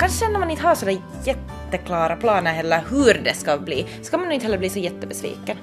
kanske 0.00 0.28
när 0.28 0.38
man 0.38 0.50
inte 0.50 0.62
har 0.62 0.74
sådär 0.74 0.98
jätteklara 1.24 2.16
planer 2.16 2.52
heller 2.52 2.84
hur 2.90 3.20
det 3.24 3.34
ska 3.34 3.58
bli, 3.58 3.86
så 4.02 4.10
kan 4.10 4.20
man 4.20 4.32
inte 4.32 4.46
heller 4.46 4.58
bli 4.58 4.68
så 4.68 4.78
jättebesviken. 4.78 5.56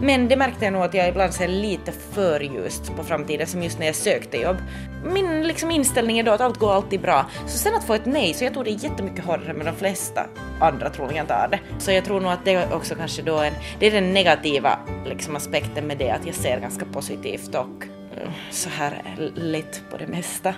Men 0.00 0.28
det 0.28 0.36
märkte 0.36 0.64
jag 0.64 0.72
nog 0.72 0.82
att 0.82 0.94
jag 0.94 1.08
ibland 1.08 1.32
ser 1.34 1.48
lite 1.48 1.92
för 1.92 2.40
ljust 2.40 2.96
på 2.96 3.04
framtiden, 3.04 3.46
som 3.46 3.62
just 3.62 3.78
när 3.78 3.86
jag 3.86 3.94
sökte 3.94 4.36
jobb. 4.36 4.56
Min 5.04 5.46
liksom 5.46 5.70
inställning 5.70 6.18
är 6.18 6.22
då 6.22 6.32
att 6.32 6.40
allt 6.40 6.58
går 6.58 6.72
alltid 6.72 7.00
bra. 7.00 7.26
Så 7.46 7.58
sen 7.58 7.74
att 7.74 7.84
få 7.84 7.94
ett 7.94 8.06
nej, 8.06 8.34
så 8.34 8.44
jag 8.44 8.52
tror 8.52 8.64
det 8.64 8.70
är 8.70 8.84
jättemycket 8.84 9.24
hårdare 9.24 9.50
än 9.50 9.64
de 9.64 9.76
flesta 9.76 10.26
andra 10.60 10.90
troligen 10.90 11.26
tar 11.26 11.48
det. 11.50 11.60
Så 11.78 11.92
jag 11.92 12.04
tror 12.04 12.20
nog 12.20 12.32
att 12.32 12.44
det 12.44 12.72
också 12.72 12.94
kanske 12.94 13.22
då 13.22 13.38
en, 13.38 13.52
det 13.78 13.86
är 13.86 13.90
den 13.90 14.14
negativa 14.14 14.78
liksom, 15.06 15.36
aspekten 15.36 15.86
med 15.86 15.98
det, 15.98 16.10
att 16.10 16.26
jag 16.26 16.34
ser 16.34 16.60
ganska 16.60 16.84
positivt 16.84 17.54
och 17.54 17.84
eh, 18.16 18.30
så 18.50 18.68
här 18.68 19.02
lätt 19.34 19.82
på 19.90 19.96
det 19.96 20.06
mesta. 20.06 20.54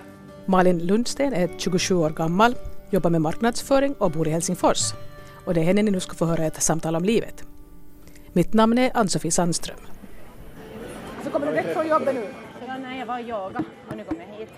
Malin 0.47 0.79
Lundsten 0.79 1.33
är 1.33 1.49
27 1.59 1.95
år 1.95 2.11
gammal, 2.11 2.55
jobbar 2.91 3.11
med 3.11 3.21
marknadsföring 3.21 3.95
och 3.95 4.11
bor 4.11 4.29
i 4.29 4.31
Helsingfors. 4.31 4.93
Och 5.45 5.55
det 5.55 5.61
är 5.61 5.65
henne 5.65 5.83
ni 5.83 5.91
nu 5.91 6.01
ska 6.01 6.15
få 6.15 6.27
höra 6.27 6.45
ett 6.45 6.63
samtal 6.63 6.97
om 6.97 7.05
livet. 7.05 7.45
Mitt 8.33 8.53
namn 8.53 8.79
är 8.79 8.91
Ann-Sofie 8.95 9.31
Sandström. 9.31 9.79
Så 11.25 11.31
kommer 11.31 11.47
du 11.47 11.53
direkt 11.53 11.73
från 11.73 11.89
jobbet 11.89 12.15
nu? 12.15 12.25
Ja, 12.67 12.77
nej, 12.79 12.99
jag 12.99 13.07
var 13.07 13.21
yoga 13.21 13.65
och 13.89 13.97
nu 13.97 14.05
kommer 14.05 14.27
jag 14.31 14.39
hit. 14.39 14.49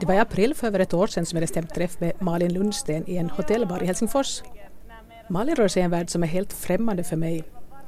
Det 0.00 0.06
var 0.06 0.14
i 0.14 0.18
april 0.18 0.54
för 0.54 0.66
över 0.66 0.78
ett 0.80 0.94
år 0.94 1.06
sedan 1.06 1.26
som 1.26 1.36
jag 1.36 1.40
hade 1.40 1.46
stämt 1.46 1.74
träff 1.74 2.00
med 2.00 2.22
Malin 2.22 2.52
Lundsten 2.52 3.10
i 3.10 3.16
en 3.16 3.30
hotellbar 3.30 3.82
i 3.82 3.86
Helsingfors. 3.86 4.42
Malin 5.28 5.56
rör 5.56 5.68
sig 5.68 5.82
i 5.82 5.84
en 5.84 5.90
värld 5.90 6.10
som 6.10 6.22
är 6.22 6.26
helt 6.26 6.52
främmande 6.52 7.04
för 7.04 7.16
mig. 7.16 7.44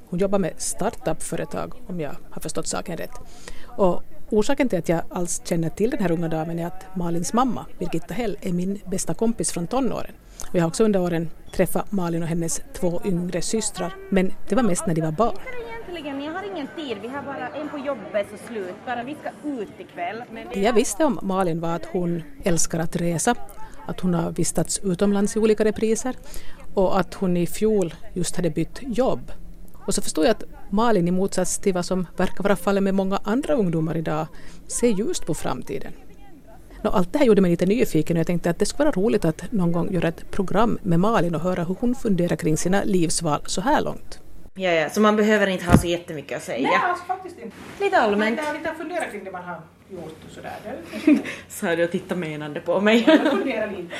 Hon 0.08 0.18
jobbar 0.18 0.38
med 0.38 0.52
startup-företag, 0.56 1.74
om 1.86 2.00
jag 2.00 2.16
har 2.30 2.40
förstått 2.40 2.66
saken 2.66 2.96
rätt. 2.96 3.10
Och 3.76 4.02
orsaken 4.30 4.68
till 4.68 4.78
att 4.78 4.88
jag 4.88 5.02
alls 5.08 5.42
känner 5.44 5.68
till 5.68 5.90
den 5.90 6.00
här 6.00 6.12
unga 6.12 6.28
damen 6.28 6.58
är 6.58 6.66
att 6.66 6.96
Malins 6.96 7.32
mamma, 7.32 7.66
Birgitta 7.78 8.14
Hell, 8.14 8.36
är 8.40 8.52
min 8.52 8.80
bästa 8.86 9.14
kompis 9.14 9.52
från 9.52 9.66
tonåren. 9.66 10.12
Och 10.48 10.54
jag 10.54 10.62
har 10.62 10.68
också 10.68 10.84
under 10.84 11.00
åren 11.00 11.30
träffat 11.52 11.92
Malin 11.92 12.22
och 12.22 12.28
hennes 12.28 12.62
två 12.72 13.00
yngre 13.04 13.42
systrar, 13.42 13.94
men 14.10 14.32
det 14.48 14.54
var 14.54 14.62
mest 14.62 14.86
när 14.86 14.94
de 14.94 15.00
var 15.00 15.12
barn. 15.12 15.36
Jag 16.24 16.32
har 16.32 16.52
ingen 16.52 16.68
tid, 16.76 16.98
vi 17.02 17.08
har 17.08 17.22
bara 17.22 17.48
en 17.48 17.68
på 17.68 17.78
jobbet 17.78 18.26
så 18.30 18.46
slut, 18.48 18.74
bara 18.86 19.02
vi 19.02 19.16
ska 19.20 19.48
ut 19.48 19.68
ikväll. 19.78 20.22
Men 20.32 20.46
Det 20.52 20.60
jag 20.60 20.72
visste 20.72 21.04
om 21.04 21.18
Malin 21.22 21.60
var 21.60 21.74
att 21.74 21.84
hon 21.84 22.22
älskar 22.44 22.78
att 22.78 22.96
resa, 22.96 23.34
att 23.86 24.00
hon 24.00 24.14
har 24.14 24.30
vistats 24.30 24.78
utomlands 24.78 25.36
i 25.36 25.38
olika 25.38 25.64
repriser 25.64 26.16
och 26.74 27.00
att 27.00 27.14
hon 27.14 27.36
i 27.36 27.46
fjol 27.46 27.94
just 28.12 28.36
hade 28.36 28.50
bytt 28.50 28.78
jobb. 28.82 29.32
Och 29.86 29.94
så 29.94 30.02
förstod 30.02 30.24
jag 30.24 30.30
att 30.30 30.44
Malin 30.70 31.08
i 31.08 31.10
motsats 31.10 31.58
till 31.58 31.74
vad 31.74 31.84
som 31.84 32.06
verkar 32.16 32.44
vara 32.44 32.56
fallet 32.56 32.82
med 32.82 32.94
många 32.94 33.18
andra 33.24 33.54
ungdomar 33.54 33.96
idag 33.96 34.26
ser 34.66 34.88
ljust 34.88 35.26
på 35.26 35.34
framtiden. 35.34 35.92
Nå, 36.82 36.90
allt 36.90 37.12
det 37.12 37.18
här 37.18 37.26
gjorde 37.26 37.40
mig 37.40 37.50
lite 37.50 37.66
nyfiken 37.66 38.16
och 38.16 38.20
jag 38.20 38.26
tänkte 38.26 38.50
att 38.50 38.58
det 38.58 38.66
skulle 38.66 38.84
vara 38.84 39.04
roligt 39.04 39.24
att 39.24 39.52
någon 39.52 39.72
gång 39.72 39.92
göra 39.92 40.08
ett 40.08 40.30
program 40.30 40.78
med 40.82 41.00
Malin 41.00 41.34
och 41.34 41.40
höra 41.40 41.64
hur 41.64 41.76
hon 41.80 41.94
funderar 41.94 42.36
kring 42.36 42.56
sina 42.56 42.84
livsval 42.84 43.40
så 43.46 43.60
här 43.60 43.80
långt. 43.80 44.20
Ja, 44.54 44.70
ja, 44.70 44.90
så 44.90 45.00
man 45.00 45.16
behöver 45.16 45.46
inte 45.46 45.64
ha 45.64 45.78
så 45.78 45.86
jättemycket 45.86 46.36
att 46.36 46.42
säga. 46.42 46.68
Nej, 46.68 46.78
alltså 46.82 47.04
faktiskt 47.04 47.38
inte. 47.38 47.56
Lite 47.80 47.98
allmänt. 47.98 48.36
Jag 48.38 48.44
har 48.44 48.54
lite 48.54 48.74
funderat 48.78 49.10
kring 49.10 49.24
det 49.24 49.32
man 49.32 49.44
har 49.44 49.60
gjort 49.90 50.18
och 50.26 50.30
sådär. 50.34 50.52
Det 50.62 50.68
är 50.68 51.14
lite 51.14 51.28
Sa 51.48 51.76
du 51.76 51.84
och 51.84 51.90
tittade 51.90 52.20
menande 52.20 52.60
på 52.60 52.80
mig. 52.80 53.04
Jag 53.06 53.30
funderar 53.30 53.70
lite. 53.70 53.94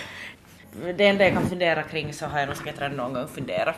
Det 0.96 1.06
enda 1.06 1.24
jag 1.24 1.32
kan 1.32 1.48
fundera 1.48 1.82
kring 1.82 2.12
så 2.12 2.26
har 2.26 2.38
jag 2.38 2.46
nog 2.46 2.56
säkert 2.56 2.80
redan 2.80 2.96
någon 2.96 3.12
gång 3.12 3.28
funderat. 3.28 3.76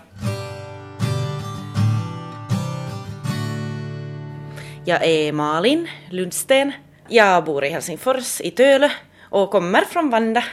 Jag 4.89 5.05
är 5.05 5.33
Malin 5.33 5.89
Lundsten. 6.11 6.73
Jag 7.09 7.45
bor 7.45 7.65
i 7.65 7.69
Helsingfors 7.69 8.41
i 8.41 8.51
Tölö 8.51 8.89
och 9.21 9.51
kommer 9.51 9.81
från 9.81 10.11
Vanda. 10.11 10.45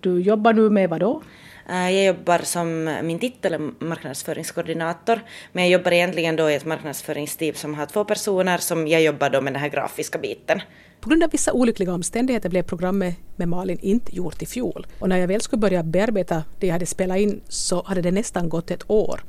Du 0.00 0.20
jobbar 0.20 0.52
nu 0.52 0.70
med 0.70 0.90
vad 0.90 1.00
då? 1.00 1.22
Eh, 1.68 1.90
Jag 1.90 2.04
jobbar 2.04 2.38
som, 2.38 2.84
min 3.02 3.18
titel 3.18 3.52
är 3.54 3.84
marknadsföringskoordinator, 3.84 5.20
men 5.52 5.64
jag 5.64 5.72
jobbar 5.72 5.92
egentligen 5.92 6.36
då 6.36 6.50
i 6.50 6.54
ett 6.54 6.64
marknadsföringsteam 6.64 7.54
som 7.54 7.74
har 7.74 7.86
två 7.86 8.04
personer 8.04 8.58
som 8.58 8.88
jag 8.88 9.02
jobbar 9.02 9.30
då 9.30 9.40
med 9.40 9.52
den 9.52 9.60
här 9.62 9.68
grafiska 9.68 10.18
biten. 10.18 10.60
På 11.00 11.08
grund 11.08 11.22
av 11.22 11.30
vissa 11.30 11.52
olyckliga 11.52 11.94
omständigheter 11.94 12.48
blev 12.48 12.62
programmet 12.62 13.16
med 13.36 13.48
Malin 13.48 13.78
inte 13.82 14.16
gjort 14.16 14.42
i 14.42 14.46
fjol. 14.46 14.86
Och 14.98 15.08
när 15.08 15.16
jag 15.18 15.28
väl 15.28 15.40
skulle 15.40 15.60
börja 15.60 15.82
bearbeta 15.82 16.44
det 16.60 16.66
jag 16.66 16.72
hade 16.72 16.86
spelat 16.86 17.18
in 17.18 17.40
så 17.48 17.82
hade 17.82 18.00
det 18.02 18.10
nästan 18.10 18.48
gått 18.48 18.70
ett 18.70 18.90
år. 18.90 19.20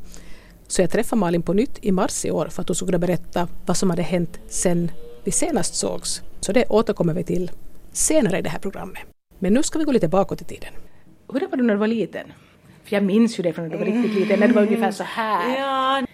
Så 0.73 0.81
jag 0.81 0.89
träffade 0.89 1.19
Malin 1.19 1.41
på 1.41 1.53
nytt 1.53 1.79
i 1.81 1.91
mars 1.91 2.25
i 2.25 2.31
år 2.31 2.45
för 2.45 2.61
att 2.61 2.67
hon 2.67 2.75
skulle 2.75 2.97
berätta 2.97 3.47
vad 3.65 3.77
som 3.77 3.89
hade 3.89 4.01
hänt 4.01 4.39
sen 4.47 4.91
vi 5.23 5.31
senast 5.31 5.75
sågs. 5.75 6.21
Så 6.39 6.51
det 6.51 6.65
återkommer 6.69 7.13
vi 7.13 7.23
till 7.23 7.51
senare 7.91 8.37
i 8.37 8.41
det 8.41 8.49
här 8.49 8.59
programmet. 8.59 9.01
Men 9.39 9.53
nu 9.53 9.63
ska 9.63 9.79
vi 9.79 9.85
gå 9.85 9.91
lite 9.91 10.07
bakåt 10.07 10.41
i 10.41 10.45
tiden. 10.45 10.73
Hur 11.33 11.47
var 11.47 11.57
du 11.57 11.63
när 11.63 11.73
du 11.73 11.79
var 11.79 11.87
liten? 11.87 12.33
För 12.83 12.95
jag 12.95 13.03
minns 13.03 13.39
ju 13.39 13.43
det 13.43 13.53
från 13.53 13.67
när 13.67 13.71
du 13.71 13.77
var 13.77 13.85
riktigt 13.85 14.13
liten, 14.13 14.39
när 14.39 14.47
du 14.47 14.53
var 14.53 14.61
ungefär 14.61 14.91
så 14.91 15.03
här. 15.03 15.57
Ja, 15.57 16.05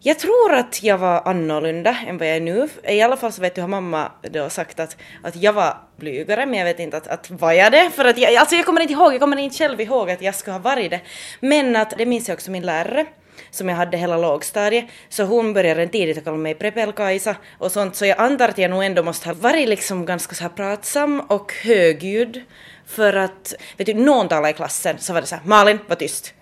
jag 0.00 0.18
tror 0.18 0.52
att 0.52 0.82
jag 0.82 0.98
var 0.98 1.22
annorlunda 1.28 1.96
än 2.06 2.18
vad 2.18 2.28
jag 2.28 2.36
är 2.36 2.40
nu. 2.40 2.68
I 2.88 3.02
alla 3.02 3.16
fall 3.16 3.32
så 3.32 3.40
vet 3.40 3.54
du 3.54 3.60
har 3.60 3.68
mamma 3.68 4.12
då 4.30 4.50
sagt 4.50 4.80
att, 4.80 4.96
att 5.22 5.36
jag 5.36 5.52
var 5.52 5.76
blygare, 5.96 6.46
men 6.46 6.58
jag 6.58 6.64
vet 6.66 6.78
inte 6.78 6.96
att, 6.96 7.06
att 7.06 7.30
var 7.30 7.52
jag 7.52 7.72
det? 7.72 7.90
För 7.90 8.04
att 8.04 8.18
jag, 8.18 8.34
alltså 8.34 8.56
jag 8.56 8.66
kommer 8.66 8.80
inte 8.80 8.92
ihåg, 8.92 9.12
jag 9.12 9.20
kommer 9.20 9.36
inte 9.36 9.58
själv 9.58 9.80
ihåg 9.80 10.10
att 10.10 10.22
jag 10.22 10.34
skulle 10.34 10.54
ha 10.54 10.60
varit 10.60 10.90
det. 10.90 11.00
Men 11.40 11.76
att 11.76 11.94
det 11.98 12.06
minns 12.06 12.28
jag 12.28 12.34
också 12.34 12.50
min 12.50 12.66
lärare 12.66 13.06
som 13.50 13.68
jag 13.68 13.76
hade 13.76 13.96
hela 13.96 14.16
lågstadiet, 14.16 14.84
så 15.08 15.22
hon 15.24 15.52
började 15.52 15.80
redan 15.80 15.92
tidigt 15.92 16.18
att 16.18 16.24
kalla 16.24 16.36
mig 16.36 16.54
Prepel-Kajsa 16.54 17.34
och 17.58 17.72
sånt, 17.72 17.96
så 17.96 18.06
jag 18.06 18.18
antar 18.18 18.48
att 18.48 18.58
jag 18.58 18.70
nog 18.70 18.84
ändå 18.84 19.02
måste 19.02 19.28
ha 19.28 19.34
varit 19.34 19.68
liksom 19.68 20.06
ganska 20.06 20.34
så 20.34 20.42
här 20.42 20.50
pratsam 20.50 21.20
och 21.20 21.52
högljudd 21.62 22.42
för 22.86 23.12
att, 23.12 23.54
vet 23.76 23.86
du, 23.86 23.94
någon 23.94 24.28
talade 24.28 24.50
i 24.50 24.52
klassen 24.52 24.98
så 24.98 25.12
var 25.12 25.20
det 25.20 25.26
så 25.26 25.34
här, 25.34 25.44
Malin, 25.44 25.78
var 25.86 25.96
tyst. 25.96 26.34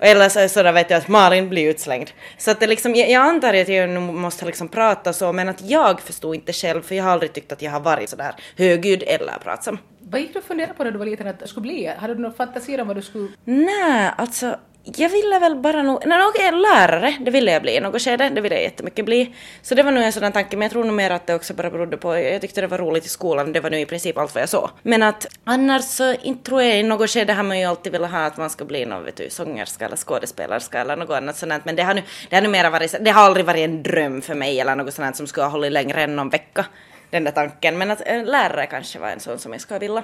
Eller 0.00 0.28
så, 0.28 0.48
så 0.48 0.62
där 0.62 0.72
vet 0.72 0.90
jag 0.90 0.98
att 0.98 1.08
Malin 1.08 1.48
blir 1.48 1.70
utslängd. 1.70 2.10
Så 2.38 2.50
att 2.50 2.60
det 2.60 2.66
liksom, 2.66 2.94
jag, 2.94 3.10
jag 3.10 3.22
antar 3.22 3.54
att 3.54 3.68
jag 3.68 3.90
nog 3.90 4.14
måste 4.14 4.46
liksom 4.46 4.68
prata 4.68 5.12
så, 5.12 5.32
men 5.32 5.48
att 5.48 5.62
jag 5.62 6.00
förstod 6.00 6.34
inte 6.34 6.52
själv, 6.52 6.82
för 6.82 6.94
jag 6.94 7.04
har 7.04 7.10
aldrig 7.10 7.32
tyckt 7.32 7.52
att 7.52 7.62
jag 7.62 7.70
har 7.70 7.80
varit 7.80 8.10
sådär 8.10 8.34
högljudd 8.56 9.02
eller 9.06 9.38
pratsam. 9.42 9.78
Vad 10.00 10.20
gick 10.20 10.32
du 10.32 10.38
och 10.38 10.44
funderade 10.44 10.74
på 10.74 10.84
när 10.84 10.90
du 10.90 10.98
var 10.98 11.06
liten 11.06 11.26
att 11.26 11.40
du 11.40 11.46
skulle 11.46 11.62
bli? 11.62 11.92
Hade 11.98 12.14
du 12.14 12.20
några 12.20 12.36
fantasier 12.36 12.80
om 12.80 12.86
vad 12.86 12.96
du 12.96 13.02
skulle... 13.02 13.28
Nej, 13.44 14.10
alltså 14.16 14.56
jag 14.96 15.08
ville 15.08 15.38
väl 15.38 15.56
bara 15.56 15.82
nog, 15.82 16.02
nej, 16.06 16.18
okej, 16.26 16.52
lärare, 16.52 17.16
det 17.20 17.30
ville 17.30 17.52
jag 17.52 17.62
bli 17.62 17.76
i 17.76 17.80
något 17.80 18.02
skede, 18.02 18.28
det 18.28 18.40
ville 18.40 18.54
jag 18.54 18.64
jättemycket 18.64 19.04
bli. 19.04 19.34
Så 19.62 19.74
det 19.74 19.82
var 19.82 19.92
nog 19.92 20.02
en 20.02 20.12
sådan 20.12 20.32
tanke, 20.32 20.56
men 20.56 20.62
jag 20.62 20.72
tror 20.72 20.84
nog 20.84 20.94
mer 20.94 21.10
att 21.10 21.26
det 21.26 21.34
också 21.34 21.54
bara 21.54 21.70
berodde 21.70 21.96
på, 21.96 22.18
jag 22.18 22.40
tyckte 22.40 22.60
det 22.60 22.66
var 22.66 22.78
roligt 22.78 23.06
i 23.06 23.08
skolan, 23.08 23.52
det 23.52 23.60
var 23.60 23.70
nu 23.70 23.80
i 23.80 23.86
princip 23.86 24.18
allt 24.18 24.34
vad 24.34 24.42
jag 24.42 24.48
såg. 24.48 24.70
Men 24.82 25.02
att 25.02 25.26
annars 25.44 25.84
så 25.84 26.14
inte 26.14 26.44
tror 26.44 26.62
jag 26.62 26.78
i 26.78 26.82
något 26.82 27.10
skede 27.10 27.32
har 27.32 27.42
man 27.42 27.58
ju 27.58 27.64
alltid 27.64 27.92
velat 27.92 28.10
ha 28.10 28.18
att 28.18 28.36
man 28.36 28.50
ska 28.50 28.64
bli 28.64 28.84
någon 28.84 29.04
vet 29.04 29.16
du, 29.16 29.30
sångerska 29.30 29.84
eller 29.84 29.96
skådespelerska 29.96 30.80
eller 30.80 30.96
något 30.96 31.16
annat 31.16 31.36
sånt, 31.36 31.64
men 31.64 31.76
det 31.76 31.82
har 31.82 31.94
nu, 31.94 32.02
det 32.30 32.36
har 32.36 32.42
nu 32.42 32.48
mera 32.48 32.70
varit, 32.70 32.94
det 33.00 33.10
har 33.10 33.22
aldrig 33.22 33.46
varit 33.46 33.64
en 33.64 33.82
dröm 33.82 34.22
för 34.22 34.34
mig 34.34 34.60
eller 34.60 34.76
något 34.76 34.94
sånt 34.94 35.16
som 35.16 35.26
skulle 35.26 35.44
ha 35.44 35.50
hållit 35.50 35.72
längre 35.72 36.02
än 36.02 36.16
någon 36.16 36.28
vecka, 36.28 36.66
den 37.10 37.24
där 37.24 37.32
tanken, 37.32 37.78
men 37.78 37.90
att 37.90 38.00
en 38.00 38.24
lärare 38.24 38.66
kanske 38.66 38.98
var 38.98 39.08
en 39.08 39.20
sån 39.20 39.38
som 39.38 39.52
jag 39.52 39.60
skulle 39.60 39.80
vilja. 39.80 40.02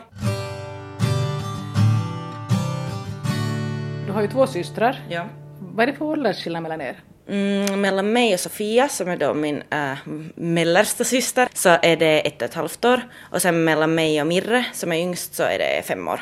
Har 4.15 4.23
ju 4.23 4.29
två 4.29 4.47
systrar. 4.47 5.03
Ja. 5.09 5.29
Vad 5.61 5.89
är 5.89 5.93
det 5.93 5.99
för 5.99 6.05
åldersskillnad 6.05 6.63
mellan 6.63 6.81
er? 6.81 6.97
Mm, 7.29 7.81
mellan 7.81 8.13
mig 8.13 8.35
och 8.35 8.41
Sofia, 8.41 8.89
som 8.89 9.09
är 9.09 9.17
då 9.17 9.35
min 9.35 9.63
äh, 9.71 9.99
mellersta 10.35 11.05
syster, 11.05 11.49
så 11.55 11.69
är 11.83 11.97
det 11.97 12.21
ett 12.21 12.43
och 12.43 12.49
ett 12.49 12.55
halvt 12.55 12.85
år. 12.85 13.01
Och 13.33 13.43
sen 13.43 13.65
mellan 13.65 13.95
mig 13.95 14.21
och 14.21 14.27
Mirre, 14.27 14.65
som 14.73 14.93
är 14.93 14.97
yngst, 14.97 15.35
så 15.35 15.43
är 15.43 15.59
det 15.59 15.83
fem 15.85 16.09
år. 16.09 16.21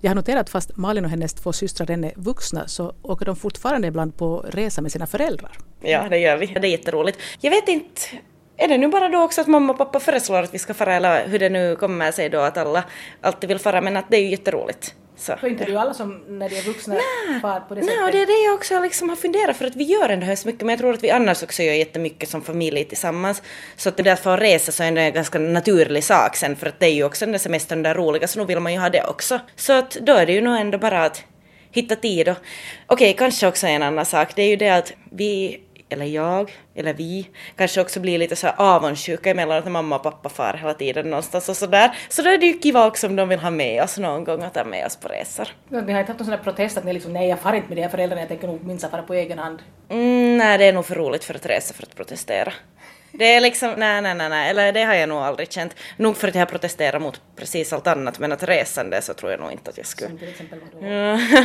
Jag 0.00 0.10
har 0.10 0.14
noterat 0.14 0.40
att 0.40 0.50
fast 0.50 0.76
Malin 0.76 1.04
och 1.04 1.10
hennes 1.10 1.34
två 1.34 1.52
systrar 1.52 1.86
redan 1.86 2.04
är 2.04 2.12
vuxna 2.16 2.68
så 2.68 2.92
åker 3.02 3.26
de 3.26 3.36
fortfarande 3.36 3.88
ibland 3.88 4.16
på 4.16 4.44
resa 4.48 4.82
med 4.82 4.92
sina 4.92 5.06
föräldrar. 5.06 5.58
Ja, 5.80 6.08
det 6.10 6.18
gör 6.18 6.36
vi. 6.36 6.46
Det 6.46 6.66
är 6.66 6.70
jätteroligt. 6.70 7.18
Jag 7.40 7.50
vet 7.50 7.68
inte, 7.68 8.00
är 8.56 8.68
det 8.68 8.78
nu 8.78 8.88
bara 8.88 9.08
då 9.08 9.22
också 9.22 9.40
att 9.40 9.46
mamma 9.46 9.72
och 9.72 9.78
pappa 9.78 10.00
föreslår 10.00 10.42
att 10.42 10.54
vi 10.54 10.58
ska 10.58 10.74
fara, 10.74 10.94
eller 10.94 11.28
hur 11.28 11.38
det 11.38 11.48
nu 11.48 11.76
kommer 11.76 12.12
sig 12.12 12.28
då 12.28 12.40
att 12.40 12.56
alla 12.56 12.84
alltid 13.20 13.48
vill 13.48 13.58
fara, 13.58 13.80
men 13.80 13.96
att 13.96 14.10
det 14.10 14.16
är 14.16 14.20
ju 14.20 14.30
jätteroligt. 14.30 14.94
Så. 15.16 15.36
För 15.36 15.48
inte 15.48 15.64
du 15.64 15.76
alla 15.76 15.94
som 15.94 16.20
när 16.28 16.48
de 16.48 16.56
är 16.56 16.62
vuxna 16.62 16.94
far 17.42 17.60
på 17.60 17.74
det 17.74 17.80
Nej, 17.80 17.98
och 17.98 18.06
sättet? 18.06 18.12
det 18.12 18.22
är 18.22 18.26
det 18.26 18.44
jag 18.44 18.54
också 18.54 18.80
liksom 18.80 19.08
har 19.08 19.16
funderat 19.16 19.56
för 19.56 19.64
att 19.64 19.76
vi 19.76 19.84
gör 19.84 20.08
ändå 20.08 20.36
så 20.36 20.48
mycket 20.48 20.60
men 20.60 20.68
jag 20.68 20.78
tror 20.78 20.94
att 20.94 21.04
vi 21.04 21.10
annars 21.10 21.42
också 21.42 21.62
gör 21.62 21.74
jättemycket 21.74 22.28
som 22.28 22.42
familj 22.42 22.84
tillsammans. 22.84 23.42
Så 23.76 23.88
att 23.88 23.96
det 23.96 24.02
där 24.02 24.28
att 24.28 24.40
resa 24.40 24.72
så 24.72 24.82
är 24.82 24.92
det 24.92 25.00
en 25.00 25.12
ganska 25.12 25.38
naturlig 25.38 26.04
sak 26.04 26.36
sen 26.36 26.56
för 26.56 26.66
att 26.66 26.80
det 26.80 26.86
är 26.86 26.94
ju 26.94 27.04
också 27.04 27.24
den 27.24 27.32
där 27.32 27.38
semestern 27.38 27.82
där 27.82 27.94
roliga 27.94 28.28
så 28.28 28.38
nu 28.38 28.44
vill 28.44 28.60
man 28.60 28.72
ju 28.72 28.78
ha 28.78 28.88
det 28.88 29.04
också. 29.04 29.40
Så 29.56 29.72
att 29.72 29.90
då 29.90 30.12
är 30.12 30.26
det 30.26 30.32
ju 30.32 30.40
nog 30.40 30.56
ändå 30.56 30.78
bara 30.78 31.04
att 31.04 31.24
hitta 31.70 31.96
tid 31.96 32.28
och 32.28 32.36
okej, 32.86 33.14
kanske 33.18 33.46
också 33.46 33.66
en 33.66 33.82
annan 33.82 34.06
sak, 34.06 34.28
det 34.36 34.42
är 34.42 34.48
ju 34.48 34.56
det 34.56 34.70
att 34.70 34.92
vi 35.10 35.60
eller 35.92 36.06
jag, 36.06 36.52
eller 36.74 36.94
vi, 36.94 37.28
kanske 37.56 37.80
också 37.80 38.00
blir 38.00 38.18
lite 38.18 38.36
så 38.36 38.46
här 38.46 38.54
avundsjuka 38.58 39.30
emellanåt 39.30 39.64
när 39.64 39.72
mamma 39.72 39.96
och 39.96 40.02
pappa 40.02 40.28
far 40.28 40.54
hela 40.54 40.74
tiden 40.74 41.10
någonstans 41.10 41.48
och 41.48 41.56
sådär. 41.56 41.96
Så 42.08 42.22
då 42.22 42.28
är 42.28 42.38
det 42.38 42.46
ju 42.46 42.58
kiva 42.58 42.86
också 42.86 43.06
om 43.06 43.16
de 43.16 43.28
vill 43.28 43.38
ha 43.38 43.50
med 43.50 43.82
oss 43.82 43.98
någon 43.98 44.24
gång 44.24 44.42
och 44.42 44.52
ta 44.52 44.64
med 44.64 44.86
oss 44.86 44.96
på 44.96 45.08
resor. 45.08 45.48
Ni 45.68 45.76
har 45.76 45.82
inte 45.82 45.94
haft 45.94 46.08
någon 46.08 46.26
sån 46.26 46.34
här 46.34 46.44
protest 46.44 46.78
att 46.78 46.84
ni 46.84 46.92
liksom 46.92 47.12
nej 47.12 47.28
jag 47.28 47.40
far 47.40 47.52
inte 47.52 47.68
med 47.68 47.76
de 47.76 47.82
här 47.82 47.90
föräldrarna, 47.90 48.20
jag 48.20 48.28
tänker 48.28 48.46
nog 48.46 48.64
minst 48.64 48.90
fara 48.90 49.02
på 49.02 49.14
egen 49.14 49.38
hand. 49.38 49.58
Mm, 49.88 50.38
nej, 50.38 50.58
det 50.58 50.64
är 50.64 50.72
nog 50.72 50.86
för 50.86 50.94
roligt 50.94 51.24
för 51.24 51.34
att 51.34 51.46
resa 51.46 51.74
för 51.74 51.82
att 51.82 51.96
protestera. 51.96 52.52
Det 53.12 53.34
är 53.34 53.40
liksom, 53.40 53.74
nej, 53.76 54.02
nej, 54.02 54.14
nej, 54.14 54.28
nej, 54.28 54.50
eller 54.50 54.72
det 54.72 54.82
har 54.84 54.94
jag 54.94 55.08
nog 55.08 55.18
aldrig 55.18 55.52
känt. 55.52 55.76
Nog 55.96 56.16
för 56.16 56.28
att 56.28 56.34
jag 56.34 56.40
har 56.40 56.46
protesterat 56.46 57.02
mot 57.02 57.20
precis 57.36 57.72
allt 57.72 57.86
annat, 57.86 58.18
men 58.18 58.32
att 58.32 58.42
resande 58.42 59.02
så 59.02 59.14
tror 59.14 59.30
jag 59.30 59.40
nog 59.40 59.52
inte 59.52 59.70
att 59.70 59.76
jag 59.76 59.86
skulle. 59.86 60.08
Som 60.08 60.18
till 60.18 60.28
exempel 60.28 60.58
vadå? 60.72 60.86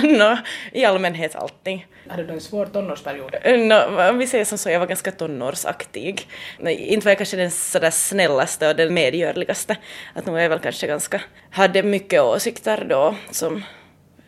No, 0.18 0.38
I 0.72 0.86
allmänhet 0.86 1.36
allting. 1.36 1.88
Hade 2.08 2.24
du 2.24 2.34
en 2.34 2.42
svår 2.42 2.66
tonårsperiod? 2.66 3.36
No, 3.68 4.10
om 4.10 4.18
vi 4.18 4.28
säger 4.28 4.46
som 4.46 4.58
så, 4.58 4.70
jag 4.70 4.80
var 4.80 4.88
ganska 4.88 5.12
tonårsaktig. 5.12 6.28
Nej, 6.60 6.76
Inte 6.76 7.06
var 7.06 7.12
jag 7.12 7.18
kanske 7.18 7.38
den 7.38 7.52
sådär 7.52 7.92
snällaste 7.92 8.68
och 8.70 8.76
den 8.76 8.94
medgörligaste. 8.94 9.78
Att 10.14 10.26
nog 10.26 10.38
är 10.38 10.42
jag 10.42 10.50
väl 10.50 10.60
kanske 10.60 10.88
ganska, 10.88 11.22
hade 11.52 11.84
mycket 11.84 12.22
åsikter 12.22 12.86
då 12.90 13.16
som 13.32 13.64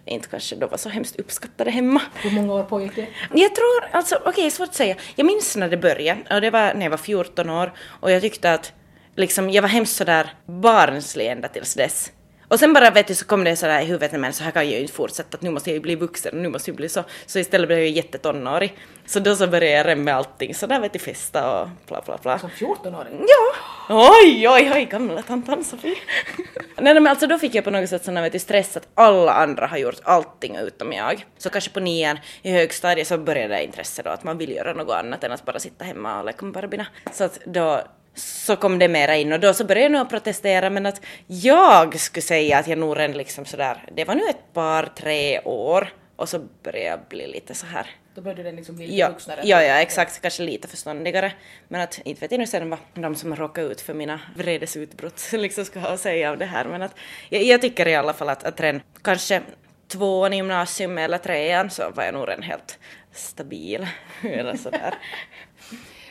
inte 0.10 0.28
kanske 0.28 0.56
då 0.56 0.68
var 0.68 0.78
så 0.78 0.90
hemskt 0.90 1.20
uppskattade 1.20 1.72
hemma. 1.72 2.02
Hur 2.16 2.32
många 2.32 2.54
år 2.54 2.64
pågick 2.64 2.96
det? 2.96 3.08
Jag 3.34 3.56
tror, 3.56 3.90
alltså 3.92 4.16
okej, 4.16 4.30
okay, 4.30 4.52
svårt 4.52 4.70
att 4.70 4.76
säga. 4.76 4.96
Jag 5.16 5.26
minns 5.26 5.56
när 5.56 5.70
det 5.70 5.78
började, 5.78 6.36
och 6.36 6.42
det 6.42 6.50
var 6.50 6.74
när 6.74 6.86
jag 6.86 6.90
var 6.90 6.98
14 6.98 7.50
år, 7.50 7.74
och 8.00 8.12
jag 8.12 8.22
tyckte 8.22 8.54
att 8.54 8.74
liksom, 9.16 9.50
jag 9.50 9.62
var 9.62 9.70
hemskt 9.70 9.96
sådär 9.96 10.34
barnslig 10.46 11.28
ända 11.28 11.48
tills 11.48 11.74
dess. 11.74 12.12
Och 12.50 12.60
sen 12.60 12.74
bara 12.74 12.90
vet 12.90 13.08
du 13.08 13.16
så 13.16 13.26
kom 13.26 13.44
det 13.44 13.56
sådär 13.56 13.82
i 13.82 13.86
huvudet, 13.86 14.12
men 14.12 14.34
så 14.34 14.44
här 14.44 14.52
kan 14.52 14.66
jag 14.66 14.74
ju 14.74 14.82
inte 14.82 14.94
fortsätta, 14.94 15.38
att 15.38 15.42
nu 15.42 15.50
måste 15.50 15.70
jag 15.70 15.76
ju 15.76 15.82
bli 15.82 15.96
vuxen, 15.96 16.42
nu 16.42 16.50
måste 16.50 16.70
jag 16.70 16.76
bli 16.78 16.90
så. 16.90 17.04
Så 17.26 17.40
istället 17.40 17.68
blev 17.68 17.80
jag 17.80 17.90
jättetonårig. 17.90 18.78
Så 19.06 19.20
då 19.20 19.36
så 19.36 19.48
började 19.48 19.90
jag 19.90 19.98
med 19.98 20.16
allting, 20.16 20.56
så 20.56 20.68
där 20.68 20.80
vet 20.80 20.94
du 20.94 21.00
festa 21.00 21.62
och 21.62 21.70
bla 21.88 22.02
bla 22.06 22.18
bla. 22.22 22.40
Som 22.40 22.50
14-åring? 22.50 23.26
Ja! 23.28 23.54
Oj, 23.90 24.50
oj, 24.50 24.72
oj, 24.76 24.86
gamla 24.86 25.22
tant 25.22 25.50
Ann-Sofie. 25.50 25.96
nej, 26.56 26.94
nej, 26.94 26.94
men 26.94 27.08
alltså 27.08 27.28
då 27.28 27.40
fick 27.40 27.56
jag 27.56 27.64
på 27.64 27.72
något 27.72 27.90
sätt 27.90 28.06
sån 28.06 28.16
vet 28.16 28.34
du, 28.34 28.40
stress 28.40 28.78
att 28.78 28.88
alla 28.94 29.34
andra 29.34 29.68
har 29.68 29.78
gjort 29.78 30.00
allting 30.04 30.56
utom 30.56 30.94
jag. 30.94 31.26
Så 31.38 31.50
kanske 31.50 31.72
på 31.72 31.80
nian 31.80 32.20
i 32.42 32.52
högstadiet 32.52 33.08
så 33.08 33.18
började 33.18 33.54
det 33.54 33.64
intresse 33.64 34.02
då 34.02 34.10
att 34.10 34.24
man 34.24 34.38
vill 34.38 34.50
göra 34.50 34.74
något 34.74 34.96
annat 34.96 35.24
än 35.24 35.32
att 35.32 35.46
bara 35.46 35.60
sitta 35.60 35.86
hemma 35.86 36.20
och 36.20 36.26
leka 36.26 36.46
med 36.46 36.54
Barbierna. 36.54 36.88
Så 37.12 37.24
att 37.24 37.40
då 37.46 37.82
så 38.20 38.56
kom 38.56 38.80
det 38.80 38.88
mera 38.88 39.16
in 39.16 39.34
och 39.34 39.40
då 39.40 39.54
så 39.54 39.66
började 39.66 39.84
jag 39.84 39.92
nog 40.00 40.10
protestera 40.10 40.70
men 40.70 40.86
att 40.86 41.02
jag 41.28 42.00
skulle 42.00 42.22
säga 42.22 42.58
att 42.58 42.68
jag 42.68 42.78
nog 42.78 43.00
redan 43.00 43.18
liksom 43.18 43.46
sådär, 43.46 43.84
det 43.96 44.06
var 44.06 44.16
nu 44.16 44.24
ett 44.30 44.54
par, 44.54 44.84
tre 44.96 45.40
år 45.40 45.94
och 46.16 46.30
så 46.30 46.40
började 46.64 46.86
jag 46.90 47.00
bli 47.10 47.28
lite 47.28 47.54
så 47.56 47.66
här 47.66 47.88
Då 48.16 48.22
började 48.22 48.44
den 48.44 48.56
liksom 48.56 48.76
bli 48.76 48.86
lite 48.86 48.98
Ja, 48.98 49.10
vuxnare? 49.10 49.42
ja, 49.44 49.64
ja, 49.64 49.74
exakt. 49.82 50.22
Kanske 50.22 50.44
lite 50.44 50.68
förståndigare. 50.68 51.32
Men 51.68 51.82
att 51.82 52.00
inte 52.04 52.22
vet 52.22 52.32
jag 52.32 52.40
nu 52.40 52.48
sen 52.48 52.70
vad 52.70 52.80
de 52.94 53.16
som 53.16 53.36
råkar 53.36 53.62
ut 53.72 53.82
för 53.82 53.94
mina 53.94 54.20
vredesutbrott 54.36 55.30
liksom 55.34 55.66
ska 55.66 55.80
ha 55.80 55.90
att 55.90 56.00
säga 56.00 56.32
om 56.32 56.40
det 56.40 56.46
här. 56.46 56.66
Men 56.66 56.82
att 56.82 56.96
jag, 57.30 57.44
jag 57.44 57.62
tycker 57.62 57.88
i 57.88 57.96
alla 57.96 58.14
fall 58.14 58.30
att, 58.30 58.44
att 58.44 58.60
redan 58.60 58.82
kanske 59.02 59.42
tvåan 59.88 60.34
i 60.34 60.36
gymnasium 60.36 60.98
eller 60.98 61.18
trean 61.18 61.70
så 61.70 61.90
var 61.90 62.04
jag 62.04 62.14
nog 62.14 62.30
redan 62.30 62.44
helt 62.44 62.80
stabil. 63.14 63.88
eller 64.24 64.58
sådär. 64.58 64.94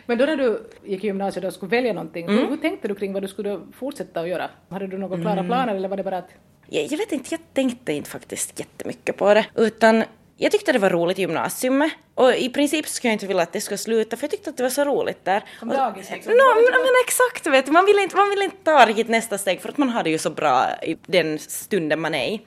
Men 0.08 0.18
då 0.18 0.24
när 0.24 0.36
du 0.36 0.62
gick 0.84 1.04
i 1.04 1.06
gymnasiet 1.06 1.44
och 1.44 1.52
skulle 1.52 1.70
välja 1.70 1.92
någonting, 1.92 2.24
Mm. 2.26 2.38
hur, 2.38 2.46
hur 2.48 2.56
tänkte 2.56 2.88
du 2.88 2.94
kring 2.94 3.12
vad 3.12 3.22
du 3.22 3.28
skulle 3.28 3.60
fortsätta 3.78 4.20
att 4.20 4.28
göra? 4.28 4.50
Hade 4.70 4.86
du 4.86 4.98
några 4.98 5.16
klara 5.16 5.32
Mm. 5.32 5.46
planer 5.46 5.74
eller 5.74 5.88
var 5.88 5.96
det 5.96 6.02
bara 6.04 6.18
att 6.18 6.28
jag, 6.68 6.84
jag 6.84 6.98
vet 6.98 7.12
inte, 7.12 7.28
jag 7.30 7.40
tänkte 7.54 7.92
inte 7.92 8.10
faktiskt 8.10 8.58
jättemycket 8.60 9.16
på 9.16 9.34
det. 9.34 9.46
Utan 9.56 10.04
jag 10.36 10.52
tyckte 10.52 10.72
det 10.72 10.78
var 10.78 10.90
roligt 10.90 11.18
i 11.18 11.20
gymnasiet 11.20 11.72
och 12.14 12.34
i 12.34 12.48
princip 12.50 12.88
skulle 12.88 13.08
jag 13.10 13.14
inte 13.14 13.26
vilja 13.26 13.42
att 13.42 13.52
det 13.52 13.60
skulle 13.60 13.78
sluta 13.78 14.16
för 14.16 14.24
jag 14.24 14.30
tyckte 14.30 14.50
att 14.50 14.56
det 14.56 14.62
var 14.62 14.70
så 14.70 14.84
roligt 14.84 15.24
där. 15.24 15.44
Som 15.58 15.68
dagis, 15.68 16.10
liksom. 16.10 16.32
No, 16.32 16.54
men, 16.54 16.64
men 16.82 16.90
exakt, 17.06 17.46
vet 17.46 17.66
du. 17.66 17.72
Man 17.72 17.86
vill, 17.86 17.98
inte, 17.98 18.16
man 18.16 18.30
vill 18.30 18.42
inte 18.42 18.56
ta 18.64 18.86
riktigt 18.86 19.08
nästa 19.08 19.38
steg 19.38 19.60
för 19.60 19.68
att 19.68 19.78
man 19.78 19.88
har 19.88 20.02
det 20.02 20.10
ju 20.10 20.18
så 20.18 20.30
bra 20.30 20.64
i 20.82 20.96
den 21.06 21.38
stunden 21.38 22.00
man 22.00 22.14
är 22.14 22.26
i. 22.28 22.40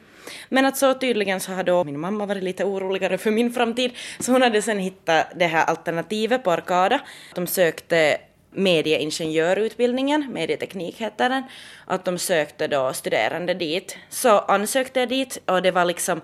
Men 0.50 0.66
att 0.66 0.78
så 0.78 0.94
tydligen 0.94 1.40
så 1.40 1.52
har 1.52 1.64
då 1.64 1.84
min 1.84 2.00
mamma 2.00 2.26
varit 2.26 2.44
lite 2.44 2.64
oroligare 2.64 3.18
för 3.18 3.32
min 3.32 3.54
framtid 3.54 3.92
så 4.20 4.32
hon 4.32 4.42
hade 4.42 4.62
sen 4.62 4.80
hittat 4.80 5.28
det 5.36 5.48
här 5.48 5.66
alternativet 5.66 6.44
på 6.44 6.52
Arkada. 6.52 7.00
De 7.36 7.48
sökte 7.48 8.18
medieingenjörutbildningen, 8.52 10.34
medieteknik 10.34 10.98
heter 10.98 11.30
den, 11.30 11.44
att 11.86 12.06
de 12.06 12.18
sökte 12.18 12.68
då 12.68 12.94
studerande 12.94 13.54
dit. 13.54 13.98
Så 14.10 14.40
ansökte 14.40 15.00
jag 15.00 15.10
dit 15.10 15.42
och 15.46 15.62
det 15.62 15.72
var 15.72 15.86
liksom 15.86 16.22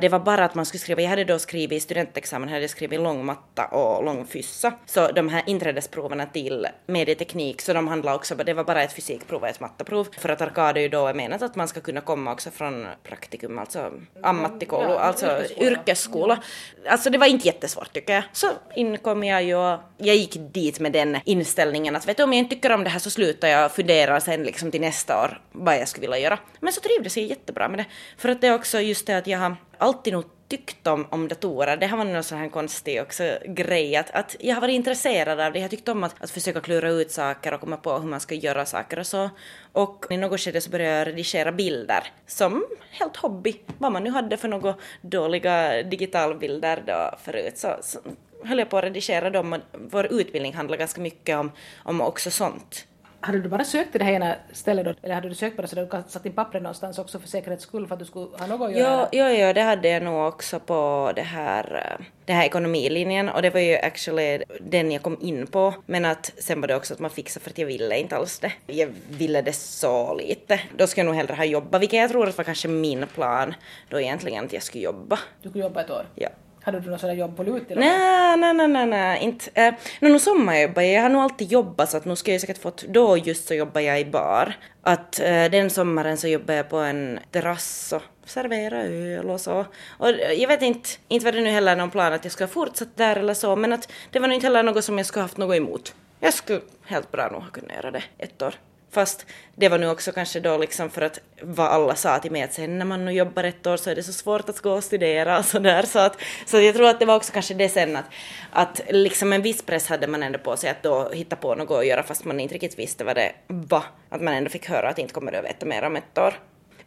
det 0.00 0.08
var 0.08 0.18
bara 0.18 0.44
att 0.44 0.54
man 0.54 0.66
skulle 0.66 0.80
skriva, 0.80 1.02
jag 1.02 1.10
hade 1.10 1.24
då 1.24 1.38
skrivit 1.38 1.76
i 1.76 1.80
studentexamen, 1.80 2.48
hade 2.48 2.60
jag 2.60 2.70
skrivit 2.70 3.00
långmatta 3.00 3.64
och 3.64 4.04
långfyssa. 4.04 4.72
Så 4.86 5.08
de 5.12 5.28
här 5.28 5.42
inträdesproverna 5.46 6.26
till 6.26 6.66
medieteknik, 6.86 7.60
så 7.62 7.72
de 7.72 7.88
handlade 7.88 8.16
också, 8.16 8.34
det 8.34 8.54
var 8.54 8.64
bara 8.64 8.82
ett 8.82 8.92
fysikprov 8.92 9.42
och 9.42 9.48
ett 9.48 9.60
matteprov. 9.60 10.08
För 10.18 10.28
att 10.28 10.40
Arkada 10.40 10.80
ju 10.80 10.88
då 10.88 11.06
är 11.06 11.14
menat 11.14 11.42
att 11.42 11.56
man 11.56 11.68
ska 11.68 11.80
kunna 11.80 12.00
komma 12.00 12.32
också 12.32 12.50
från 12.50 12.86
praktikum, 13.02 13.58
alltså 13.58 13.92
ammattikoulu, 14.22 14.92
Ja, 14.92 14.98
alltså 14.98 15.26
yrkesskola. 15.26 15.70
yrkesskola. 15.70 16.42
Alltså 16.88 17.10
det 17.10 17.18
var 17.18 17.26
inte 17.26 17.46
jättesvårt 17.46 17.92
tycker 17.92 18.14
jag. 18.14 18.22
Så 18.32 18.46
inkom 18.76 19.24
jag 19.24 19.42
ju 19.42 19.54
och 19.54 19.80
jag 19.98 20.16
gick 20.16 20.36
dit 20.54 20.80
med 20.80 20.92
den 20.92 21.18
inställningen 21.24 21.96
att 21.96 22.08
vet 22.08 22.16
du 22.16 22.22
om 22.22 22.32
jag 22.32 22.38
inte 22.38 22.54
tycker 22.54 22.72
om 22.72 22.84
det 22.84 22.90
här 22.90 22.98
så 22.98 23.10
slutar 23.10 23.48
jag 23.48 23.66
och 23.66 23.72
funderar 23.72 24.20
sen 24.20 24.42
liksom 24.42 24.70
till 24.70 24.80
nästa 24.80 25.24
år 25.24 25.40
vad 25.52 25.76
jag 25.76 25.88
skulle 25.88 26.06
vilja 26.06 26.18
göra. 26.18 26.38
Men 26.60 26.72
så 26.72 26.80
trivdes 26.80 27.16
jag 27.16 27.26
jättebra 27.26 27.68
med 27.68 27.78
det. 27.78 27.86
För 28.18 28.28
att 28.28 28.40
det 28.40 28.46
är 28.46 28.54
också 28.54 28.80
just 28.80 29.06
det 29.06 29.18
att 29.18 29.26
jag 29.26 29.38
har 29.38 29.51
alltid 29.82 30.12
nog 30.12 30.24
tyckt 30.48 30.86
om, 30.86 31.06
om 31.10 31.28
datorer. 31.28 31.76
Det 31.76 31.86
har 31.86 31.98
varit 31.98 32.12
någon 32.12 32.22
sån 32.22 32.38
här 32.38 32.48
konstig 32.48 33.02
också 33.02 33.38
grej 33.46 33.96
att, 33.96 34.10
att 34.10 34.36
jag 34.40 34.54
har 34.54 34.60
varit 34.60 34.74
intresserad 34.74 35.40
av 35.40 35.52
det. 35.52 35.58
Jag 35.58 35.64
har 35.64 35.68
tyckt 35.68 35.88
om 35.88 36.04
att, 36.04 36.22
att 36.22 36.30
försöka 36.30 36.60
klura 36.60 36.90
ut 36.90 37.10
saker 37.10 37.54
och 37.54 37.60
komma 37.60 37.76
på 37.76 37.98
hur 37.98 38.08
man 38.08 38.20
ska 38.20 38.34
göra 38.34 38.66
saker 38.66 38.98
och 38.98 39.06
så. 39.06 39.30
Och 39.72 40.06
i 40.10 40.16
något 40.16 40.40
skede 40.40 40.60
så 40.60 40.70
började 40.70 40.98
jag 40.98 41.08
redigera 41.08 41.52
bilder 41.52 42.04
som 42.26 42.66
helt 42.90 43.16
hobby. 43.16 43.60
Vad 43.78 43.92
man 43.92 44.04
nu 44.04 44.10
hade 44.10 44.36
för 44.36 44.48
några 44.48 44.74
dåliga 45.00 45.82
digitalbilder 45.82 46.82
då 46.86 47.16
förut 47.22 47.58
så, 47.58 47.76
så 47.82 47.98
höll 48.44 48.58
jag 48.58 48.70
på 48.70 48.78
att 48.78 48.84
redigera 48.84 49.30
dem 49.30 49.52
och 49.52 49.60
vår 49.72 50.06
utbildning 50.06 50.54
handlar 50.54 50.76
ganska 50.76 51.00
mycket 51.00 51.36
om, 51.36 51.52
om 51.84 52.00
också 52.00 52.30
sånt. 52.30 52.86
Hade 53.24 53.40
du 53.40 53.48
bara 53.48 53.64
sökt 53.64 53.90
till 53.90 53.98
det 53.98 54.04
här 54.04 54.12
ena 54.12 54.34
stället 54.52 54.84
då? 54.84 54.94
Eller 55.02 55.14
hade 55.14 55.28
du 55.28 55.34
sökt 55.34 55.56
bara 55.56 55.66
så 55.66 55.76
du 55.76 55.88
satt 56.08 56.26
in 56.26 56.32
pappret 56.32 56.62
någonstans 56.62 56.98
också 56.98 57.18
för 57.18 57.28
säkerhets 57.28 57.62
skull 57.62 57.86
för 57.86 57.94
att 57.94 57.98
du 57.98 58.04
skulle 58.04 58.26
ha 58.38 58.46
något 58.46 58.68
att 58.68 58.76
göra? 58.76 59.08
Jo, 59.12 59.26
jo, 59.28 59.36
jo, 59.46 59.52
det 59.52 59.60
hade 59.62 59.88
jag 59.88 60.02
nog 60.02 60.28
också 60.28 60.60
på 60.60 61.12
det 61.16 61.22
här, 61.22 61.96
eh, 61.98 62.04
det 62.24 62.32
här 62.32 62.44
ekonomilinjen 62.44 63.28
och 63.28 63.42
det 63.42 63.50
var 63.50 63.60
ju 63.60 63.76
actually 63.76 64.42
den 64.60 64.92
jag 64.92 65.02
kom 65.02 65.18
in 65.20 65.46
på. 65.46 65.74
Men 65.86 66.04
att 66.04 66.32
sen 66.38 66.60
var 66.60 66.68
det 66.68 66.76
också 66.76 66.94
att 66.94 67.00
man 67.00 67.10
fixade 67.10 67.44
för 67.44 67.50
att 67.50 67.58
jag 67.58 67.66
ville 67.66 67.98
inte 67.98 68.16
alls 68.16 68.38
det. 68.38 68.52
Jag 68.66 68.88
ville 69.08 69.42
det 69.42 69.52
så 69.52 70.14
lite. 70.14 70.60
Då 70.76 70.86
skulle 70.86 71.00
jag 71.00 71.06
nog 71.06 71.16
hellre 71.16 71.34
ha 71.34 71.44
jobbat, 71.44 71.82
vilket 71.82 72.00
jag 72.00 72.10
tror 72.10 72.28
att 72.28 72.36
var 72.36 72.44
kanske 72.44 72.68
min 72.68 73.06
plan 73.14 73.54
då 73.88 74.00
egentligen 74.00 74.44
att 74.44 74.52
jag 74.52 74.62
skulle 74.62 74.84
jobba. 74.84 75.18
Du 75.42 75.48
skulle 75.48 75.64
jobba 75.64 75.80
ett 75.80 75.90
år? 75.90 76.06
Ja. 76.14 76.28
Hade 76.62 76.80
du 76.80 76.90
något 76.90 77.00
sådant 77.00 77.18
jobb 77.18 77.36
på 77.36 77.42
lut? 77.42 77.62
Nej, 77.68 78.36
nej, 78.36 78.54
nej, 78.54 78.68
nej, 78.68 78.86
nej, 78.86 79.22
inte. 79.22 79.50
Eh, 79.54 79.74
no, 80.00 80.08
nu 80.08 80.18
sommarjobbar 80.18 80.82
jag, 80.82 80.92
jag 80.92 81.02
har 81.02 81.08
nog 81.08 81.22
alltid 81.22 81.52
jobbat 81.52 81.90
så 81.90 81.96
att 81.96 82.04
nu 82.04 82.16
ska 82.16 82.32
jag 82.32 82.40
säkert 82.40 82.58
fått, 82.58 82.82
då 82.82 83.16
just 83.16 83.48
så 83.48 83.54
jobbar 83.54 83.80
jag 83.80 84.00
i 84.00 84.04
bar. 84.04 84.56
Att 84.82 85.20
eh, 85.20 85.44
den 85.44 85.70
sommaren 85.70 86.16
så 86.16 86.28
jobbar 86.28 86.54
jag 86.54 86.68
på 86.68 86.76
en 86.76 87.18
terrass 87.30 87.92
och 87.92 88.02
serverar 88.24 88.84
öl 88.84 89.30
och 89.30 89.40
så. 89.40 89.66
Och 89.98 90.08
eh, 90.08 90.32
jag 90.32 90.48
vet 90.48 90.62
inte, 90.62 90.88
inte 91.08 91.24
var 91.24 91.32
det 91.32 91.40
nu 91.40 91.50
heller 91.50 91.76
någon 91.76 91.90
plan 91.90 92.12
att 92.12 92.24
jag 92.24 92.32
ska 92.32 92.46
fortsätta 92.46 92.90
där 92.94 93.16
eller 93.16 93.34
så, 93.34 93.56
men 93.56 93.72
att 93.72 93.92
det 94.10 94.18
var 94.18 94.28
nog 94.28 94.34
inte 94.34 94.46
heller 94.46 94.62
något 94.62 94.84
som 94.84 94.98
jag 94.98 95.06
skulle 95.06 95.22
haft 95.22 95.36
något 95.36 95.56
emot. 95.56 95.94
Jag 96.20 96.34
skulle 96.34 96.60
helt 96.84 97.10
bra 97.10 97.28
nog 97.28 97.42
ha 97.42 97.50
kunnat 97.50 97.76
göra 97.76 97.90
det 97.90 98.02
ett 98.18 98.42
år. 98.42 98.54
Fast 98.92 99.26
det 99.54 99.68
var 99.68 99.78
nu 99.78 99.90
också 99.90 100.12
kanske 100.12 100.40
då 100.40 100.58
liksom 100.58 100.90
för 100.90 101.02
att 101.02 101.18
vad 101.42 101.66
alla 101.66 101.94
sa 101.94 102.18
till 102.18 102.30
mig 102.30 102.42
att 102.42 102.52
sen 102.52 102.78
när 102.78 102.84
man 102.84 103.04
nu 103.04 103.12
jobbar 103.12 103.44
ett 103.44 103.66
år 103.66 103.76
så 103.76 103.90
är 103.90 103.94
det 103.94 104.02
så 104.02 104.12
svårt 104.12 104.48
att 104.48 104.60
gå 104.60 104.72
och 104.72 104.84
studera 104.84 105.38
och 105.38 105.44
sådär. 105.44 105.82
Så, 105.82 105.98
att, 105.98 106.16
så 106.46 106.60
jag 106.60 106.74
tror 106.74 106.88
att 106.88 107.00
det 107.00 107.06
var 107.06 107.16
också 107.16 107.32
kanske 107.32 107.54
det 107.54 107.68
sen 107.68 107.96
att, 107.96 108.04
att 108.50 108.80
liksom 108.88 109.32
en 109.32 109.42
viss 109.42 109.62
press 109.62 109.88
hade 109.88 110.06
man 110.06 110.22
ändå 110.22 110.38
på 110.38 110.56
sig 110.56 110.70
att 110.70 110.82
då 110.82 111.10
hitta 111.10 111.36
på 111.36 111.54
något 111.54 111.78
att 111.78 111.86
göra 111.86 112.02
fast 112.02 112.24
man 112.24 112.40
inte 112.40 112.54
riktigt 112.54 112.78
visste 112.78 113.04
vad 113.04 113.16
det 113.16 113.32
var. 113.46 113.84
Att 114.08 114.20
man 114.20 114.34
ändå 114.34 114.50
fick 114.50 114.68
höra 114.68 114.88
att 114.88 114.98
inte 114.98 115.14
kommer 115.14 115.32
du 115.32 115.38
att 115.38 115.44
veta 115.44 115.66
mer 115.66 115.82
om 115.82 115.96
ett 115.96 116.18
år. 116.18 116.34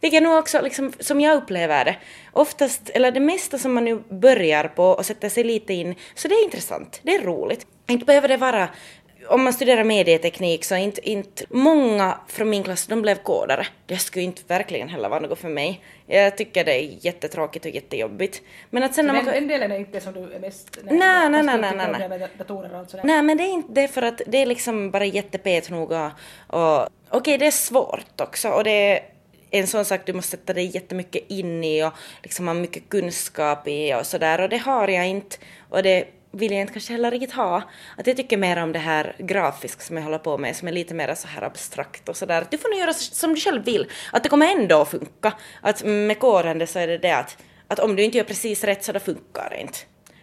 Vilket 0.00 0.22
nog 0.22 0.38
också, 0.38 0.60
liksom, 0.62 0.92
som 1.00 1.20
jag 1.20 1.36
upplever 1.36 1.84
det, 1.84 1.96
oftast, 2.32 2.88
eller 2.88 3.10
det 3.10 3.20
mesta 3.20 3.58
som 3.58 3.74
man 3.74 3.84
nu 3.84 4.02
börjar 4.08 4.64
på 4.64 4.84
och 4.84 5.06
sätter 5.06 5.28
sig 5.28 5.44
lite 5.44 5.72
in, 5.72 5.94
så 6.14 6.28
det 6.28 6.34
är 6.34 6.44
intressant, 6.44 7.00
det 7.02 7.14
är 7.14 7.22
roligt. 7.22 7.66
Inte 7.86 8.04
behöver 8.04 8.28
det 8.28 8.36
vara 8.36 8.68
om 9.28 9.44
man 9.44 9.52
studerar 9.52 9.84
medieteknik 9.84 10.64
så 10.64 10.76
inte, 10.76 11.10
inte 11.10 11.44
många 11.48 12.18
från 12.28 12.50
min 12.50 12.62
klass 12.62 12.86
de 12.86 13.02
blev 13.02 13.14
kodare. 13.14 13.66
Det 13.86 13.96
skulle 13.96 14.24
inte 14.24 14.42
verkligen 14.46 14.88
heller 14.88 15.08
vara 15.08 15.20
något 15.20 15.38
för 15.38 15.48
mig. 15.48 15.80
Jag 16.06 16.36
tycker 16.36 16.64
det 16.64 16.74
är 16.74 17.06
jättetråkigt 17.06 17.64
och 17.64 17.70
jättejobbigt. 17.70 18.42
Men 18.70 18.82
att 18.82 18.94
sen 18.94 19.06
när 19.06 19.14
Den, 19.14 19.24
man... 19.24 19.34
den 19.34 19.48
delen 19.48 19.72
är 19.72 19.78
inte 19.78 20.00
som 20.00 20.12
du 20.12 20.32
är 20.34 20.40
mest... 20.40 20.78
Nej, 20.84 21.30
nej, 21.30 21.42
nej, 21.42 21.58
nej, 21.60 21.88
nej, 21.98 22.08
med 22.08 22.30
Datorer 22.38 22.72
och 22.72 22.78
allt 22.78 22.90
sådär. 22.90 23.04
Nej 23.04 23.22
men 23.22 23.36
det 23.36 23.44
är 23.44 23.52
inte 23.52 23.72
det 23.72 23.88
för 23.88 24.02
att 24.02 24.22
det 24.26 24.38
är 24.38 24.46
liksom 24.46 24.90
bara 24.90 25.04
jättepet 25.04 25.70
noga 25.70 26.12
och 26.46 26.88
okej 27.10 27.38
det 27.38 27.46
är 27.46 27.50
svårt 27.50 28.20
också 28.20 28.48
och 28.48 28.64
det 28.64 28.70
är 28.70 29.00
en 29.50 29.66
sån 29.66 29.84
sak 29.84 30.00
du 30.04 30.12
måste 30.12 30.30
sätta 30.30 30.52
dig 30.52 30.74
jättemycket 30.74 31.30
in 31.30 31.64
i 31.64 31.84
och 31.84 31.92
liksom 32.22 32.46
ha 32.46 32.54
mycket 32.54 32.88
kunskap 32.88 33.68
i 33.68 33.94
och 33.94 34.06
sådär 34.06 34.40
och 34.40 34.48
det 34.48 34.56
har 34.56 34.88
jag 34.88 35.08
inte 35.08 35.36
och 35.68 35.82
det 35.82 36.04
vill 36.36 36.52
jag 36.52 36.60
inte 36.60 36.72
kanske 36.72 36.92
heller 36.92 37.10
riktigt 37.10 37.32
ha. 37.32 37.62
Att 37.96 38.06
jag 38.06 38.16
tycker 38.16 38.36
mer 38.36 38.62
om 38.62 38.72
det 38.72 38.78
här 38.78 39.16
grafiska 39.18 39.82
som 39.82 39.96
jag 39.96 40.04
håller 40.04 40.18
på 40.18 40.38
med 40.38 40.56
som 40.56 40.68
är 40.68 40.72
lite 40.72 40.94
mer 40.94 41.14
så 41.14 41.28
här 41.28 41.42
abstrakt 41.42 42.08
och 42.08 42.16
sådär. 42.16 42.46
Du 42.50 42.58
får 42.58 42.68
nog 42.68 42.78
göra 42.78 42.92
som 42.92 43.34
du 43.34 43.40
själv 43.40 43.64
vill. 43.64 43.90
Att 44.12 44.22
det 44.22 44.28
kommer 44.28 44.46
ändå 44.46 44.82
att 44.82 44.90
funka. 44.90 45.32
Att 45.60 45.84
med 45.84 46.18
kårande 46.18 46.66
så 46.66 46.78
är 46.78 46.86
det 46.86 46.98
det 46.98 47.16
att, 47.16 47.38
att 47.68 47.78
om 47.78 47.96
du 47.96 48.02
inte 48.02 48.18
gör 48.18 48.24
precis 48.24 48.64
rätt 48.64 48.84
så 48.84 48.92
det 48.92 49.00
funkar 49.00 49.50
det 49.50 49.60
inte. 49.60 49.78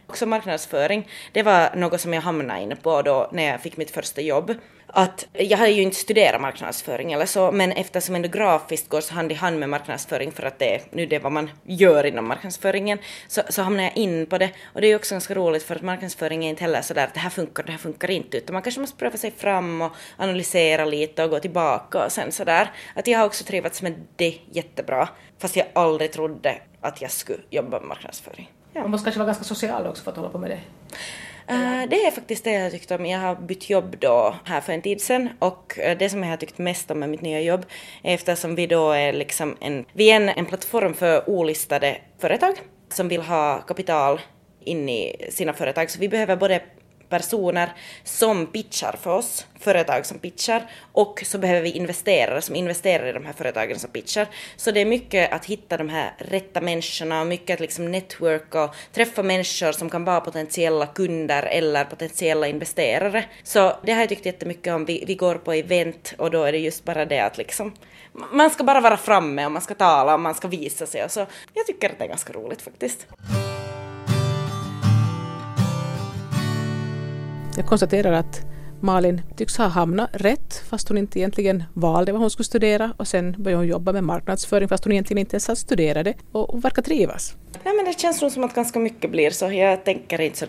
Också 0.08 0.26
marknadsföring, 0.26 1.08
det 1.32 1.44
var 1.44 1.76
något 1.76 2.02
som 2.02 2.14
jag 2.14 2.22
hamnade 2.22 2.62
in 2.62 2.78
på 2.84 3.02
då 3.02 3.30
när 3.32 3.44
jag 3.44 3.62
fick 3.62 3.78
mitt 3.78 3.92
första 3.92 4.22
jobb 4.22 4.56
att 4.96 5.28
jag 5.34 5.58
hade 5.58 5.72
ju 5.72 5.82
inte 5.82 5.96
studerat 5.96 6.42
marknadsföring 6.42 7.12
eller 7.12 7.26
så, 7.26 7.52
men 7.52 7.72
eftersom 7.72 8.16
ändå 8.16 8.30
grafiskt 8.30 8.90
går 8.90 9.02
så 9.02 9.14
hand 9.14 9.32
i 9.32 9.36
hand 9.36 9.60
med 9.60 9.70
marknadsföring 9.70 10.32
för 10.32 10.44
att 10.44 10.60
det 10.60 10.76
är 10.76 10.82
nu 10.90 11.06
det 11.06 11.16
är 11.16 11.20
vad 11.20 11.32
man 11.32 11.50
gör 11.64 12.04
inom 12.04 12.28
marknadsföringen, 12.28 13.00
så, 13.28 13.42
så 13.50 13.62
hamnade 13.62 13.84
jag 13.84 13.98
in 13.98 14.26
på 14.26 14.38
det. 14.38 14.50
Och 14.74 14.82
det 14.82 14.88
är 14.88 14.90
ju 14.90 14.96
också 14.96 15.16
ganska 15.16 15.34
roligt 15.34 15.64
för 15.64 15.76
att 15.76 15.82
marknadsföring 15.82 16.46
är 16.46 16.50
inte 16.50 16.64
heller 16.64 16.82
sådär 16.82 17.04
att 17.04 17.14
det 17.14 17.20
här 17.20 17.30
funkar, 17.30 17.64
det 17.64 17.72
här 17.72 17.80
funkar 17.80 18.12
inte, 18.12 18.38
utan 18.38 18.54
man 18.54 18.62
kanske 18.62 18.82
måste 18.82 18.98
pröva 18.98 19.18
sig 19.18 19.32
fram 19.32 19.82
och 19.82 19.92
analysera 20.18 20.86
lite 20.86 21.24
och 21.24 21.30
gå 21.30 21.40
tillbaka 21.40 22.06
och 22.06 22.12
sen 22.12 22.32
sådär. 22.32 22.72
Att 22.96 23.08
jag 23.08 23.20
har 23.20 23.26
också 23.26 23.44
trivats 23.44 23.82
med 23.82 23.94
det 24.16 24.38
jättebra, 24.52 25.10
fast 25.38 25.56
jag 25.56 25.68
aldrig 25.74 26.12
trodde 26.12 26.58
att 26.82 27.02
jag 27.02 27.12
skulle 27.12 27.44
jobba 27.50 27.80
med 27.80 27.88
marknadsföring. 27.88 28.50
Ja. 28.74 28.82
Man 28.82 28.92
måste 28.92 29.06
kanske 29.06 29.20
vara 29.20 29.28
ganska 29.28 29.44
social 29.44 29.88
också 29.88 30.04
för 30.04 30.12
att 30.12 30.18
hålla 30.18 30.30
på 30.30 30.38
med 30.38 30.50
det. 30.50 30.60
Uh, 31.54 31.90
det 31.90 32.06
är 32.06 32.12
faktiskt 32.12 32.44
det 32.44 32.52
jag 32.52 32.72
tyckt 32.72 32.92
om. 32.92 33.06
Jag 33.06 33.20
har 33.20 33.36
bytt 33.36 33.70
jobb 33.70 33.96
då 34.00 34.36
här 34.44 34.62
för 34.62 34.74
en 34.74 34.82
tid 34.82 35.02
sedan 35.02 35.30
och 35.40 35.80
uh, 35.88 35.98
det 35.98 36.10
som 36.10 36.24
jag 36.24 36.30
har 36.30 36.38
tyckt 36.38 36.58
mest 36.58 36.92
om 36.92 37.00
med 37.00 37.10
mitt 37.10 37.22
nya 37.22 37.42
jobb 37.42 37.66
är 38.02 38.14
eftersom 38.14 38.56
vi 38.56 38.68
då 38.68 38.92
är 38.92 39.14
liksom 39.14 39.56
en, 39.60 39.86
vi 39.94 40.12
är 40.12 40.16
en, 40.16 40.30
en 40.30 40.46
plattform 40.46 40.94
för 40.94 41.30
olistade 41.30 41.98
företag 42.20 42.54
som 42.90 43.08
vill 43.08 43.22
ha 43.22 43.62
kapital 43.62 44.20
in 44.66 44.90
i 44.90 45.28
sina 45.30 45.54
företag. 45.54 45.90
Så 45.90 46.00
vi 46.00 46.10
behöver 46.10 46.36
både 46.36 46.62
personer 47.14 47.74
som 48.04 48.46
pitchar 48.46 48.96
för 49.02 49.10
oss, 49.10 49.48
företag 49.60 50.06
som 50.06 50.20
pitchar, 50.20 50.70
och 50.92 51.24
så 51.26 51.38
behöver 51.38 51.62
vi 51.62 51.72
investerare 51.72 52.42
som 52.42 52.56
investerar 52.56 53.08
i 53.08 53.12
de 53.12 53.26
här 53.26 53.34
företagen 53.34 53.80
som 53.80 53.90
pitchar. 53.90 54.28
Så 54.56 54.72
det 54.72 54.82
är 54.82 54.86
mycket 54.86 55.32
att 55.34 55.46
hitta 55.46 55.78
de 55.78 55.90
här 55.90 56.14
rätta 56.18 56.62
människorna 56.62 57.22
och 57.22 57.28
mycket 57.28 57.54
att 57.54 57.60
liksom 57.60 57.92
networka 57.92 58.64
och 58.64 58.76
träffa 58.92 59.24
människor 59.24 59.72
som 59.72 59.90
kan 59.90 60.06
vara 60.06 60.22
potentiella 60.22 60.86
kunder 60.86 61.44
eller 61.44 61.86
potentiella 61.86 62.48
investerare. 62.48 63.26
Så 63.44 63.74
det 63.84 63.92
har 63.92 64.00
jag 64.00 64.10
tyckt 64.10 64.26
jättemycket 64.26 64.74
om. 64.74 64.86
Vi, 64.86 65.04
vi 65.08 65.16
går 65.16 65.36
på 65.36 65.54
event 65.54 66.14
och 66.18 66.32
då 66.32 66.44
är 66.44 66.52
det 66.52 66.58
just 66.58 66.84
bara 66.84 67.06
det 67.06 67.20
att 67.20 67.38
liksom 67.38 67.74
man 68.32 68.50
ska 68.50 68.64
bara 68.64 68.82
vara 68.82 68.98
framme 68.98 69.46
och 69.46 69.52
man 69.52 69.62
ska 69.62 69.74
tala 69.74 70.14
och 70.14 70.20
man 70.20 70.36
ska 70.36 70.48
visa 70.48 70.86
sig 70.86 71.04
och 71.04 71.12
så. 71.12 71.26
Jag 71.54 71.66
tycker 71.68 71.90
att 71.90 71.98
det 71.98 72.04
är 72.04 72.10
ganska 72.10 72.34
roligt 72.34 72.62
faktiskt. 72.62 73.08
Jag 77.58 77.66
konstaterar 77.66 78.12
att 78.12 78.46
Malin 78.82 79.22
tycks 79.36 79.58
ha 79.58 79.68
hamnat 79.68 80.10
rätt 80.14 80.64
fast 80.70 80.88
hon 80.88 80.98
inte 80.98 81.20
egentligen 81.20 81.64
valde 81.74 82.12
vad 82.12 82.22
hon 82.22 82.30
skulle 82.30 82.46
studera 82.46 82.94
och 82.98 83.08
sen 83.08 83.36
började 83.38 83.62
hon 83.62 83.68
jobba 83.68 83.94
med 83.94 84.04
marknadsföring 84.04 84.68
fast 84.68 84.84
hon 84.84 84.94
egentligen 84.94 85.18
inte 85.20 85.36
ens 85.36 85.60
studerade 85.60 86.14
och 86.32 86.48
hon 86.52 86.60
verkar 86.62 86.82
trivas. 86.82 87.36
Nej 87.64 87.76
men 87.76 87.86
det 87.86 88.00
känns 88.00 88.22
nog 88.22 88.32
som 88.32 88.44
att 88.44 88.54
ganska 88.54 88.80
mycket 88.80 89.12
blir 89.12 89.30
så. 89.30 89.52
Jag 89.52 89.84
tänker 89.84 90.22
inte 90.22 90.38
så 90.38 90.46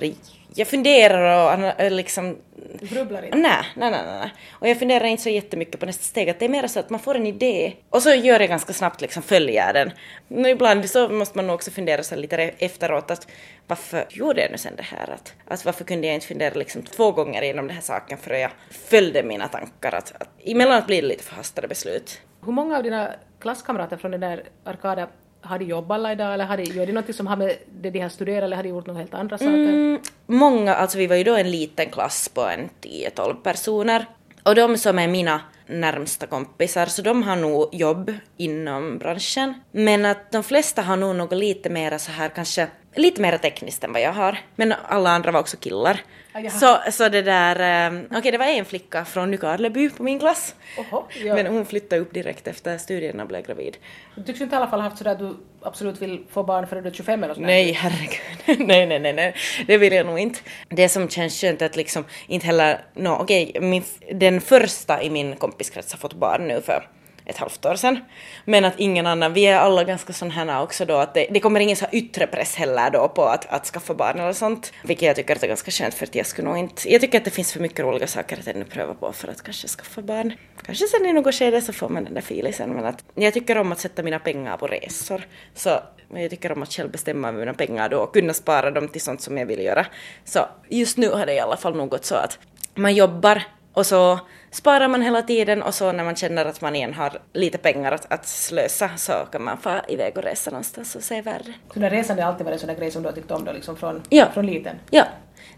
jag 0.57 0.69
funderar 0.69 1.85
och 1.85 1.91
liksom... 1.91 2.37
Du 2.81 2.87
grubblar 2.87 3.23
inte? 3.23 3.37
Nej, 3.37 3.65
nej, 3.77 3.91
nej, 3.91 4.03
nej. 4.05 4.33
Och 4.51 4.69
jag 4.69 4.79
funderar 4.79 5.05
inte 5.05 5.23
så 5.23 5.29
jättemycket 5.29 5.81
på 5.81 5.87
nästa 5.87 6.03
steg. 6.03 6.31
Att 6.31 6.39
det 6.39 6.45
är 6.45 6.49
mer 6.49 6.67
så 6.67 6.81
att 6.81 6.91
man 6.91 7.01
får 7.01 7.15
en 7.15 7.27
idé 7.27 7.73
och 7.91 8.03
så 8.03 8.11
gör 8.11 8.41
jag 8.41 8.49
ganska 8.49 8.73
snabbt 8.73 9.01
liksom 9.01 9.23
följer 9.23 9.73
den. 9.73 9.91
Men 10.29 10.47
ibland 10.47 10.91
så 10.91 11.09
måste 11.09 11.39
man 11.39 11.47
nog 11.47 11.55
också 11.55 11.71
fundera 11.71 12.03
så 12.03 12.17
lite 12.17 12.37
efteråt 12.37 13.11
att 13.11 13.29
varför 13.67 14.07
gjorde 14.11 14.41
jag 14.41 14.51
nu 14.51 14.59
sen 14.59 14.77
det 14.77 14.83
här? 14.83 15.11
Att, 15.11 15.35
att 15.45 15.65
varför 15.65 15.85
kunde 15.85 16.07
jag 16.07 16.15
inte 16.15 16.27
fundera 16.27 16.55
liksom 16.55 16.83
två 16.83 17.13
gånger 17.13 17.43
igenom 17.43 17.67
den 17.67 17.75
här 17.75 17.83
saken 17.83 18.19
för 18.19 18.35
att 18.35 18.41
jag 18.41 18.51
följde 18.71 19.23
mina 19.23 19.49
tankar? 19.49 19.95
Att, 19.95 20.13
att 20.21 20.29
emellanåt 20.45 20.87
blir 20.87 21.03
det 21.03 21.09
lite 21.09 21.25
förhastade 21.25 21.69
beslut. 21.69 22.21
Hur 22.45 22.53
många 22.53 22.77
av 22.77 22.83
dina 22.83 23.11
klasskamrater 23.41 23.97
från 23.97 24.11
den 24.11 24.21
där 24.21 24.43
Arkada 24.65 25.09
har 25.45 25.59
de 25.59 25.65
jobbat 25.65 25.95
alla 25.95 26.13
idag 26.13 26.35
eller 26.35 26.45
har 26.45 26.57
de, 26.57 26.65
gör 26.65 26.87
de 26.87 26.93
något 26.93 27.17
som 27.17 27.27
har 27.27 27.37
med 27.37 27.57
det 27.81 27.91
de 27.91 28.01
har 28.01 28.09
studerat 28.09 28.45
eller 28.45 28.57
har 28.57 28.63
de 28.63 28.69
gjort 28.69 28.87
några 28.87 29.01
helt 29.01 29.15
andra 29.15 29.39
saker? 29.39 29.53
Mm, 29.53 30.01
många, 30.27 30.75
alltså 30.75 30.99
vi 30.99 31.07
var 31.07 31.17
ju 31.17 31.25
då 31.25 31.35
en 31.35 31.51
liten 31.51 31.91
klass 31.91 32.29
på 32.29 32.41
en 32.41 32.71
10-12 32.83 33.35
personer 33.35 34.07
och 34.43 34.55
de 34.55 34.79
som 34.79 34.99
är 34.99 35.09
mina 35.09 35.41
närmsta 35.67 36.27
kompisar, 36.27 36.87
så 36.87 37.03
de 37.03 37.23
har 37.23 37.37
nog 37.37 37.69
jobb 37.73 38.13
inom 38.37 38.99
branschen. 38.99 39.55
Men 39.73 40.05
att 40.05 40.33
de 40.33 40.43
flesta 40.43 40.83
har 40.83 40.97
nog 40.97 41.17
något 41.17 41.39
lite 41.39 41.71
mer 41.71 41.99
så 41.99 42.13
här 42.13 42.29
kanske 42.29 42.69
lite 42.97 43.21
mer 43.21 43.39
tekniskt 43.39 43.85
än 43.85 43.93
vad 43.93 44.03
jag 44.03 44.13
har. 44.13 44.39
Men 44.57 44.75
alla 44.89 45.11
andra 45.11 45.31
var 45.31 45.41
också 45.41 45.57
killar. 45.57 46.01
Ah, 46.33 46.51
så, 46.51 46.79
så 46.91 47.09
det 47.09 47.23
där, 47.23 47.87
eh, 47.87 47.99
okej 48.05 48.19
okay, 48.19 48.31
det 48.31 48.39
var 48.39 48.47
en 48.47 48.65
flicka 48.65 49.05
från 49.05 49.31
Nykarleby 49.31 49.91
på 49.91 50.03
min 50.03 50.19
klass. 50.19 50.55
Oho, 50.79 51.05
ja. 51.25 51.35
Men 51.35 51.47
hon 51.47 51.67
flyttade 51.67 52.03
upp 52.03 52.15
direkt 52.15 52.47
efter 52.47 52.79
studierna 52.79 53.23
och 53.23 53.29
blev 53.29 53.47
gravid. 53.47 53.77
Du 54.15 54.23
tycks 54.23 54.41
inte 54.41 54.55
i 54.55 54.57
alla 54.57 54.67
fall 54.67 54.81
ha 54.81 54.89
haft 54.89 54.99
sådär 54.99 55.13
att 55.13 55.19
du 55.19 55.37
absolut 55.63 56.03
vill 56.03 56.25
få 56.31 56.43
barn 56.43 56.67
före 56.67 56.81
du 56.81 56.89
är 56.89 56.93
25 56.93 57.25
eller 57.25 57.35
sådär? 57.35 57.47
Nej, 57.47 57.73
herregud. 57.73 58.67
nej, 58.69 58.87
nej, 58.87 58.99
nej, 58.99 59.13
nej, 59.13 59.35
det 59.67 59.79
vill 59.79 59.93
jag 59.93 60.07
nog 60.07 60.19
inte. 60.19 60.41
Det 60.69 60.89
som 60.89 61.09
känns 61.09 61.41
skönt 61.41 61.63
är 61.63 61.67
att 61.67 61.77
liksom 61.77 62.05
inte 62.27 62.47
heller, 62.47 62.85
no, 62.95 63.09
okej, 63.09 63.53
okay, 63.55 63.83
den 64.13 64.41
första 64.41 65.03
i 65.03 65.11
min 65.11 65.37
kompiskrets 65.37 65.93
har 65.93 65.99
fått 65.99 66.15
barn 66.15 66.49
nu 66.49 66.61
för 66.61 66.89
ett 67.27 67.37
halvt 67.37 67.67
år 67.67 67.75
sedan. 67.75 67.99
Men 68.45 68.65
att 68.65 68.75
ingen 68.77 69.07
annan, 69.07 69.33
vi 69.33 69.47
är 69.47 69.59
alla 69.59 69.85
ganska 69.85 70.13
sådana 70.13 70.35
här 70.35 70.63
också 70.63 70.85
då 70.85 70.95
att 70.95 71.15
det, 71.15 71.27
det 71.31 71.41
kommer 71.41 71.61
ingen 71.61 71.77
så 71.77 71.87
yttre 71.93 72.27
press 72.27 72.57
heller 72.57 72.91
då 72.91 73.09
på 73.09 73.25
att, 73.25 73.47
att 73.47 73.67
skaffa 73.67 73.95
barn 73.95 74.21
eller 74.21 74.33
sånt. 74.33 74.73
Vilket 74.85 75.07
jag 75.07 75.17
tycker 75.17 75.37
att 75.37 75.43
är 75.43 75.49
ganska 75.49 75.71
skönt 75.71 75.95
för 75.95 76.07
att 76.07 76.15
jag 76.15 76.27
skulle 76.27 76.49
nog 76.49 76.59
inte, 76.59 76.93
jag 76.93 77.01
tycker 77.01 77.19
att 77.19 77.25
det 77.25 77.31
finns 77.31 77.53
för 77.53 77.61
mycket 77.61 77.81
roliga 77.81 78.07
saker 78.07 78.39
att 78.39 78.47
ännu 78.47 78.65
pröva 78.65 78.95
på 78.95 79.13
för 79.13 79.29
att 79.29 79.43
kanske 79.43 79.69
skaffa 79.69 80.03
barn. 80.03 80.33
Kanske 80.63 80.87
sen 80.87 81.07
i 81.07 81.13
något 81.13 81.35
skede 81.35 81.63
så 81.63 81.73
får 81.73 81.89
man 81.89 82.05
den 82.05 82.15
där 82.15 82.21
filisen 82.21 82.71
men 82.71 82.85
att 82.85 83.05
jag 83.15 83.35
tycker 83.35 83.59
om 83.59 83.73
att 83.73 83.81
sätta 83.81 84.03
mina 84.03 84.19
pengar 84.19 84.57
på 84.57 84.67
resor. 84.67 85.27
Så 85.55 85.81
jag 86.15 86.31
tycker 86.31 86.53
om 86.53 86.63
att 86.63 86.73
själv 86.73 86.91
bestämma 86.91 87.29
över 87.29 87.39
mina 87.39 87.55
pengar 87.55 87.89
då 87.89 87.99
och 87.99 88.15
kunna 88.15 88.35
spara 88.35 88.71
dem 88.71 88.89
till 88.89 89.01
sånt 89.01 89.21
som 89.21 89.39
jag 89.39 89.47
vill 89.47 89.61
göra. 89.61 89.87
Så 90.25 90.41
just 90.69 90.97
nu 90.97 91.09
har 91.09 91.27
det 91.27 91.35
i 91.35 91.41
alla 91.41 91.57
fall 91.57 91.77
nog 91.77 91.89
gått 91.89 92.05
så 92.05 92.15
att 92.15 92.39
man 92.75 92.95
jobbar 92.95 93.43
och 93.73 93.87
så 93.87 94.21
sparar 94.55 94.89
man 94.89 95.03
hela 95.03 95.23
tiden 95.23 95.63
och 95.63 95.75
så 95.75 95.93
när 95.93 96.05
man 96.05 96.17
känner 96.17 96.45
att 96.45 96.61
man 96.61 96.77
igen 96.77 96.95
har 96.95 97.19
lite 97.33 97.59
pengar 97.59 97.93
att, 97.93 98.13
att 98.13 98.27
slösa 98.27 98.91
så 98.97 99.13
kan 99.33 99.43
man 99.45 99.59
få 99.59 99.81
iväg 99.89 100.17
och 100.17 100.23
resa 100.23 100.51
någonstans 100.51 100.97
och 100.97 101.03
se 101.03 101.23
världen. 101.23 101.55
Så 101.75 101.79
den 101.79 101.91
resan 101.91 102.19
har 102.19 102.27
alltid 102.27 102.45
varit 102.45 102.55
en 102.55 102.59
sån 102.61 102.69
där 102.69 102.77
grej 102.77 102.91
som 102.91 103.03
du 103.03 103.09
har 103.09 103.15
tyckt 103.15 103.31
om 103.31 103.45
då 103.45 103.53
liksom 103.53 103.77
från, 103.77 104.03
ja. 104.09 104.27
från 104.35 104.47
liten? 104.47 104.77
Ja. 104.91 105.05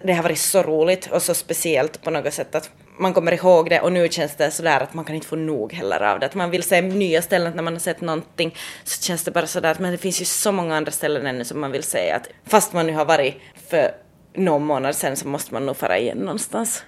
Det 0.02 0.12
har 0.12 0.22
varit 0.22 0.38
så 0.38 0.62
roligt 0.62 1.06
och 1.06 1.22
så 1.22 1.34
speciellt 1.34 2.02
på 2.02 2.10
något 2.10 2.34
sätt 2.34 2.54
att 2.54 2.70
man 2.98 3.14
kommer 3.14 3.32
ihåg 3.32 3.70
det 3.70 3.80
och 3.80 3.92
nu 3.92 4.08
känns 4.08 4.36
det 4.36 4.50
sådär 4.50 4.80
att 4.80 4.94
man 4.94 5.04
kan 5.04 5.14
inte 5.14 5.26
få 5.26 5.36
nog 5.36 5.72
heller 5.72 6.02
av 6.02 6.20
det. 6.20 6.26
Att 6.26 6.34
man 6.34 6.50
vill 6.50 6.62
se 6.62 6.80
nya 6.80 7.22
ställen 7.22 7.52
när 7.56 7.62
man 7.62 7.72
har 7.72 7.80
sett 7.80 8.00
någonting 8.00 8.54
så 8.84 9.02
känns 9.02 9.24
det 9.24 9.30
bara 9.30 9.46
sådär 9.46 9.70
att 9.70 9.78
men 9.78 9.92
det 9.92 9.98
finns 9.98 10.20
ju 10.20 10.24
så 10.24 10.52
många 10.52 10.76
andra 10.76 10.92
ställen 10.92 11.26
ännu 11.26 11.44
som 11.44 11.60
man 11.60 11.72
vill 11.72 11.82
se 11.82 12.10
att 12.10 12.28
fast 12.44 12.72
man 12.72 12.86
nu 12.86 12.92
har 12.92 13.04
varit 13.04 13.34
för 13.68 13.90
någon 14.34 14.64
månad 14.64 14.96
sedan 14.96 15.16
så 15.16 15.28
måste 15.28 15.54
man 15.54 15.66
nog 15.66 15.76
fara 15.76 15.98
igen 15.98 16.18
någonstans. 16.18 16.84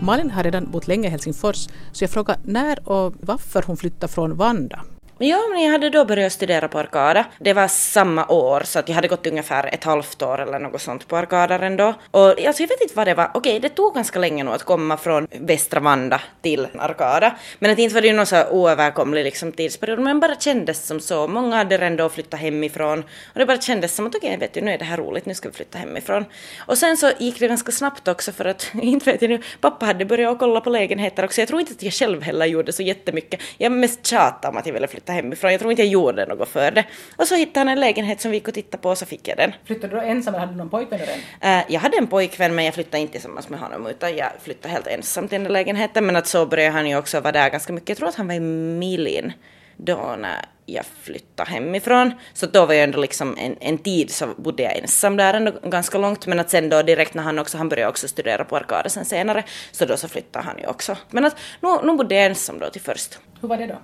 Malin 0.00 0.30
har 0.30 0.42
redan 0.44 0.70
bott 0.70 0.88
länge 0.88 1.08
i 1.08 1.10
Helsingfors 1.10 1.68
så 1.92 2.04
jag 2.04 2.10
frågar 2.10 2.36
när 2.44 2.88
och 2.88 3.14
varför 3.20 3.62
hon 3.66 3.76
flyttade 3.76 4.12
från 4.12 4.36
Vanda. 4.36 4.84
Ja, 5.20 5.48
men 5.50 5.62
jag 5.62 5.70
hade 5.72 5.90
då 5.90 6.04
börjat 6.04 6.32
studera 6.32 6.68
på 6.68 6.78
Arkada. 6.78 7.26
Det 7.38 7.52
var 7.52 7.68
samma 7.68 8.26
år, 8.26 8.62
så 8.64 8.78
att 8.78 8.88
jag 8.88 8.94
hade 8.94 9.08
gått 9.08 9.26
ungefär 9.26 9.74
ett 9.74 9.84
halvt 9.84 10.22
år 10.22 10.40
eller 10.40 10.58
något 10.58 10.80
sånt 10.80 11.08
på 11.08 11.16
Arkada 11.16 11.54
ändå. 11.54 11.94
Och 12.10 12.28
alltså, 12.28 12.62
jag 12.62 12.68
vet 12.68 12.80
inte 12.82 12.94
vad 12.94 13.06
det 13.06 13.14
var. 13.14 13.30
Okej, 13.34 13.60
det 13.60 13.68
tog 13.68 13.94
ganska 13.94 14.18
länge 14.18 14.44
nog 14.44 14.54
att 14.54 14.62
komma 14.62 14.96
från 14.96 15.26
Västra 15.30 15.80
Vanda 15.80 16.20
till 16.42 16.68
Arkada. 16.78 17.36
Men 17.58 17.70
att 17.70 17.78
inte 17.78 17.94
var 17.94 18.00
det 18.00 18.06
ju 18.06 18.12
någon 18.12 18.26
så 18.26 18.48
oöverkomlig 18.50 19.24
liksom, 19.24 19.52
tidsperiod, 19.52 19.98
men 19.98 20.20
bara 20.20 20.34
kändes 20.34 20.86
som 20.86 21.00
så. 21.00 21.28
Många 21.28 21.56
hade 21.56 21.76
redan 21.76 21.96
då 21.96 22.08
flyttat 22.08 22.40
hemifrån 22.40 22.98
och 23.32 23.38
det 23.38 23.46
bara 23.46 23.60
kändes 23.60 23.94
som 23.94 24.06
att 24.06 24.14
okej, 24.14 24.36
vet 24.36 24.54
du, 24.54 24.60
nu 24.60 24.72
är 24.72 24.78
det 24.78 24.84
här 24.84 24.96
roligt, 24.96 25.26
nu 25.26 25.34
ska 25.34 25.48
vi 25.48 25.54
flytta 25.54 25.78
hemifrån. 25.78 26.24
Och 26.58 26.78
sen 26.78 26.96
så 26.96 27.10
gick 27.18 27.38
det 27.40 27.48
ganska 27.48 27.72
snabbt 27.72 28.08
också 28.08 28.32
för 28.32 28.44
att, 28.44 28.70
inte 28.82 29.12
vet 29.12 29.22
jag 29.22 29.28
nu, 29.28 29.40
pappa 29.60 29.86
hade 29.86 30.04
börjat 30.04 30.38
kolla 30.38 30.60
på 30.60 30.70
lägenheter 30.70 31.24
också. 31.24 31.40
Jag 31.40 31.48
tror 31.48 31.60
inte 31.60 31.72
att 31.72 31.82
jag 31.82 31.92
själv 31.92 32.22
heller 32.22 32.46
gjorde 32.46 32.72
så 32.72 32.82
jättemycket. 32.82 33.40
Jag 33.56 33.72
mest 33.72 34.06
tjatade 34.06 34.48
om 34.48 34.56
att 34.56 34.66
jag 34.66 34.72
ville 34.72 34.86
flytta 34.88 35.07
flytta 35.08 35.12
hemifrån. 35.12 35.50
Jag 35.50 35.60
tror 35.60 35.70
inte 35.72 35.82
jag 35.82 35.92
gjorde 35.92 36.26
något 36.26 36.48
för 36.48 36.70
det. 36.70 36.84
Och 37.16 37.26
så 37.26 37.34
hittade 37.34 37.60
han 37.60 37.68
en 37.68 37.80
lägenhet 37.80 38.20
som 38.20 38.30
vi 38.30 38.36
gick 38.36 38.48
och 38.48 38.54
tittade 38.54 38.82
på 38.82 38.90
och 38.90 38.98
så 38.98 39.06
fick 39.06 39.28
jag 39.28 39.36
den. 39.36 39.52
Flyttade 39.64 39.94
du 39.94 40.00
då 40.00 40.06
ensam 40.06 40.34
eller 40.34 40.40
hade 40.40 40.52
du 40.52 40.58
någon 40.58 40.68
pojkvän 40.68 40.98
redan? 40.98 41.14
Uh, 41.16 41.64
jag 41.68 41.80
hade 41.80 41.96
en 41.96 42.06
pojkvän 42.06 42.54
men 42.54 42.64
jag 42.64 42.74
flyttade 42.74 42.98
inte 42.98 43.12
tillsammans 43.12 43.48
med 43.48 43.60
honom 43.60 43.86
utan 43.86 44.16
jag 44.16 44.30
flyttade 44.42 44.74
helt 44.74 44.86
ensam 44.86 45.28
till 45.28 45.42
den 45.42 45.52
lägenheten. 45.52 46.06
Men 46.06 46.16
att 46.16 46.26
så 46.26 46.46
började 46.46 46.72
han 46.72 46.88
ju 46.88 46.96
också 46.98 47.20
vara 47.20 47.32
där 47.32 47.50
ganska 47.50 47.72
mycket. 47.72 47.88
Jag 47.88 47.98
tror 47.98 48.08
att 48.08 48.14
han 48.14 48.26
var 48.26 48.34
i 48.34 48.40
Milin 48.40 49.32
då 49.76 50.16
när 50.18 50.44
jag 50.66 50.84
flyttade 51.02 51.50
hemifrån. 51.50 52.12
Så 52.34 52.46
då 52.46 52.66
var 52.66 52.74
jag 52.74 52.84
ändå 52.84 53.00
liksom 53.00 53.36
en, 53.38 53.56
en 53.60 53.78
tid 53.78 54.10
så 54.10 54.26
bodde 54.36 54.62
jag 54.62 54.76
ensam 54.76 55.16
där 55.16 55.34
ändå 55.34 55.52
ganska 55.62 55.98
långt. 55.98 56.26
Men 56.26 56.40
att 56.40 56.50
sen 56.50 56.68
då 56.68 56.82
direkt 56.82 57.14
när 57.14 57.22
han 57.22 57.38
också, 57.38 57.58
han 57.58 57.68
började 57.68 57.90
också 57.90 58.08
studera 58.08 58.44
på 58.44 58.56
Arkada 58.56 58.88
sen 58.88 59.04
senare, 59.04 59.44
så 59.72 59.84
då 59.84 59.96
så 59.96 60.08
flyttade 60.08 60.44
han 60.44 60.58
ju 60.58 60.66
också. 60.66 60.96
Men 61.10 61.24
att 61.24 61.36
nu, 61.60 61.68
nu 61.84 61.96
bodde 61.96 62.14
jag 62.14 62.24
ensam 62.24 62.58
då 62.58 62.70
till 62.70 62.80
först. 62.80 63.18
Hur 63.40 63.48
var 63.48 63.56
det 63.56 63.66
då? 63.66 63.78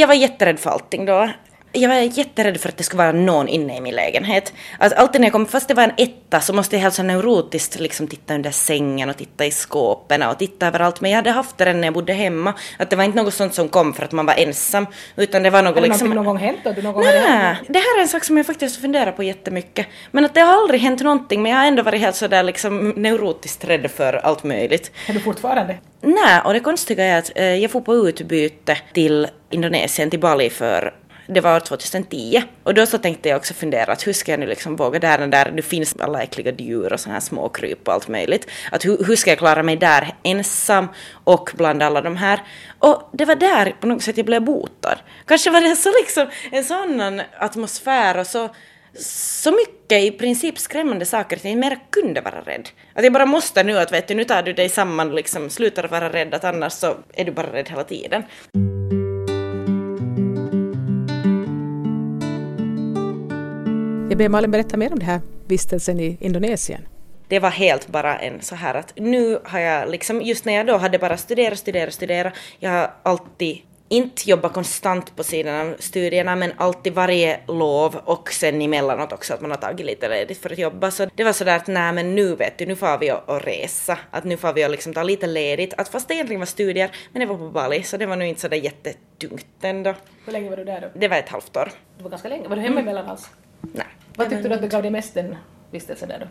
Jag 0.00 0.08
var 0.08 0.14
jätterädd 0.14 0.58
för 0.58 0.70
allting 0.70 1.04
då. 1.04 1.30
Jag 1.76 1.88
var 1.88 1.96
jätterädd 1.96 2.60
för 2.60 2.68
att 2.68 2.76
det 2.76 2.84
skulle 2.84 3.02
vara 3.02 3.12
någon 3.12 3.48
inne 3.48 3.76
i 3.76 3.80
min 3.80 3.94
lägenhet. 3.94 4.52
Att 4.78 4.92
alltid 4.92 5.20
när 5.20 5.26
jag 5.26 5.32
kom, 5.32 5.46
fast 5.46 5.68
det 5.68 5.74
var 5.74 5.82
en 5.82 5.92
etta 5.96 6.40
så 6.40 6.52
måste 6.52 6.76
jag 6.76 6.80
helt 6.80 6.94
så 6.94 7.02
neurotiskt 7.02 7.80
liksom 7.80 8.06
titta 8.06 8.34
under 8.34 8.50
sängen 8.50 9.10
och 9.10 9.16
titta 9.16 9.46
i 9.46 9.50
skåpen 9.50 10.22
och 10.22 10.38
titta 10.38 10.66
överallt. 10.66 11.00
Men 11.00 11.10
jag 11.10 11.16
hade 11.16 11.30
haft 11.30 11.58
det 11.58 11.64
redan 11.64 11.80
när 11.80 11.86
jag 11.86 11.94
bodde 11.94 12.12
hemma. 12.12 12.54
Att 12.78 12.90
det 12.90 12.96
var 12.96 13.04
inte 13.04 13.22
något 13.22 13.34
sånt 13.34 13.54
som 13.54 13.68
kom 13.68 13.94
för 13.94 14.04
att 14.04 14.12
man 14.12 14.26
var 14.26 14.34
ensam. 14.34 14.86
Utan 15.16 15.42
det 15.42 15.50
var 15.50 15.62
något 15.62 15.74
Har 15.74 15.82
det 15.82 15.88
liksom... 15.88 16.08
någonting 16.08 16.24
någon 16.24 16.34
gång 16.34 16.44
hänt 16.46 16.58
då? 16.64 16.72
Du 16.72 16.82
någon 16.82 16.92
gång 16.94 17.04
hade? 17.04 17.20
Nej, 17.20 17.56
det 17.68 17.78
här 17.78 17.98
är 17.98 18.02
en 18.02 18.08
sak 18.08 18.24
som 18.24 18.36
jag 18.36 18.46
faktiskt 18.46 18.80
funderar 18.80 19.12
på 19.12 19.22
jättemycket. 19.22 19.86
Men 20.10 20.24
att 20.24 20.34
det 20.34 20.40
har 20.40 20.52
aldrig 20.62 20.80
hänt 20.80 21.00
någonting 21.00 21.42
men 21.42 21.52
jag 21.52 21.58
har 21.58 21.66
ändå 21.66 21.82
varit 21.82 22.00
helt 22.00 22.16
sådär 22.16 22.42
liksom 22.42 22.88
neurotiskt 22.96 23.64
rädd 23.64 23.90
för 23.90 24.12
allt 24.12 24.44
möjligt. 24.44 24.90
Är 25.08 25.12
du 25.12 25.20
fortfarande? 25.20 25.76
Nej, 26.00 26.40
och 26.44 26.52
det 26.52 26.60
konstiga 26.60 27.04
är 27.04 27.18
att 27.18 27.32
eh, 27.34 27.44
jag 27.44 27.70
får 27.70 27.80
på 27.80 27.94
utbyte 27.94 28.78
till 28.92 29.28
Indonesien, 29.50 30.10
till 30.10 30.20
Bali 30.20 30.50
för 30.50 30.94
det 31.26 31.40
var 31.40 31.60
2010. 31.60 32.42
Och 32.62 32.74
då 32.74 32.86
så 32.86 32.98
tänkte 32.98 33.28
jag 33.28 33.36
också 33.36 33.54
fundera 33.54 33.92
att 33.92 34.06
hur 34.06 34.12
ska 34.12 34.32
jag 34.32 34.40
nu 34.40 34.46
liksom 34.46 34.76
våga 34.76 34.98
där, 34.98 35.26
där 35.26 35.50
det 35.50 35.62
finns 35.62 35.96
alla 35.98 36.22
äckliga 36.22 36.52
djur 36.58 36.92
och 36.92 37.00
sådana 37.00 37.14
här 37.14 37.20
småkryp 37.20 37.88
och 37.88 37.94
allt 37.94 38.08
möjligt. 38.08 38.50
Att 38.72 38.84
hur, 38.84 39.04
hur 39.04 39.16
ska 39.16 39.30
jag 39.30 39.38
klara 39.38 39.62
mig 39.62 39.76
där 39.76 40.14
ensam 40.22 40.88
och 41.24 41.50
bland 41.54 41.82
alla 41.82 42.00
de 42.00 42.16
här. 42.16 42.42
Och 42.78 43.10
det 43.12 43.24
var 43.24 43.34
där 43.34 43.76
på 43.80 43.86
något 43.86 44.02
sätt 44.02 44.16
jag 44.16 44.26
blev 44.26 44.42
botad. 44.42 44.98
Kanske 45.26 45.50
var 45.50 45.60
det 45.60 45.76
så 45.76 45.92
liksom 46.00 46.26
en 46.52 46.64
sån 46.64 47.20
atmosfär 47.38 48.18
och 48.18 48.26
så 48.26 48.50
så 49.00 49.50
mycket 49.50 50.04
i 50.04 50.10
princip 50.10 50.58
skrämmande 50.58 51.04
saker 51.04 51.36
att 51.36 51.44
jag 51.44 51.52
inte 51.52 51.68
mer 51.68 51.78
kunde 51.90 52.20
vara 52.20 52.40
rädd. 52.40 52.68
Att 52.94 53.04
jag 53.04 53.12
bara 53.12 53.26
måste 53.26 53.62
nu 53.62 53.78
att 53.78 53.92
vet 53.92 54.08
du, 54.08 54.14
nu 54.14 54.24
tar 54.24 54.42
du 54.42 54.52
dig 54.52 54.68
samman 54.68 55.14
liksom, 55.14 55.50
slutar 55.50 55.88
vara 55.88 56.12
rädd 56.12 56.34
att 56.34 56.44
annars 56.44 56.72
så 56.72 56.96
är 57.14 57.24
du 57.24 57.32
bara 57.32 57.52
rädd 57.52 57.68
hela 57.68 57.84
tiden. 57.84 58.22
Jag 64.16 64.18
ber 64.18 64.28
Malin 64.28 64.50
berätta 64.50 64.76
mer 64.76 64.92
om 64.92 64.98
den 64.98 65.08
här 65.08 65.20
vistelsen 65.46 66.00
i 66.00 66.16
Indonesien. 66.20 66.88
Det 67.28 67.38
var 67.38 67.50
helt 67.50 67.88
bara 67.88 68.18
en 68.18 68.40
så 68.40 68.54
här 68.54 68.74
att 68.74 68.92
nu 68.96 69.38
har 69.44 69.58
jag 69.58 69.90
liksom, 69.90 70.22
just 70.22 70.44
när 70.44 70.52
jag 70.52 70.66
då 70.66 70.76
hade 70.76 70.98
bara 70.98 71.16
studerat, 71.16 71.58
studerat, 71.58 71.94
studerat, 71.94 72.32
jag 72.58 72.70
har 72.70 72.90
alltid 73.02 73.58
inte 73.88 74.30
jobbat 74.30 74.52
konstant 74.52 75.16
på 75.16 75.24
sidan 75.24 75.60
av 75.60 75.76
studierna 75.78 76.36
men 76.36 76.52
alltid 76.56 76.94
varje 76.94 77.40
lov 77.48 77.96
och 78.04 78.32
sen 78.32 78.62
emellanåt 78.62 79.12
också 79.12 79.34
att 79.34 79.40
man 79.40 79.50
har 79.50 79.58
tagit 79.58 79.86
lite 79.86 80.08
ledigt 80.08 80.38
för 80.38 80.52
att 80.52 80.58
jobba. 80.58 80.90
Så 80.90 81.06
det 81.14 81.24
var 81.24 81.32
sådär 81.32 81.56
att 81.56 81.66
nej 81.66 81.92
men 81.92 82.14
nu 82.14 82.34
vet 82.36 82.58
du, 82.58 82.66
nu 82.66 82.76
får 82.76 82.98
vi 82.98 83.10
att 83.10 83.46
resa. 83.46 83.98
Att 84.10 84.24
nu 84.24 84.36
får 84.36 84.52
vi 84.52 84.64
att 84.64 84.70
liksom 84.70 84.94
ta 84.94 85.02
lite 85.02 85.26
ledigt. 85.26 85.74
Att 85.76 85.88
fast 85.88 86.08
det 86.08 86.14
egentligen 86.14 86.40
var 86.40 86.46
studier, 86.46 86.90
men 87.12 87.20
det 87.20 87.26
var 87.26 87.38
på 87.38 87.48
Bali 87.48 87.82
så 87.82 87.96
det 87.96 88.06
var 88.06 88.16
nog 88.16 88.28
inte 88.28 88.40
sådär 88.40 88.56
jättetungt 88.56 89.46
ändå. 89.62 89.94
Hur 90.24 90.32
länge 90.32 90.50
var 90.50 90.56
du 90.56 90.64
där 90.64 90.80
då? 90.80 90.88
Det 90.94 91.08
var 91.08 91.16
ett 91.16 91.28
halvt 91.28 91.56
år. 91.56 91.70
Det 91.96 92.02
var 92.02 92.10
ganska 92.10 92.28
länge. 92.28 92.48
Var 92.48 92.56
du 92.56 92.62
hemma 92.62 92.80
emellan 92.80 93.06
alls? 93.06 93.30
Nej. 93.60 93.86
Vad 94.16 94.30
tyckte 94.30 94.48
du 94.48 94.54
att 94.54 94.62
det 94.62 94.68
gav 94.68 94.82
dig 94.82 94.90
mest 94.90 95.14
den 95.14 95.36
vistelsen 95.70 96.08
där 96.08 96.18
då? 96.18 96.26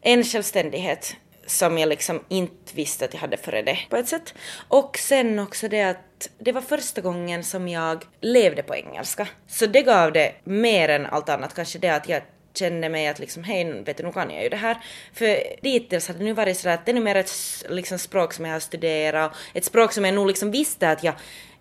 En 0.00 0.24
självständighet 0.24 1.16
som 1.46 1.78
jag 1.78 1.88
liksom 1.88 2.24
inte 2.28 2.74
visste 2.74 3.04
att 3.04 3.14
jag 3.14 3.20
hade 3.20 3.36
före 3.36 3.62
det 3.62 3.78
på 3.90 3.96
ett 3.96 4.08
sätt. 4.08 4.34
Och 4.68 4.98
sen 4.98 5.38
också 5.38 5.68
det 5.68 5.82
att 5.82 6.30
det 6.38 6.52
var 6.52 6.60
första 6.60 7.00
gången 7.00 7.44
som 7.44 7.68
jag 7.68 8.04
levde 8.20 8.62
på 8.62 8.74
engelska. 8.74 9.28
Så 9.46 9.66
det 9.66 9.82
gav 9.82 10.12
det 10.12 10.32
mer 10.44 10.88
än 10.88 11.06
allt 11.06 11.28
annat, 11.28 11.54
kanske 11.54 11.78
det 11.78 11.88
att 11.88 12.08
jag 12.08 12.22
kände 12.54 12.88
mig 12.88 13.08
att 13.08 13.18
liksom 13.18 13.44
hej, 13.44 13.82
vet 13.82 13.96
du, 13.96 14.02
nu 14.02 14.12
kan 14.12 14.30
jag 14.30 14.42
ju 14.42 14.48
det 14.48 14.56
här. 14.56 14.76
För 15.12 15.38
dittills 15.62 16.08
hade 16.08 16.18
det 16.18 16.24
nu 16.24 16.32
varit 16.32 16.58
sådär 16.58 16.74
att 16.74 16.86
det 16.86 16.92
är 16.92 16.94
nu 16.94 17.00
mer 17.00 17.14
ett 17.14 17.32
liksom, 17.68 17.98
språk 17.98 18.32
som 18.32 18.44
jag 18.44 18.52
har 18.52 18.60
studerat, 18.60 19.32
ett 19.54 19.64
språk 19.64 19.92
som 19.92 20.04
jag 20.04 20.14
nog 20.14 20.26
liksom 20.26 20.50
visste 20.50 20.90
att 20.90 21.04
jag 21.04 21.14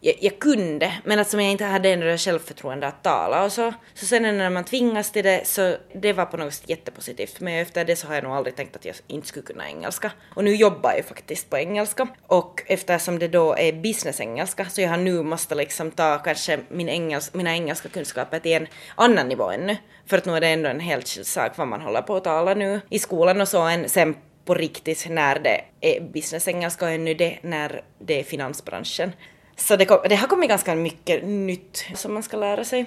jag, 0.04 0.16
jag 0.20 0.40
kunde, 0.40 0.94
men 1.04 1.20
att 1.20 1.30
som 1.30 1.40
jag 1.40 1.52
inte 1.52 1.66
hade 1.66 1.90
ändå 1.90 2.06
det 2.06 2.18
självförtroende 2.18 2.88
att 2.88 3.04
tala 3.04 3.44
och 3.44 3.52
så. 3.52 3.74
Så 3.94 4.06
sen 4.06 4.24
när 4.24 4.50
man 4.50 4.64
tvingas 4.64 5.12
till 5.12 5.24
det 5.24 5.48
så 5.48 5.76
det 5.94 6.14
var 6.14 6.26
på 6.26 6.38
något 6.38 6.54
sätt 6.54 6.70
jättepositivt. 6.70 7.40
Men 7.40 7.54
efter 7.54 7.86
det 7.86 7.96
så 7.96 8.08
har 8.08 8.16
jag 8.16 8.24
nog 8.24 8.34
aldrig 8.34 8.56
tänkt 8.56 8.76
att 8.76 8.86
jag 8.86 8.96
inte 9.08 9.28
skulle 9.28 9.46
kunna 9.46 9.68
engelska. 9.68 10.12
Och 10.36 10.44
nu 10.44 10.56
jobbar 10.56 10.94
jag 10.94 11.06
faktiskt 11.06 11.50
på 11.50 11.58
engelska. 11.58 12.08
Och 12.28 12.64
eftersom 12.66 13.20
det 13.20 13.28
då 13.28 13.56
är 13.56 13.74
business-engelska 13.74 14.66
så 14.66 14.82
jag 14.82 14.90
har 14.90 14.98
nu 14.98 15.24
måste 15.24 15.56
liksom 15.56 15.92
ta 15.92 16.18
kanske 16.18 16.60
min 16.70 16.90
engels, 16.90 17.34
mina 17.34 17.54
engelska 17.54 17.90
kunskaper 17.90 18.40
till 18.40 18.54
en 18.54 18.68
annan 18.96 19.28
nivå 19.28 19.50
ännu. 19.50 19.78
För 20.06 20.18
att 20.18 20.26
nu 20.26 20.36
är 20.36 20.42
det 20.42 20.48
ändå 20.48 20.70
en 20.70 20.80
helt 20.80 21.08
skild 21.08 21.28
sak 21.28 21.58
vad 21.58 21.68
man 21.68 21.82
håller 21.82 22.02
på 22.02 22.16
att 22.16 22.24
tala 22.24 22.54
nu 22.54 22.82
i 22.90 23.00
skolan 23.00 23.42
och 23.42 23.48
så 23.48 23.62
än 23.62 23.90
sen 23.90 24.16
på 24.46 24.54
riktigt 24.54 25.06
när 25.10 25.40
det 25.40 25.62
är 25.82 26.02
business-engelska 26.02 26.86
och 26.86 26.92
ännu 26.92 27.14
det 27.14 27.38
när 27.42 27.82
det 28.00 28.20
är 28.20 28.24
finansbranschen. 28.24 29.12
Så 29.56 29.76
det, 29.76 29.86
kom, 29.86 30.00
det 30.10 30.16
har 30.16 30.28
kommit 30.28 30.50
ganska 30.50 30.76
mycket 30.76 31.24
nytt 31.24 31.86
som 31.96 32.14
man 32.14 32.24
ska 32.24 32.38
lära 32.38 32.64
sig. 32.64 32.86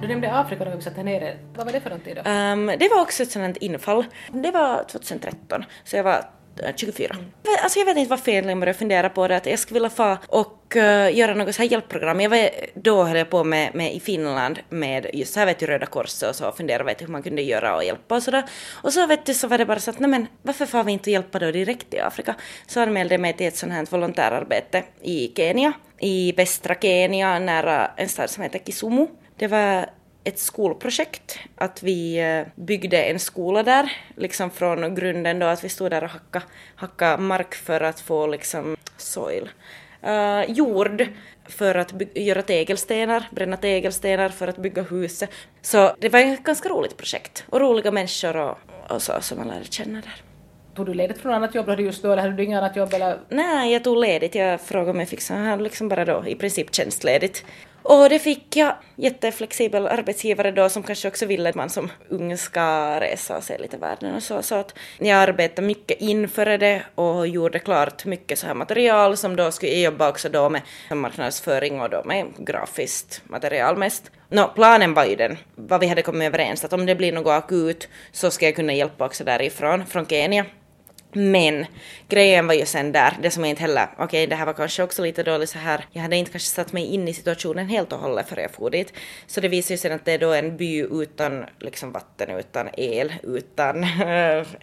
Du, 0.00 0.08
nämnde 0.08 0.32
Afrika 0.32 0.64
då 0.64 0.76
vi 0.76 0.82
satt 0.82 0.96
här 0.96 1.04
nere. 1.04 1.36
Vad 1.54 1.66
var 1.66 1.72
det 1.72 1.80
för 1.80 1.90
någonting 1.90 2.14
då? 2.14 2.30
Um, 2.30 2.66
det 2.66 2.88
var 2.88 3.02
också 3.02 3.22
ett 3.22 3.30
sådant 3.30 3.56
infall. 3.56 4.04
Det 4.32 4.50
var 4.50 4.84
2013, 4.84 5.64
så 5.84 5.96
jag 5.96 6.04
var 6.04 6.24
Eh, 6.60 6.74
24. 6.76 7.16
Alltså 7.62 7.78
jag 7.78 7.86
vet 7.86 7.96
inte 7.96 8.10
varför 8.10 8.32
jag 8.32 8.44
började 8.44 8.74
fundera 8.74 9.08
på 9.08 9.28
det, 9.28 9.36
att 9.36 9.46
jag 9.46 9.58
skulle 9.58 9.76
vilja 9.76 9.90
få 9.90 10.18
och 10.26 10.74
uh, 10.76 11.16
göra 11.16 11.34
något 11.34 11.54
så 11.54 11.62
här 11.62 11.70
hjälpprogram. 11.70 12.20
Jag 12.20 12.30
var, 12.30 12.50
då 12.74 13.04
höll 13.04 13.16
jag 13.16 13.30
på 13.30 13.44
med, 13.44 13.74
med 13.74 13.94
i 13.94 14.00
Finland 14.00 14.58
med 14.68 15.06
just 15.12 15.32
så 15.32 15.40
här 15.40 15.46
vet 15.46 15.58
du 15.58 15.66
Röda 15.66 15.86
Korset 15.86 16.28
och 16.28 16.36
så 16.36 16.48
och 16.48 16.56
funderade 16.56 16.84
vet 16.84 17.02
hur 17.02 17.06
man 17.06 17.22
kunde 17.22 17.42
göra 17.42 17.76
och 17.76 17.84
hjälpa 17.84 18.14
och 18.14 18.22
sådär. 18.22 18.44
Och 18.82 18.92
så 18.92 19.06
vet 19.06 19.26
du 19.26 19.34
så 19.34 19.48
var 19.48 19.58
det 19.58 19.66
bara 19.66 19.80
så 19.80 19.90
att 19.90 19.98
nej 19.98 20.10
men 20.10 20.26
varför 20.42 20.66
får 20.66 20.84
vi 20.84 20.92
inte 20.92 21.10
hjälpa 21.10 21.38
då 21.38 21.50
direkt 21.50 21.94
i 21.94 22.00
Afrika? 22.00 22.34
Så 22.66 22.80
anmälde 22.80 23.14
jag 23.14 23.20
mig 23.20 23.32
till 23.32 23.46
ett 23.46 23.56
sånt 23.56 23.72
här 23.72 23.86
volontärarbete 23.90 24.84
i 25.02 25.32
Kenya, 25.36 25.72
i 26.00 26.32
västra 26.32 26.74
Kenya 26.74 27.38
nära 27.38 27.90
en 27.96 28.08
stad 28.08 28.30
som 28.30 28.42
heter 28.42 28.58
Kisumu. 28.58 29.06
Det 29.38 29.46
var 29.46 29.86
ett 30.28 30.38
skolprojekt, 30.38 31.38
att 31.56 31.82
vi 31.82 32.18
eh, 32.18 32.46
byggde 32.54 33.02
en 33.02 33.18
skola 33.18 33.62
där, 33.62 33.92
liksom 34.16 34.50
från 34.50 34.94
grunden 34.94 35.38
då, 35.38 35.46
att 35.46 35.64
vi 35.64 35.68
stod 35.68 35.90
där 35.90 36.04
och 36.04 36.10
hacka, 36.10 36.42
hacka 36.74 37.16
mark 37.16 37.54
för 37.54 37.80
att 37.80 38.00
få 38.00 38.26
liksom 38.26 38.76
soil, 38.96 39.48
uh, 40.06 40.50
jord 40.50 41.06
för 41.44 41.74
att 41.74 41.92
göra 42.14 42.42
tegelstenar, 42.42 43.28
bränna 43.30 43.56
tegelstenar 43.56 44.28
för 44.28 44.48
att 44.48 44.56
bygga 44.56 44.82
huset. 44.82 45.30
Så 45.62 45.94
det 45.98 46.08
var 46.08 46.20
ett 46.20 46.42
ganska 46.42 46.68
roligt 46.68 46.96
projekt 46.96 47.44
och 47.48 47.60
roliga 47.60 47.90
människor 47.90 48.36
och, 48.36 48.58
och 48.88 49.02
så 49.02 49.12
som 49.20 49.38
man 49.38 49.48
lärde 49.48 49.64
känna 49.64 50.00
där. 50.00 50.22
Tog 50.74 50.86
du 50.86 50.94
ledigt 50.94 51.18
från 51.18 51.34
annat 51.34 51.54
jobb 51.54 51.66
då 51.66 51.74
just 51.74 52.02
då 52.02 52.12
eller 52.12 52.22
hade 52.22 52.36
du 52.36 52.44
inget 52.44 52.58
annat 52.58 52.76
jobb 52.76 52.94
eller? 52.94 53.18
Nej, 53.28 53.72
jag 53.72 53.84
tog 53.84 53.96
ledigt. 53.96 54.34
Jag 54.34 54.60
frågade 54.60 54.90
om 54.90 54.98
jag 54.98 55.08
fick 55.08 55.20
så 55.20 55.34
här 55.34 55.56
liksom 55.56 55.88
bara 55.88 56.04
då 56.04 56.24
i 56.26 56.34
princip 56.34 56.74
tjänstledigt. 56.74 57.44
Och 57.88 58.08
det 58.08 58.18
fick 58.18 58.56
jag. 58.56 58.74
Jätteflexibel 58.96 59.86
arbetsgivare 59.86 60.50
då 60.50 60.68
som 60.68 60.82
kanske 60.82 61.08
också 61.08 61.26
ville 61.26 61.48
att 61.48 61.54
man 61.54 61.70
som 61.70 61.90
ung 62.08 62.36
ska 62.36 63.00
resa 63.00 63.36
och 63.36 63.44
se 63.44 63.58
lite 63.58 63.76
världen 63.76 64.14
och 64.14 64.22
så. 64.22 64.42
Så 64.42 64.54
att 64.54 64.74
jag 64.98 65.18
arbetade 65.18 65.66
mycket 65.66 66.00
inför 66.00 66.58
det 66.58 66.82
och 66.94 67.28
gjorde 67.28 67.58
klart 67.58 68.04
mycket 68.04 68.38
så 68.38 68.46
här 68.46 68.54
material 68.54 69.16
som 69.16 69.36
då 69.36 69.50
skulle 69.50 69.72
jag 69.72 69.80
jobba 69.80 70.08
också 70.08 70.28
då 70.28 70.50
med 70.50 70.62
marknadsföring 70.90 71.80
och 71.80 71.90
då 71.90 72.02
med 72.04 72.26
grafiskt 72.38 73.22
material 73.24 73.76
mest. 73.76 74.10
Nå, 74.28 74.48
planen 74.54 74.94
var 74.94 75.04
ju 75.04 75.16
den, 75.16 75.38
vad 75.54 75.80
vi 75.80 75.86
hade 75.86 76.02
kommit 76.02 76.26
överens, 76.26 76.64
att 76.64 76.72
om 76.72 76.86
det 76.86 76.94
blir 76.94 77.12
något 77.12 77.44
akut 77.44 77.88
så 78.12 78.30
ska 78.30 78.46
jag 78.46 78.56
kunna 78.56 78.72
hjälpa 78.72 79.06
också 79.06 79.24
därifrån, 79.24 79.86
från 79.86 80.06
Kenya. 80.06 80.44
Men 81.12 81.66
grejen 82.08 82.46
var 82.46 82.54
ju 82.54 82.66
sen 82.66 82.92
där, 82.92 83.16
det 83.22 83.30
som 83.30 83.44
jag 83.44 83.50
inte 83.50 83.62
heller, 83.62 83.88
okej 83.98 84.26
det 84.26 84.36
här 84.36 84.46
var 84.46 84.52
kanske 84.52 84.82
också 84.82 85.02
lite 85.02 85.22
dåligt 85.22 85.50
så 85.50 85.58
här, 85.58 85.84
jag 85.92 86.02
hade 86.02 86.16
inte 86.16 86.30
kanske 86.30 86.48
satt 86.48 86.72
mig 86.72 86.84
in 86.84 87.08
i 87.08 87.14
situationen 87.14 87.68
helt 87.68 87.92
och 87.92 87.98
hållet 87.98 88.28
före 88.28 88.42
jag 88.42 88.50
for 88.50 88.70
dit. 88.70 88.92
Så 89.26 89.40
det 89.40 89.48
visade 89.48 89.74
ju 89.74 89.78
sen 89.78 89.92
att 89.92 90.04
det 90.04 90.12
är 90.12 90.18
då 90.18 90.32
en 90.32 90.56
by 90.56 90.80
utan 90.80 91.44
liksom 91.58 91.92
vatten, 91.92 92.30
utan 92.30 92.68
el, 92.72 93.12
utan 93.22 93.80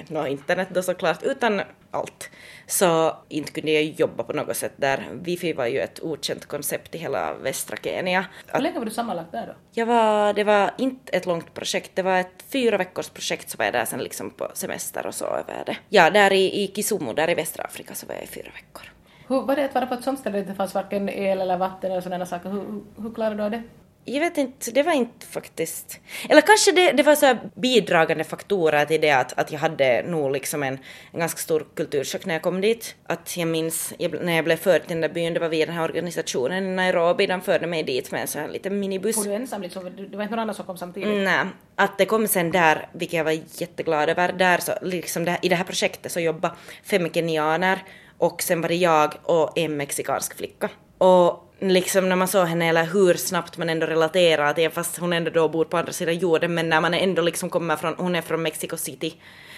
no, 0.07 0.27
internet 0.27 0.67
då 0.71 0.81
såklart, 0.81 1.23
utan 1.23 1.61
allt. 1.91 2.29
Så 2.67 3.17
inte 3.29 3.51
kunde 3.51 3.71
jag 3.71 3.83
jobba 3.83 4.23
på 4.23 4.33
något 4.33 4.57
sätt 4.57 4.73
där. 4.75 5.07
Wifi 5.11 5.53
var 5.53 5.65
ju 5.65 5.79
ett 5.79 5.99
okänt 6.03 6.45
koncept 6.45 6.95
i 6.95 6.97
hela 6.97 7.33
västra 7.33 7.77
Kenya. 7.83 8.25
Hur 8.47 8.61
länge 8.61 8.79
var 8.79 8.85
du 8.85 8.91
sammanlagt 8.91 9.31
där 9.31 9.47
då? 9.47 9.53
Jag 9.77 9.85
var, 9.85 10.33
det 10.33 10.43
var 10.43 10.71
inte 10.77 11.11
ett 11.11 11.25
långt 11.25 11.53
projekt, 11.53 11.91
det 11.93 12.01
var 12.01 12.19
ett 12.19 12.43
fyra 12.49 12.77
veckors 12.77 13.09
projekt 13.09 13.49
så 13.49 13.57
var 13.57 13.65
jag 13.65 13.73
där 13.73 13.85
sen 13.85 13.99
liksom 13.99 14.29
på 14.29 14.51
semester 14.53 15.07
och 15.07 15.15
så 15.15 15.25
över 15.25 15.63
det. 15.65 15.77
Ja, 15.89 16.09
där 16.09 16.33
i, 16.33 16.63
i 16.63 16.67
Kisumu, 16.67 17.13
där 17.13 17.29
i 17.29 17.35
västra 17.35 17.63
Afrika 17.63 17.95
så 17.95 18.07
var 18.07 18.15
jag 18.15 18.23
i 18.23 18.27
fyra 18.27 18.51
veckor. 18.53 18.91
Hur 19.27 19.41
var 19.41 19.55
det 19.55 19.65
att 19.65 19.75
vara 19.75 19.85
på 19.85 19.93
ett 19.93 20.03
sånt 20.03 20.19
ställe 20.19 20.37
där 20.37 20.43
det 20.43 20.49
inte 20.49 20.57
fanns 20.57 20.73
varken 20.73 21.09
el 21.09 21.41
eller 21.41 21.57
vatten 21.57 21.91
eller 21.91 22.01
sådana 22.01 22.25
saker? 22.25 22.49
Hur, 22.49 22.61
hur, 22.61 23.03
hur 23.03 23.13
klarade 23.13 23.35
du 23.35 23.43
av 23.43 23.51
det? 23.51 23.63
Jag 24.07 24.19
vet 24.19 24.37
inte, 24.37 24.71
det 24.71 24.83
var 24.83 24.93
inte 24.93 25.25
faktiskt... 25.25 25.99
Eller 26.29 26.41
kanske 26.41 26.71
det, 26.71 26.91
det 26.91 27.03
var 27.03 27.15
så 27.15 27.37
bidragande 27.55 28.23
faktorer 28.23 28.85
till 28.85 29.01
det 29.01 29.11
att, 29.11 29.39
att 29.39 29.51
jag 29.51 29.59
hade 29.59 30.03
nog 30.07 30.31
liksom 30.31 30.63
en, 30.63 30.77
en 31.11 31.19
ganska 31.19 31.39
stor 31.39 31.65
kulturchock 31.75 32.25
när 32.25 32.33
jag 32.33 32.41
kom 32.41 32.61
dit. 32.61 32.95
Att 33.07 33.37
jag 33.37 33.47
minns 33.47 33.93
jag, 33.97 34.23
när 34.23 34.35
jag 34.35 34.45
blev 34.45 34.57
förd 34.57 34.81
till 34.81 34.89
den 34.89 35.01
där 35.01 35.09
byn, 35.09 35.33
det 35.33 35.39
var 35.39 35.49
via 35.49 35.65
den 35.65 35.75
här 35.75 35.83
organisationen 35.83 36.65
i 36.65 36.75
Nairobi, 36.75 37.27
de 37.27 37.41
förde 37.41 37.67
mig 37.67 37.83
dit 37.83 38.11
med 38.11 38.21
en 38.21 38.27
sån 38.27 38.41
här 38.41 38.47
liten 38.47 38.79
minibuss. 38.79 39.17
Var 39.17 39.23
du 39.23 39.33
ensam 39.33 39.61
liksom? 39.61 39.83
Det 40.11 40.17
var 40.17 40.23
inte 40.23 40.35
någon 40.35 40.39
annan 40.39 40.55
som 40.55 40.65
kom 40.65 40.77
samtidigt? 40.77 41.23
Nej, 41.23 41.45
att 41.75 41.97
det 41.97 42.05
kom 42.05 42.27
sen 42.27 42.51
där, 42.51 42.89
vilket 42.93 43.17
jag 43.17 43.23
var 43.23 43.39
jätteglad 43.61 44.09
över, 44.09 44.33
där 44.33 44.57
så 44.57 44.73
liksom 44.81 45.25
det, 45.25 45.39
i 45.41 45.49
det 45.49 45.55
här 45.55 45.63
projektet 45.63 46.11
så 46.11 46.19
jobbade 46.19 46.55
fem 46.83 47.09
kenyaner 47.13 47.83
och 48.17 48.41
sen 48.41 48.61
var 48.61 48.69
det 48.69 48.75
jag 48.75 49.13
och 49.23 49.57
en 49.57 49.77
mexikansk 49.77 50.37
flicka. 50.37 50.69
Och 50.97 51.41
liksom 51.73 52.09
när 52.09 52.15
man 52.15 52.27
såg 52.27 52.47
henne 52.47 52.69
eller 52.69 52.85
hur 52.85 53.13
snabbt 53.13 53.57
man 53.57 53.69
ändå 53.69 53.85
relaterar 53.85 54.53
till 54.53 54.69
fast 54.69 54.97
hon 54.97 55.13
ändå 55.13 55.31
då 55.31 55.49
bor 55.49 55.65
på 55.65 55.77
andra 55.77 55.93
sidan 55.93 56.17
jorden 56.17 56.53
men 56.53 56.69
när 56.69 56.81
man 56.81 56.93
ändå 56.93 57.21
liksom 57.21 57.49
kommer 57.49 57.75
från, 57.75 57.95
hon 57.97 58.15
är 58.15 58.21
från 58.21 58.41
Mexico 58.41 58.77
City. 58.77 59.15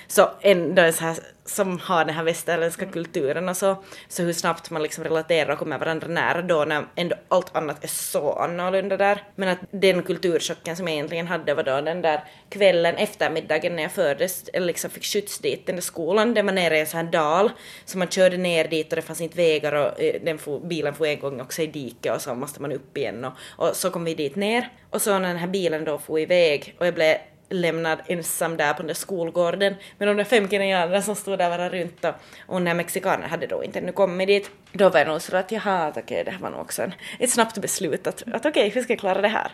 Så 0.08 0.30
ändå 0.42 0.82
är 0.82 0.92
så 0.92 1.04
här, 1.04 1.18
som 1.46 1.80
har 1.80 2.06
den 2.06 2.16
här 2.16 2.24
västerländska 2.24 2.86
kulturen 2.86 3.50
och 3.50 3.58
så, 3.58 3.84
så 4.08 4.24
hur 4.24 4.34
snabbt 4.34 4.70
man 4.70 4.84
liksom 4.84 5.04
relaterar 5.04 5.52
och 5.52 5.60
kommer 5.60 5.78
varandra 5.78 6.08
nära 6.08 6.42
då 6.42 6.66
när 6.66 6.86
ändå 6.96 7.16
allt 7.28 7.56
annat 7.56 7.84
är 7.84 7.88
så 7.88 8.34
annorlunda 8.34 8.98
där. 8.98 9.24
Men 9.36 9.50
att 9.50 9.58
den 9.72 10.04
kulturchocken 10.04 10.76
som 10.76 10.88
jag 10.88 10.94
egentligen 10.94 11.28
hade 11.28 11.54
var 11.54 11.64
då 11.64 11.82
den 11.82 12.02
där 12.02 12.24
kvällen, 12.50 12.96
eftermiddagen 12.96 13.76
när 13.76 13.84
jag 13.84 13.92
fördes, 13.92 14.50
eller 14.54 14.68
liksom 14.68 14.90
fick 14.90 15.06
skjuts 15.06 15.40
dit, 15.40 15.66
den 15.66 15.76
där 15.76 15.82
skolan, 15.82 16.34
den 16.34 16.46
var 16.46 16.54
nere 16.54 16.78
i 16.78 16.80
en 16.80 16.88
sån 16.88 17.06
här 17.06 17.12
dal, 17.12 17.52
så 17.86 17.98
man 17.98 18.08
körde 18.08 18.38
ner 18.38 18.68
dit 18.68 18.90
och 18.90 18.96
det 18.96 19.02
fanns 19.02 19.22
inte 19.22 19.38
vägar 19.38 19.74
och 19.74 20.02
eh, 20.02 20.22
den 20.24 20.38
for, 20.38 20.60
bilen 20.60 20.94
får 20.94 21.06
en 21.06 21.20
gång 21.20 21.42
också 21.42 21.62
i 21.62 21.68
diket 21.68 21.97
och 22.06 22.22
så 22.22 22.36
måste 22.36 22.62
man 22.62 22.72
upp 22.72 22.98
igen 22.98 23.26
och, 23.26 23.34
och 23.56 23.76
så 23.76 23.90
kom 23.90 24.04
vi 24.04 24.14
dit 24.14 24.36
ner. 24.36 24.70
Och 24.90 25.02
så 25.02 25.20
när 25.20 25.28
den 25.28 25.38
här 25.38 25.48
bilen 25.48 25.86
då 25.86 25.98
for 25.98 26.20
iväg 26.20 26.76
och 26.80 26.88
jag 26.88 26.94
blev 26.94 27.18
lämnad 27.50 28.00
ensam 28.08 28.58
där 28.58 28.74
på 28.74 28.78
den 28.78 28.88
där 28.88 28.94
skolgården 28.94 29.76
med 29.98 30.08
de 30.08 30.18
där 30.18 30.24
fem 30.24 30.50
kenyanerna 30.50 31.02
som 31.02 31.16
stod 31.16 31.40
där 31.40 31.50
bara 31.50 31.70
runt 31.70 32.06
och, 32.06 32.14
och 32.46 32.62
när 32.62 32.74
mexikaner 32.74 33.28
hade 33.28 33.48
då 33.48 33.64
inte 33.64 33.80
ännu 33.80 33.92
kommit 33.92 34.28
dit, 34.28 34.52
då 34.72 34.90
var 34.90 35.00
jag 35.00 35.08
nog 35.08 35.22
så 35.22 35.38
att 35.38 35.52
jaha, 35.52 35.90
okej, 35.90 36.04
okay, 36.04 36.24
det 36.24 36.32
här 36.32 36.40
var 36.40 36.50
nog 36.50 36.62
också 36.62 36.82
en, 36.82 36.94
ett 37.20 37.30
snabbt 37.30 37.58
beslut 37.58 38.08
att, 38.08 38.24
att 38.34 38.46
okej, 38.46 38.50
okay, 38.50 38.70
hur 38.70 38.82
ska 38.82 38.94
jag 38.94 39.00
klara 39.00 39.22
det 39.22 39.28
här? 39.28 39.52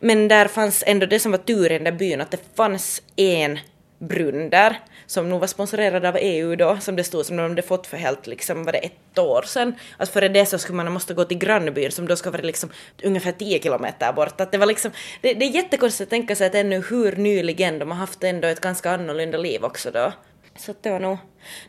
Men 0.00 0.28
där 0.28 0.48
fanns 0.48 0.84
ändå 0.86 1.06
det 1.06 1.20
som 1.20 1.32
var 1.32 1.38
tur 1.38 1.72
i 1.72 1.74
den 1.74 1.84
där 1.84 1.92
byn, 1.92 2.20
att 2.20 2.30
det 2.30 2.56
fanns 2.56 3.02
en 3.16 3.58
brunn 4.00 4.50
där, 4.50 4.80
som 5.06 5.28
nog 5.28 5.40
var 5.40 5.46
sponsrerad 5.46 6.04
av 6.04 6.16
EU 6.20 6.56
då, 6.56 6.78
som 6.80 6.96
det 6.96 7.04
stod 7.04 7.26
som 7.26 7.36
de 7.36 7.42
hade 7.42 7.62
fått 7.62 7.86
för 7.86 7.96
helt 7.96 8.26
liksom, 8.26 8.64
var 8.64 8.72
det 8.72 8.78
ett 8.78 9.18
år 9.18 9.42
sedan. 9.42 9.74
Att 9.96 10.08
före 10.08 10.28
det 10.28 10.46
så 10.46 10.58
skulle 10.58 10.76
man 10.76 10.92
måste 10.92 11.14
gå 11.14 11.24
till 11.24 11.38
grannbyn 11.38 11.90
som 11.90 12.06
då 12.06 12.16
ska 12.16 12.30
vara 12.30 12.42
liksom 12.42 12.70
ungefär 13.02 13.32
10 13.32 13.62
kilometer 13.62 14.12
bort. 14.12 14.40
Att 14.40 14.52
det 14.52 14.58
var 14.58 14.66
liksom, 14.66 14.90
det, 15.20 15.34
det 15.34 15.44
är 15.44 15.50
jättekonstigt 15.50 16.06
att 16.06 16.10
tänka 16.10 16.36
sig 16.36 16.46
att 16.46 16.54
ännu 16.54 16.82
hur 16.90 17.16
nyligen 17.16 17.78
de 17.78 17.90
har 17.90 17.98
haft 17.98 18.24
ändå 18.24 18.48
ett 18.48 18.60
ganska 18.60 18.90
annorlunda 18.90 19.38
liv 19.38 19.64
också 19.64 19.90
då. 19.90 20.12
Så 20.56 20.74
det 20.80 20.90
var 20.90 21.00
nog, 21.00 21.18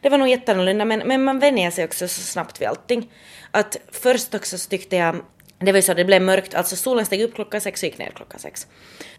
det 0.02 0.10
var 0.10 0.17
nog 0.17 0.28
jätteannorlunda 0.28 0.86
men, 0.86 1.00
men 1.00 1.24
man 1.24 1.39
vänjer 1.39 1.72
sig 1.72 1.86
också 1.86 2.08
så 2.08 2.22
snabbt 2.22 2.62
vid 2.62 2.67
allting. 2.67 3.12
Att 3.52 3.78
först 3.91 4.36
också 4.36 4.58
så 4.58 4.70
tyckte 4.70 4.96
jag 4.96 5.22
det 5.60 5.72
var 5.72 5.78
ju 5.78 5.82
så 5.82 5.91
att 5.91 5.98
det 5.98 6.06
blev 6.06 6.22
mörkt, 6.22 6.54
alltså 6.54 6.76
solen 6.76 7.06
steg 7.06 7.22
upp 7.22 7.36
klockan 7.36 7.62
sex 7.62 7.84
och 7.84 7.88
gick 7.88 7.98
ner 7.98 8.12
klockan 8.15 8.39
sex. 8.39 8.67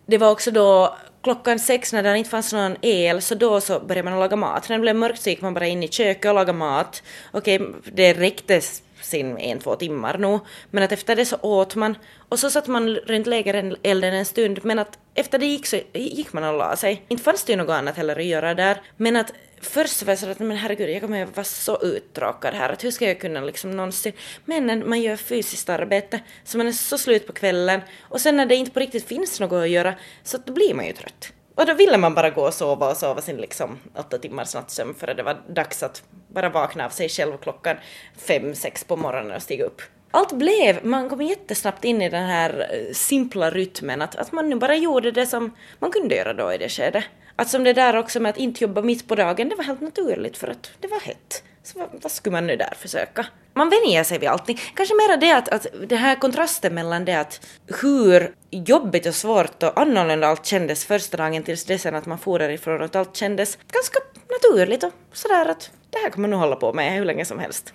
Det 0.06 0.18
var 0.18 0.30
också 0.30 0.50
då 0.50 0.96
klockan 1.22 1.58
sex 1.58 1.92
när 1.92 2.02
det 2.02 2.18
inte 2.18 2.30
fanns 2.30 2.52
någon 2.52 2.76
el 2.82 3.22
så 3.22 3.34
då 3.34 3.60
så 3.60 3.80
började 3.80 4.10
man 4.10 4.20
laga 4.20 4.36
mat. 4.36 4.68
När 4.68 4.76
det 4.76 4.80
blev 4.80 4.96
mörkt 4.96 5.22
så 5.22 5.30
gick 5.30 5.40
man 5.40 5.54
bara 5.54 5.66
in 5.66 5.82
i 5.82 5.88
köket 5.88 6.28
och 6.28 6.34
lagade 6.34 6.58
mat. 6.58 7.02
Okej, 7.30 7.60
det 7.84 8.12
räckte 8.12 8.60
sin 9.02 9.38
en, 9.38 9.58
två 9.58 9.76
timmar 9.76 10.18
nog. 10.18 10.40
Men 10.70 10.82
att 10.82 10.92
efter 10.92 11.16
det 11.16 11.26
så 11.26 11.36
åt 11.36 11.76
man 11.76 11.96
och 12.28 12.38
så 12.38 12.50
satt 12.50 12.66
man 12.66 12.96
runt 12.96 13.26
lägerelden 13.26 14.14
en 14.14 14.24
stund 14.24 14.60
men 14.62 14.78
att 14.78 14.98
efter 15.14 15.38
det 15.38 15.46
gick 15.46 15.66
så 15.66 15.80
gick 15.92 16.32
man 16.32 16.44
och 16.44 16.58
la 16.58 16.76
sig. 16.76 17.02
Inte 17.08 17.22
fanns 17.22 17.44
det 17.44 17.52
ju 17.52 17.58
något 17.58 17.70
annat 17.74 17.96
heller 17.96 18.18
att 18.18 18.24
göra 18.24 18.54
där 18.54 18.80
men 18.96 19.16
att 19.16 19.32
först 19.62 19.96
så 19.96 20.04
var 20.04 20.10
jag 20.10 20.18
så 20.18 20.28
att 20.28 20.38
men 20.38 20.56
herregud 20.56 20.90
jag 20.90 21.00
kommer 21.00 21.22
att 21.22 21.36
vara 21.36 21.44
så 21.44 21.80
uttråkad 21.82 22.54
här 22.54 22.70
att 22.70 22.84
hur 22.84 22.90
ska 22.90 23.06
jag 23.06 23.20
kunna 23.20 23.40
liksom 23.40 23.70
någonsin 23.70 24.12
men 24.44 24.66
när 24.66 24.76
man 24.76 25.00
gör 25.00 25.16
fysiskt 25.16 25.68
arbete 25.68 26.20
så 26.44 26.58
man 26.58 26.68
är 26.68 26.72
så 26.72 26.98
slut 26.98 27.26
på 27.26 27.32
kvällen 27.32 27.80
och 28.00 28.20
sen 28.20 28.36
när 28.36 28.46
det 28.46 28.54
inte 28.54 28.70
på 28.70 28.80
riktigt 28.80 29.08
finns 29.08 29.40
något 29.40 29.62
att 29.62 29.68
göra 29.68 29.94
så 30.22 30.38
då 30.38 30.52
blir 30.52 30.74
man 30.74 30.86
ju 30.86 30.92
trött. 30.92 31.32
Och 31.54 31.66
då 31.66 31.74
ville 31.74 31.98
man 31.98 32.14
bara 32.14 32.30
gå 32.30 32.46
och 32.46 32.54
sova 32.54 32.90
och 32.90 32.96
sova 32.96 33.20
sin 33.20 33.36
liksom 33.36 33.78
åtta 33.94 34.18
timmars 34.18 34.54
nattsömn 34.54 34.94
för 34.94 35.14
det 35.14 35.22
var 35.22 35.42
dags 35.48 35.82
att 35.82 36.02
bara 36.28 36.48
vakna 36.48 36.86
av 36.86 36.90
sig 36.90 37.08
själv 37.08 37.36
klockan 37.36 37.76
fem, 38.16 38.54
sex 38.54 38.84
på 38.84 38.96
morgonen 38.96 39.36
och 39.36 39.42
stiga 39.42 39.64
upp. 39.64 39.82
Allt 40.10 40.32
blev, 40.32 40.84
man 40.84 41.08
kom 41.08 41.22
jättesnabbt 41.22 41.84
in 41.84 42.02
i 42.02 42.08
den 42.08 42.26
här 42.26 42.68
eh, 42.72 42.92
simpla 42.92 43.50
rytmen 43.50 44.02
att, 44.02 44.16
att 44.16 44.32
man 44.32 44.48
nu 44.48 44.56
bara 44.56 44.74
gjorde 44.74 45.10
det 45.10 45.26
som 45.26 45.56
man 45.78 45.90
kunde 45.90 46.14
göra 46.14 46.32
då 46.32 46.52
i 46.52 46.58
det 46.58 46.68
skedet. 46.68 47.04
Att 47.36 47.48
som 47.48 47.64
det 47.64 47.72
där 47.72 47.96
också 47.96 48.20
med 48.20 48.30
att 48.30 48.36
inte 48.36 48.64
jobba 48.64 48.82
mitt 48.82 49.08
på 49.08 49.14
dagen, 49.14 49.48
det 49.48 49.56
var 49.56 49.64
helt 49.64 49.80
naturligt 49.80 50.36
för 50.36 50.48
att 50.48 50.70
det 50.80 50.88
var 50.88 51.00
hett. 51.00 51.42
Så 51.62 51.78
vad, 51.78 51.88
vad 52.02 52.12
skulle 52.12 52.32
man 52.32 52.46
nu 52.46 52.56
där 52.56 52.74
försöka? 52.78 53.26
Man 53.54 53.70
vänjer 53.70 54.04
sig 54.04 54.18
vid 54.18 54.28
allting. 54.28 54.60
Kanske 54.74 54.94
mera 54.94 55.16
det 55.16 55.32
att, 55.32 55.48
att 55.48 55.66
den 55.88 55.98
här 55.98 56.16
kontrasten 56.16 56.74
mellan 56.74 57.04
det 57.04 57.20
att 57.20 57.46
hur 57.82 58.34
jobbigt 58.50 59.06
och 59.06 59.14
svårt 59.14 59.62
och 59.62 59.80
annorlunda 59.80 60.26
allt 60.26 60.46
kändes 60.46 60.84
första 60.84 61.16
dagen 61.16 61.42
tills 61.42 61.64
det 61.64 61.78
sen 61.78 61.94
att 61.94 62.06
man 62.06 62.18
for 62.18 62.38
därifrån 62.38 62.78
och 62.78 62.84
att 62.84 62.96
allt 62.96 63.16
kändes 63.16 63.58
ganska 63.72 63.98
naturligt 64.30 64.82
och 64.82 64.92
sådär 65.12 65.46
att 65.46 65.70
det 65.90 65.98
här 65.98 66.10
kommer 66.10 66.28
man 66.28 66.30
nog 66.30 66.40
hålla 66.40 66.56
på 66.56 66.72
med 66.72 66.92
hur 66.92 67.04
länge 67.04 67.24
som 67.24 67.38
helst. 67.38 67.74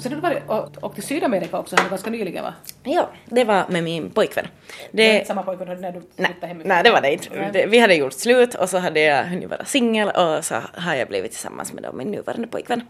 Och 0.00 0.04
sen 0.04 0.12
har 0.12 0.20
du 0.20 0.22
varit 0.22 0.42
och, 0.48 0.84
och 0.84 0.94
till 0.94 1.02
Sydamerika 1.02 1.58
också 1.58 1.76
här 1.76 1.90
ganska 1.90 2.10
nyligen 2.10 2.44
va? 2.44 2.54
Ja, 2.82 3.10
det 3.24 3.44
var 3.44 3.64
med 3.68 3.84
min 3.84 4.10
pojkvän. 4.10 4.46
Det, 4.66 4.88
det 4.92 5.10
är 5.10 5.14
inte 5.14 5.26
samma 5.26 5.42
pojkvän 5.42 5.80
när 5.80 5.92
du 5.92 6.00
flyttade 6.00 6.46
hemifrån? 6.46 6.68
Nej, 6.68 6.82
det 6.82 6.90
var 6.90 7.00
det 7.00 7.12
inte. 7.12 7.50
Det, 7.52 7.66
vi 7.66 7.78
hade 7.78 7.94
gjort 7.94 8.12
slut 8.12 8.54
och 8.54 8.68
så 8.68 8.78
hade 8.78 9.00
jag 9.00 9.24
hunnit 9.24 9.50
vara 9.50 9.64
singel 9.64 10.08
och 10.08 10.44
så 10.44 10.54
har 10.74 10.94
jag 10.94 11.08
blivit 11.08 11.30
tillsammans 11.30 11.72
med 11.72 11.82
då, 11.82 11.92
min 11.92 12.10
nuvarande 12.10 12.48
pojkvän. 12.48 12.86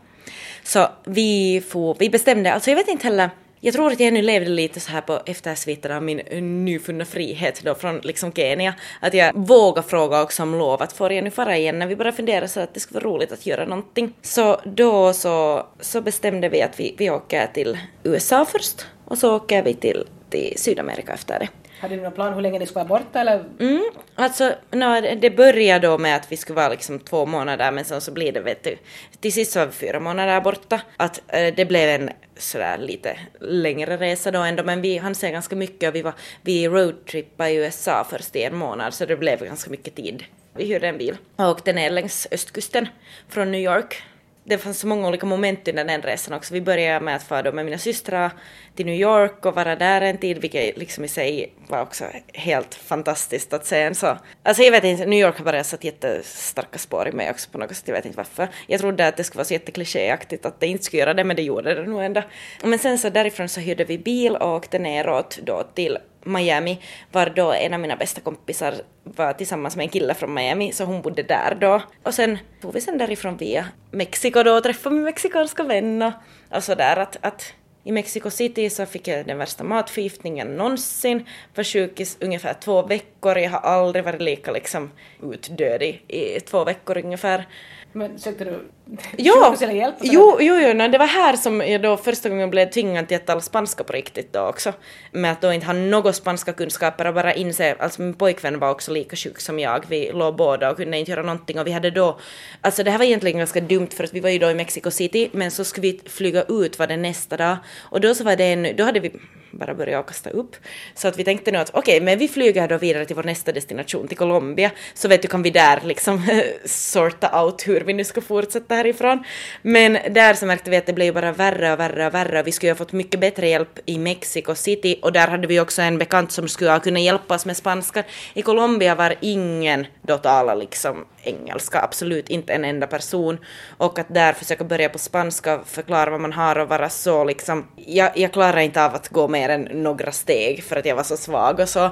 Så 0.62 0.88
vi, 1.04 1.62
får, 1.68 1.96
vi 1.98 2.10
bestämde, 2.10 2.52
alltså 2.52 2.70
jag 2.70 2.76
vet 2.76 2.88
inte 2.88 3.06
heller 3.06 3.30
jag 3.60 3.74
tror 3.74 3.92
att 3.92 4.00
jag 4.00 4.12
nu 4.12 4.22
levde 4.22 4.50
lite 4.50 4.80
så 4.80 4.92
här 4.92 5.00
på 5.00 5.20
eftersviterna 5.26 5.96
av 5.96 6.02
min 6.02 6.16
nyfunna 6.64 7.04
frihet 7.04 7.60
då 7.64 7.74
från 7.74 7.98
liksom 7.98 8.32
Kenya. 8.32 8.74
Att 9.00 9.14
jag 9.14 9.32
vågade 9.34 9.88
fråga 9.88 10.22
också 10.22 10.42
om 10.42 10.54
lov 10.54 10.82
att 10.82 10.92
får 10.92 11.12
jag 11.12 11.24
nu 11.24 11.30
fara 11.30 11.56
igen 11.56 11.78
när 11.78 11.86
vi 11.86 11.96
bara 11.96 12.12
funderade 12.12 12.48
så 12.48 12.60
att 12.60 12.74
det 12.74 12.80
skulle 12.80 13.00
vara 13.00 13.14
roligt 13.14 13.32
att 13.32 13.46
göra 13.46 13.64
någonting. 13.64 14.14
Så 14.22 14.60
då 14.64 15.12
så, 15.12 15.66
så 15.80 16.00
bestämde 16.00 16.48
vi 16.48 16.62
att 16.62 16.80
vi, 16.80 16.94
vi 16.98 17.10
åker 17.10 17.46
till 17.46 17.78
USA 18.02 18.44
först 18.44 18.86
och 19.04 19.18
så 19.18 19.36
åker 19.36 19.62
vi 19.62 19.74
till, 19.74 20.06
till 20.30 20.54
Sydamerika 20.56 21.12
efter 21.12 21.38
det. 21.38 21.48
Hade 21.80 21.96
du 21.96 22.02
någon 22.02 22.12
plan 22.12 22.34
hur 22.34 22.40
länge 22.40 22.58
ni 22.58 22.66
skulle 22.66 22.84
vara 22.84 22.98
borta 22.98 23.20
eller? 23.20 23.44
Mm, 23.60 23.90
alltså 24.14 24.52
no, 24.70 25.00
det 25.20 25.30
började 25.30 25.86
då 25.86 25.98
med 25.98 26.16
att 26.16 26.32
vi 26.32 26.36
skulle 26.36 26.56
vara 26.56 26.68
liksom 26.68 26.98
två 26.98 27.26
månader 27.26 27.72
men 27.72 27.84
sen 27.84 28.00
så 28.00 28.12
blir 28.12 28.32
det 28.32 28.40
vet 28.40 28.64
du, 28.64 28.76
till 29.20 29.32
sist 29.32 29.52
så 29.52 29.58
var 29.58 29.66
vi 29.66 29.72
fyra 29.72 30.00
månader 30.00 30.40
borta. 30.40 30.80
Att 30.96 31.22
äh, 31.28 31.54
det 31.56 31.64
blev 31.64 32.00
en 32.00 32.10
sådär 32.40 32.78
lite 32.78 33.18
längre 33.40 33.96
resa 33.96 34.30
då 34.30 34.40
ändå 34.40 34.62
men 34.64 34.82
vi 34.82 34.98
hann 34.98 35.14
se 35.14 35.30
ganska 35.30 35.56
mycket 35.56 35.88
och 35.88 35.94
vi 35.94 36.02
var, 36.02 36.14
vi 36.42 36.68
roadtrippade 36.68 37.50
i 37.50 37.56
USA 37.56 38.06
först 38.10 38.36
i 38.36 38.42
en 38.42 38.56
månad 38.56 38.94
så 38.94 39.06
det 39.06 39.16
blev 39.16 39.44
ganska 39.44 39.70
mycket 39.70 39.94
tid. 39.94 40.24
Vi 40.56 40.64
hyrde 40.64 40.88
en 40.88 40.98
bil 40.98 41.16
och 41.36 41.48
åkte 41.48 41.72
ner 41.72 41.90
längs 41.90 42.28
östkusten 42.30 42.88
från 43.28 43.50
New 43.52 43.60
York 43.60 44.02
det 44.50 44.58
fanns 44.58 44.78
så 44.78 44.86
många 44.86 45.08
olika 45.08 45.26
moment 45.26 45.68
under 45.68 45.84
den 45.84 46.02
resan 46.02 46.34
också. 46.34 46.54
Vi 46.54 46.60
började 46.60 47.04
med 47.04 47.16
att 47.16 47.22
fara 47.22 47.52
med 47.52 47.64
mina 47.64 47.78
systrar 47.78 48.30
till 48.76 48.86
New 48.86 49.00
York 49.00 49.46
och 49.46 49.54
vara 49.54 49.76
där 49.76 50.00
en 50.00 50.18
tid, 50.18 50.38
vilket 50.38 50.78
liksom 50.78 51.04
i 51.04 51.08
sig 51.08 51.52
var 51.68 51.82
också 51.82 52.04
helt 52.34 52.74
fantastiskt 52.74 53.52
att 53.52 53.66
se 53.66 53.82
en 53.82 53.94
så. 53.94 54.18
Alltså 54.42 54.62
jag 54.62 54.70
vet 54.70 54.84
inte, 54.84 55.06
New 55.06 55.18
York 55.18 55.38
har 55.38 55.44
bara 55.44 55.64
satt 55.64 55.84
jättestarka 55.84 56.78
spår 56.78 57.08
i 57.08 57.12
mig 57.12 57.30
också 57.30 57.50
på 57.50 57.58
något 57.58 57.76
sätt, 57.76 57.88
jag 57.88 57.94
vet 57.94 58.04
inte 58.04 58.16
varför. 58.16 58.48
Jag 58.66 58.80
trodde 58.80 59.06
att 59.06 59.16
det 59.16 59.24
skulle 59.24 59.38
vara 59.38 59.44
så 59.44 59.54
jätteklichéaktigt 59.54 60.46
att 60.46 60.60
det 60.60 60.66
inte 60.66 60.84
skulle 60.84 61.00
göra 61.00 61.14
det, 61.14 61.24
men 61.24 61.36
det 61.36 61.42
gjorde 61.42 61.74
det 61.74 61.82
nog 61.82 62.02
ändå. 62.02 62.22
Men 62.62 62.78
sen 62.78 62.98
så 62.98 63.08
därifrån 63.08 63.48
så 63.48 63.60
hyrde 63.60 63.84
vi 63.84 63.98
bil 63.98 64.36
och 64.36 64.54
åkte 64.54 64.78
neråt 64.78 65.38
då 65.42 65.62
till 65.74 65.98
Miami 66.24 66.78
var 67.12 67.26
då 67.26 67.52
en 67.52 67.74
av 67.74 67.80
mina 67.80 67.96
bästa 67.96 68.20
kompisar 68.20 68.74
var 69.04 69.32
tillsammans 69.32 69.76
med 69.76 69.84
en 69.84 69.90
kille 69.90 70.14
från 70.14 70.34
Miami 70.34 70.72
så 70.72 70.84
hon 70.84 71.02
bodde 71.02 71.22
där 71.22 71.56
då. 71.60 71.82
Och 72.02 72.14
sen 72.14 72.38
tog 72.60 72.72
vi 72.72 72.80
sen 72.80 72.98
därifrån 72.98 73.36
via 73.36 73.66
Mexiko 73.90 74.42
då 74.42 74.56
och 74.56 74.62
träffade 74.62 74.94
min 74.94 75.04
mexikanska 75.04 75.62
vän 75.62 76.02
och, 76.02 76.12
och 76.56 76.64
sådär 76.64 76.96
att, 76.96 77.16
att 77.20 77.54
i 77.84 77.92
Mexico 77.92 78.30
City 78.30 78.70
så 78.70 78.86
fick 78.86 79.08
jag 79.08 79.26
den 79.26 79.38
värsta 79.38 79.64
matförgiftningen 79.64 80.56
någonsin, 80.56 81.26
var 81.54 81.64
sjuk 81.64 82.00
i 82.00 82.06
ungefär 82.20 82.54
två 82.54 82.82
veckor, 82.82 83.38
jag 83.38 83.50
har 83.50 83.60
aldrig 83.60 84.04
varit 84.04 84.22
lika 84.22 84.50
liksom 84.50 84.90
utdöd 85.22 85.82
i, 85.82 86.00
i 86.08 86.40
två 86.40 86.64
veckor 86.64 86.98
ungefär. 86.98 87.48
Men 87.92 88.18
sökte 88.18 88.44
du 88.44 88.68
ja, 89.16 89.56
hjälp? 89.60 89.94
Jo, 90.00 90.36
jo, 90.40 90.54
jo 90.54 90.74
no, 90.74 90.88
det 90.88 90.98
var 90.98 91.06
här 91.06 91.36
som 91.36 91.60
jag 91.60 91.82
då 91.82 91.96
första 91.96 92.28
gången 92.28 92.50
blev 92.50 92.70
tvingad 92.70 93.08
till 93.08 93.16
att 93.16 93.26
tala 93.26 93.40
spanska 93.40 93.84
på 93.84 93.92
riktigt 93.92 94.32
då 94.32 94.40
också. 94.40 94.72
Med 95.12 95.32
att 95.32 95.40
då 95.40 95.52
inte 95.52 95.66
ha 95.66 95.72
några 95.72 96.12
spanska 96.12 96.52
kunskaper 96.52 97.06
och 97.06 97.14
bara 97.14 97.34
inse, 97.34 97.76
alltså 97.78 98.02
min 98.02 98.14
pojkvän 98.14 98.58
var 98.58 98.70
också 98.70 98.92
lika 98.92 99.16
sjuk 99.16 99.40
som 99.40 99.58
jag, 99.58 99.84
vi 99.88 100.12
låg 100.12 100.36
båda 100.36 100.70
och 100.70 100.76
kunde 100.76 100.98
inte 100.98 101.10
göra 101.10 101.22
någonting 101.22 101.58
och 101.58 101.66
vi 101.66 101.72
hade 101.72 101.90
då, 101.90 102.18
alltså 102.60 102.82
det 102.82 102.90
här 102.90 102.98
var 102.98 103.04
egentligen 103.04 103.38
ganska 103.38 103.60
dumt 103.60 103.90
för 103.90 104.04
att 104.04 104.14
vi 104.14 104.20
var 104.20 104.30
ju 104.30 104.38
då 104.38 104.50
i 104.50 104.54
Mexico 104.54 104.90
City 104.90 105.30
men 105.32 105.50
så 105.50 105.64
skulle 105.64 105.86
vi 105.92 106.00
flyga 106.06 106.42
ut 106.42 106.78
var 106.78 106.86
det 106.86 106.96
nästa 106.96 107.36
dag 107.36 107.56
och 107.80 108.00
då 108.00 108.14
så 108.14 108.24
var 108.24 108.36
det 108.36 108.44
en, 108.44 108.76
då 108.76 108.84
hade 108.84 109.00
vi 109.00 109.12
bara 109.50 109.74
började 109.74 110.06
kasta 110.06 110.30
upp. 110.30 110.56
Så 110.94 111.08
att 111.08 111.18
vi 111.18 111.24
tänkte 111.24 111.50
nu 111.50 111.58
att 111.58 111.70
okej, 111.70 111.80
okay, 111.80 112.04
men 112.04 112.18
vi 112.18 112.28
flyger 112.28 112.68
då 112.68 112.78
vidare 112.78 113.04
till 113.04 113.16
vår 113.16 113.22
nästa 113.22 113.52
destination, 113.52 114.08
till 114.08 114.16
Colombia, 114.16 114.70
så 114.94 115.08
vet 115.08 115.22
du 115.22 115.28
kan 115.28 115.42
vi 115.42 115.50
där 115.50 115.80
liksom 115.84 116.26
sorta 116.64 117.42
out 117.44 117.68
hur 117.68 117.80
vi 117.80 117.92
nu 117.92 118.04
ska 118.04 118.20
fortsätta 118.20 118.74
härifrån. 118.74 119.24
Men 119.62 119.92
där 119.92 120.34
så 120.34 120.46
märkte 120.46 120.70
vi 120.70 120.76
att 120.76 120.86
det 120.86 120.92
blev 120.92 121.14
bara 121.14 121.32
värre 121.32 121.72
och 121.72 121.80
värre 121.80 122.06
och 122.06 122.14
värre 122.14 122.40
och 122.40 122.46
vi 122.46 122.52
skulle 122.52 122.72
ha 122.72 122.76
fått 122.76 122.92
mycket 122.92 123.20
bättre 123.20 123.48
hjälp 123.48 123.78
i 123.86 123.98
Mexico 123.98 124.54
City 124.54 124.98
och 125.02 125.12
där 125.12 125.28
hade 125.28 125.46
vi 125.46 125.60
också 125.60 125.82
en 125.82 125.98
bekant 125.98 126.32
som 126.32 126.48
skulle 126.48 126.70
ha 126.70 126.80
kunnat 126.80 127.02
hjälpa 127.02 127.34
oss 127.34 127.46
med 127.46 127.56
spanska. 127.56 128.04
I 128.34 128.42
Colombia 128.42 128.94
var 128.94 129.14
ingen 129.20 129.86
då 130.02 130.18
tala 130.18 130.54
liksom 130.54 131.06
engelska, 131.22 131.80
absolut 131.80 132.28
inte 132.28 132.52
en 132.52 132.64
enda 132.64 132.86
person. 132.86 133.38
Och 133.78 133.98
att 133.98 134.14
där 134.14 134.32
försöka 134.32 134.64
börja 134.64 134.88
på 134.88 134.98
spanska, 134.98 135.60
förklara 135.66 136.10
vad 136.10 136.20
man 136.20 136.32
har 136.32 136.58
och 136.58 136.68
vara 136.68 136.88
så 136.88 137.24
liksom, 137.24 137.66
jag, 137.76 138.18
jag 138.18 138.32
klarar 138.32 138.60
inte 138.60 138.84
av 138.84 138.94
att 138.94 139.08
gå 139.08 139.28
med 139.28 139.39
mer 139.40 139.48
än 139.48 139.82
några 139.82 140.12
steg 140.12 140.64
för 140.64 140.76
att 140.76 140.86
jag 140.86 140.96
var 140.96 141.02
så 141.02 141.16
svag 141.16 141.60
och 141.60 141.68
så. 141.68 141.90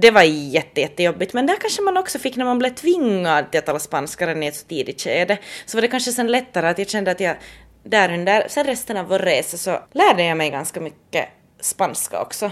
Det 0.00 0.10
var 0.10 0.22
jätte, 0.22 0.80
jättejobbigt, 0.80 1.32
men 1.32 1.46
där 1.46 1.56
kanske 1.60 1.82
man 1.82 1.96
också 1.96 2.18
fick 2.18 2.36
när 2.36 2.44
man 2.44 2.58
blev 2.58 2.74
tvingad 2.74 3.50
till 3.50 3.58
att 3.58 3.66
tala 3.66 3.78
spanska 3.78 4.26
redan 4.26 4.42
i 4.42 4.46
ett 4.46 4.56
så 4.56 4.66
tidigt 4.66 5.00
skede, 5.00 5.38
så 5.66 5.76
var 5.76 5.82
det 5.82 5.88
kanske 5.88 6.12
sen 6.12 6.26
lättare 6.26 6.68
att 6.68 6.78
jag 6.78 6.88
kände 6.88 7.10
att 7.10 7.20
jag 7.20 7.36
där 7.84 8.14
under, 8.14 8.48
sen 8.48 8.66
resten 8.66 8.96
av 8.96 9.06
vår 9.06 9.18
resa 9.18 9.56
så 9.56 9.78
lärde 9.92 10.24
jag 10.24 10.36
mig 10.36 10.50
ganska 10.50 10.80
mycket 10.80 11.28
spanska 11.60 12.22
också. 12.22 12.50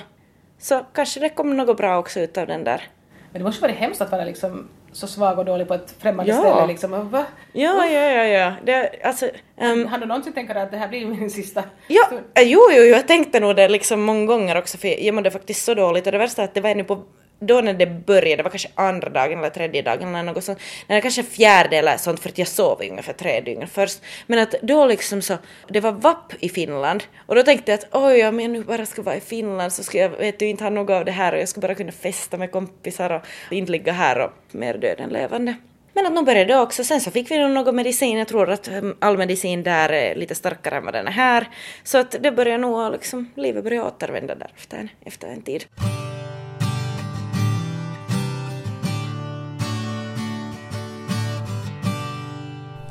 Så 0.58 0.86
kanske 0.94 1.20
det 1.20 1.28
kom 1.28 1.56
något 1.56 1.76
bra 1.76 1.98
också 1.98 2.20
ut 2.20 2.38
av 2.38 2.46
den 2.46 2.64
där. 2.64 2.88
Men 3.32 3.42
det 3.42 3.44
måste 3.44 3.62
varit 3.62 3.76
hemskt 3.76 4.00
att 4.00 4.10
vara 4.10 4.24
liksom 4.24 4.68
så 4.92 5.06
svag 5.06 5.38
och 5.38 5.44
dålig 5.44 5.68
på 5.68 5.74
ett 5.74 5.94
främmande 5.98 6.32
ja. 6.32 6.38
ställe 6.38 6.66
liksom. 6.66 7.10
Va? 7.10 7.24
Ja, 7.52 7.86
ja, 7.86 8.10
ja, 8.10 8.24
ja. 8.24 8.52
Det, 8.64 8.90
alltså, 9.04 9.26
um, 9.60 9.86
har 9.86 9.98
du 9.98 10.06
någonsin 10.06 10.32
tänkt 10.32 10.56
att 10.56 10.70
det 10.70 10.76
här 10.76 10.88
blir 10.88 11.06
min 11.06 11.30
sista 11.30 11.62
Ja, 11.88 12.02
stund? 12.06 12.20
jo, 12.36 12.60
jo, 12.70 12.82
jag 12.82 13.08
tänkte 13.08 13.40
nog 13.40 13.56
det 13.56 13.68
liksom 13.68 14.02
många 14.02 14.26
gånger 14.26 14.58
också 14.58 14.78
för 14.78 15.04
jag 15.04 15.14
mådde 15.14 15.30
faktiskt 15.30 15.64
så 15.64 15.74
dåligt 15.74 16.06
och 16.06 16.12
det 16.12 16.18
värsta 16.18 16.42
är 16.42 16.44
att 16.44 16.54
det 16.54 16.60
var 16.60 16.70
ännu 16.70 16.84
på 16.84 17.02
då 17.42 17.60
när 17.60 17.74
det 17.74 17.86
började, 17.86 18.36
det 18.36 18.42
var 18.42 18.50
kanske 18.50 18.68
andra 18.74 19.08
dagen 19.08 19.38
eller 19.38 19.50
tredje 19.50 19.82
dagen 19.82 20.14
eller 20.14 20.32
något 20.32 20.44
sånt, 20.44 20.58
eller 20.88 21.00
kanske 21.00 21.22
fjärde 21.22 21.76
eller 21.76 21.96
sånt 21.96 22.20
för 22.20 22.28
att 22.28 22.38
jag 22.38 22.48
sov 22.48 22.82
ungefär 22.90 23.12
tre 23.12 23.40
dygn 23.40 23.66
först. 23.68 24.00
Men 24.26 24.38
att 24.38 24.54
då 24.62 24.86
liksom 24.86 25.22
så, 25.22 25.38
det 25.68 25.80
var 25.80 25.92
VAP 25.92 26.32
i 26.40 26.48
Finland 26.48 27.04
och 27.26 27.34
då 27.34 27.42
tänkte 27.42 27.72
jag 27.72 27.78
att 27.78 27.88
oj, 27.92 28.26
om 28.26 28.40
jag 28.40 28.50
nu 28.50 28.64
bara 28.64 28.86
ska 28.86 29.02
vara 29.02 29.16
i 29.16 29.20
Finland 29.20 29.72
så 29.72 29.82
ska 29.82 29.98
jag 29.98 30.08
vet 30.08 30.38
du, 30.38 30.46
inte 30.46 30.64
ha 30.64 30.70
något 30.70 30.90
av 30.90 31.04
det 31.04 31.12
här 31.12 31.32
och 31.32 31.40
jag 31.40 31.48
ska 31.48 31.60
bara 31.60 31.74
kunna 31.74 31.92
festa 31.92 32.36
med 32.36 32.52
kompisar 32.52 33.10
och 33.10 33.52
inte 33.52 33.72
ligga 33.72 33.92
här 33.92 34.18
och 34.18 34.32
mer 34.50 34.74
död 34.74 35.00
än 35.00 35.10
levande. 35.10 35.54
Men 35.94 36.06
att 36.06 36.12
nog 36.12 36.26
började 36.26 36.52
det 36.52 36.60
också. 36.60 36.84
Sen 36.84 37.00
så 37.00 37.10
fick 37.10 37.30
vi 37.30 37.38
nog 37.38 37.50
någon 37.50 37.76
medicin. 37.76 38.18
Jag 38.18 38.28
tror 38.28 38.50
att 38.50 38.68
ehm, 38.68 38.96
all 38.98 39.18
medicin 39.18 39.62
där 39.62 39.88
är 39.88 40.14
lite 40.14 40.34
starkare 40.34 40.76
än 40.76 40.84
vad 40.84 40.94
den 40.94 41.06
är 41.06 41.12
här. 41.12 41.48
Så 41.84 41.98
att 41.98 42.16
det 42.20 42.30
började 42.30 42.58
nog 42.58 42.92
liksom, 42.92 43.30
livet 43.34 43.64
började 43.64 43.86
återvända 43.86 44.34
där 44.34 44.50
efter 44.56 44.78
en, 44.78 44.88
efter 45.04 45.28
en 45.28 45.42
tid. 45.42 45.64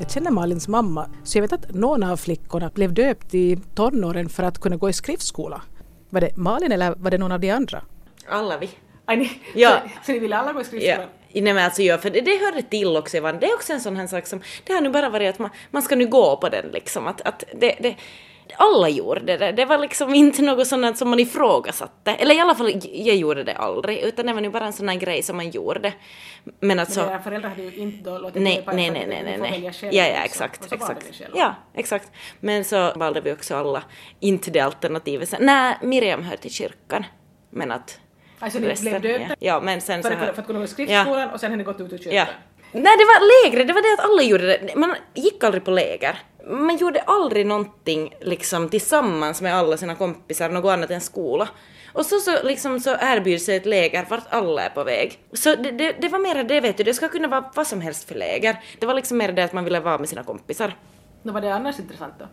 Jag 0.02 0.10
känner 0.10 0.30
Malins 0.30 0.68
mamma, 0.68 1.10
så 1.24 1.38
jag 1.38 1.42
vet 1.42 1.52
att 1.52 1.74
någon 1.74 2.02
av 2.02 2.16
flickorna 2.16 2.70
blev 2.74 2.94
döpt 2.94 3.34
i 3.34 3.58
tonåren 3.74 4.28
för 4.28 4.42
att 4.42 4.58
kunna 4.58 4.76
gå 4.76 4.88
i 4.88 4.92
skriftskola. 4.92 5.62
Var 6.10 6.20
det 6.20 6.36
Malin 6.36 6.72
eller 6.72 6.94
var 6.96 7.10
det 7.10 7.18
någon 7.18 7.32
av 7.32 7.40
de 7.40 7.50
andra? 7.50 7.82
Alla 8.28 8.58
vi. 8.58 8.70
Aj, 9.04 9.16
ni, 9.16 9.30
ja. 9.54 9.70
så, 9.70 9.88
så 10.06 10.12
ni 10.12 10.18
ville 10.18 10.36
alla 10.36 10.52
gå 10.52 10.60
i 10.60 10.64
skriftskola? 10.64 11.08
Ja. 11.28 11.40
Nej 11.40 11.54
men 11.54 11.64
alltså 11.64 11.82
ja, 11.82 11.98
för 11.98 12.10
det, 12.10 12.20
det 12.20 12.44
hörde 12.44 12.62
till 12.62 12.96
också 12.96 13.16
Evan. 13.16 13.38
Det 13.40 13.46
är 13.46 13.54
också 13.54 13.72
en 13.72 13.80
sån 13.80 13.96
här 13.96 14.06
sak 14.06 14.26
som, 14.26 14.40
det 14.64 14.72
har 14.72 14.80
nu 14.80 14.90
bara 14.90 15.08
varit 15.08 15.28
att 15.28 15.38
man, 15.38 15.50
man 15.70 15.82
ska 15.82 15.96
nu 15.96 16.06
gå 16.06 16.36
på 16.36 16.48
den 16.48 16.66
liksom. 16.72 17.06
Att, 17.06 17.20
att 17.20 17.44
det, 17.60 17.76
det, 17.80 17.96
alla 18.56 18.88
gjorde 18.88 19.36
det. 19.36 19.52
Det 19.52 19.64
var 19.64 19.78
liksom 19.78 20.14
inte 20.14 20.42
något 20.42 20.66
sånt 20.66 20.98
som 20.98 21.10
man 21.10 21.20
ifrågasatte. 21.20 22.14
Eller 22.14 22.34
i 22.34 22.40
alla 22.40 22.54
fall, 22.54 22.72
jag 22.92 23.16
gjorde 23.16 23.44
det 23.44 23.54
aldrig. 23.54 23.98
Utan 23.98 24.26
det 24.26 24.32
var 24.32 24.40
nu 24.40 24.50
bara 24.50 24.66
en 24.66 24.72
sån 24.72 24.88
här 24.88 24.96
grej 24.96 25.22
som 25.22 25.36
man 25.36 25.50
gjorde. 25.50 25.92
Men 26.60 26.78
alltså... 26.78 27.00
Men 27.00 27.10
era 27.10 27.22
föräldrar 27.22 27.50
hade 27.50 27.62
ju 27.62 27.76
inte 27.76 28.10
då 28.10 28.18
låtit 28.18 28.42
nej, 28.42 28.64
nej, 28.66 28.90
nej, 28.90 29.06
nej, 29.06 29.22
nej, 29.24 29.38
nej. 29.38 29.72
Ja, 29.82 29.90
ja, 29.90 30.24
exakt, 30.24 30.72
exakt. 30.72 31.22
Ja, 31.34 31.54
exakt. 31.74 32.10
Men 32.40 32.64
så 32.64 32.92
valde 32.92 33.20
vi 33.20 33.32
också 33.32 33.56
alla 33.56 33.82
inte 34.20 34.50
det 34.50 34.60
alternativet. 34.60 35.34
Nej, 35.40 35.78
Miriam 35.82 36.22
hör 36.22 36.36
till 36.36 36.52
kyrkan. 36.52 37.04
Men 37.50 37.72
att... 37.72 37.98
Alltså 38.38 38.58
ni 38.58 38.74
blev 38.80 39.02
döpta? 39.02 39.26
Ja. 39.28 39.36
ja, 39.38 39.60
men 39.60 39.80
sen 39.80 40.02
för, 40.02 40.10
så 40.10 40.16
här... 40.16 40.32
För 40.32 40.40
att 40.40 40.46
kunna 40.46 40.58
gå 40.58 40.64
i 40.64 40.68
skriftskolan 40.68 41.20
ja. 41.20 41.30
och 41.32 41.40
sen 41.40 41.50
har 41.50 41.56
ni 41.56 41.64
gått 41.64 41.80
ut 41.80 41.92
ur 41.92 41.98
kyrkan? 41.98 42.14
Ja. 42.14 42.26
Nej, 42.72 42.96
det 42.98 43.04
var 43.04 43.44
lägre, 43.44 43.64
det 43.64 43.72
var 43.72 43.82
det 43.82 44.02
att 44.02 44.10
alla 44.10 44.22
gjorde 44.22 44.46
det. 44.46 44.76
Man 44.76 44.94
gick 45.14 45.44
aldrig 45.44 45.64
på 45.64 45.70
läger 45.70 46.18
man 46.52 46.76
gjorde 46.76 47.00
aldrig 47.00 47.46
någonting 47.46 48.14
liksom 48.20 48.68
tillsammans 48.68 49.40
med 49.42 49.54
alla 49.54 49.76
sina 49.76 49.94
kompisar, 49.94 50.48
något 50.48 50.72
annat 50.72 50.90
än 50.90 51.00
skola. 51.00 51.48
Och 51.92 52.06
så, 52.06 52.20
så, 52.20 52.42
liksom, 52.42 52.80
så 52.80 52.96
erbjuds 53.00 53.48
ett 53.48 53.66
läger 53.66 54.06
vart 54.08 54.24
alla 54.28 54.62
är 54.62 54.70
på 54.70 54.84
väg. 54.84 55.18
Så 55.32 55.54
det, 55.54 55.70
det, 55.70 55.96
det 56.00 56.08
var 56.08 56.18
mer 56.18 56.44
det, 56.44 56.60
vet 56.60 56.76
du, 56.76 56.84
det 56.84 56.94
ska 56.94 57.08
kunna 57.08 57.28
vara 57.28 57.50
vad 57.54 57.66
som 57.66 57.80
helst 57.80 58.08
för 58.08 58.14
läger. 58.14 58.60
Det 58.78 58.86
var 58.86 58.94
liksom 58.94 59.18
mer 59.18 59.32
det 59.32 59.44
att 59.44 59.52
man 59.52 59.64
ville 59.64 59.80
vara 59.80 59.98
med 59.98 60.08
sina 60.08 60.22
kompisar. 60.22 60.76
Vad 61.22 61.34
var 61.34 61.40
det 61.40 61.54
annars 61.54 61.78
intressant 61.78 62.14
då? 62.18 62.26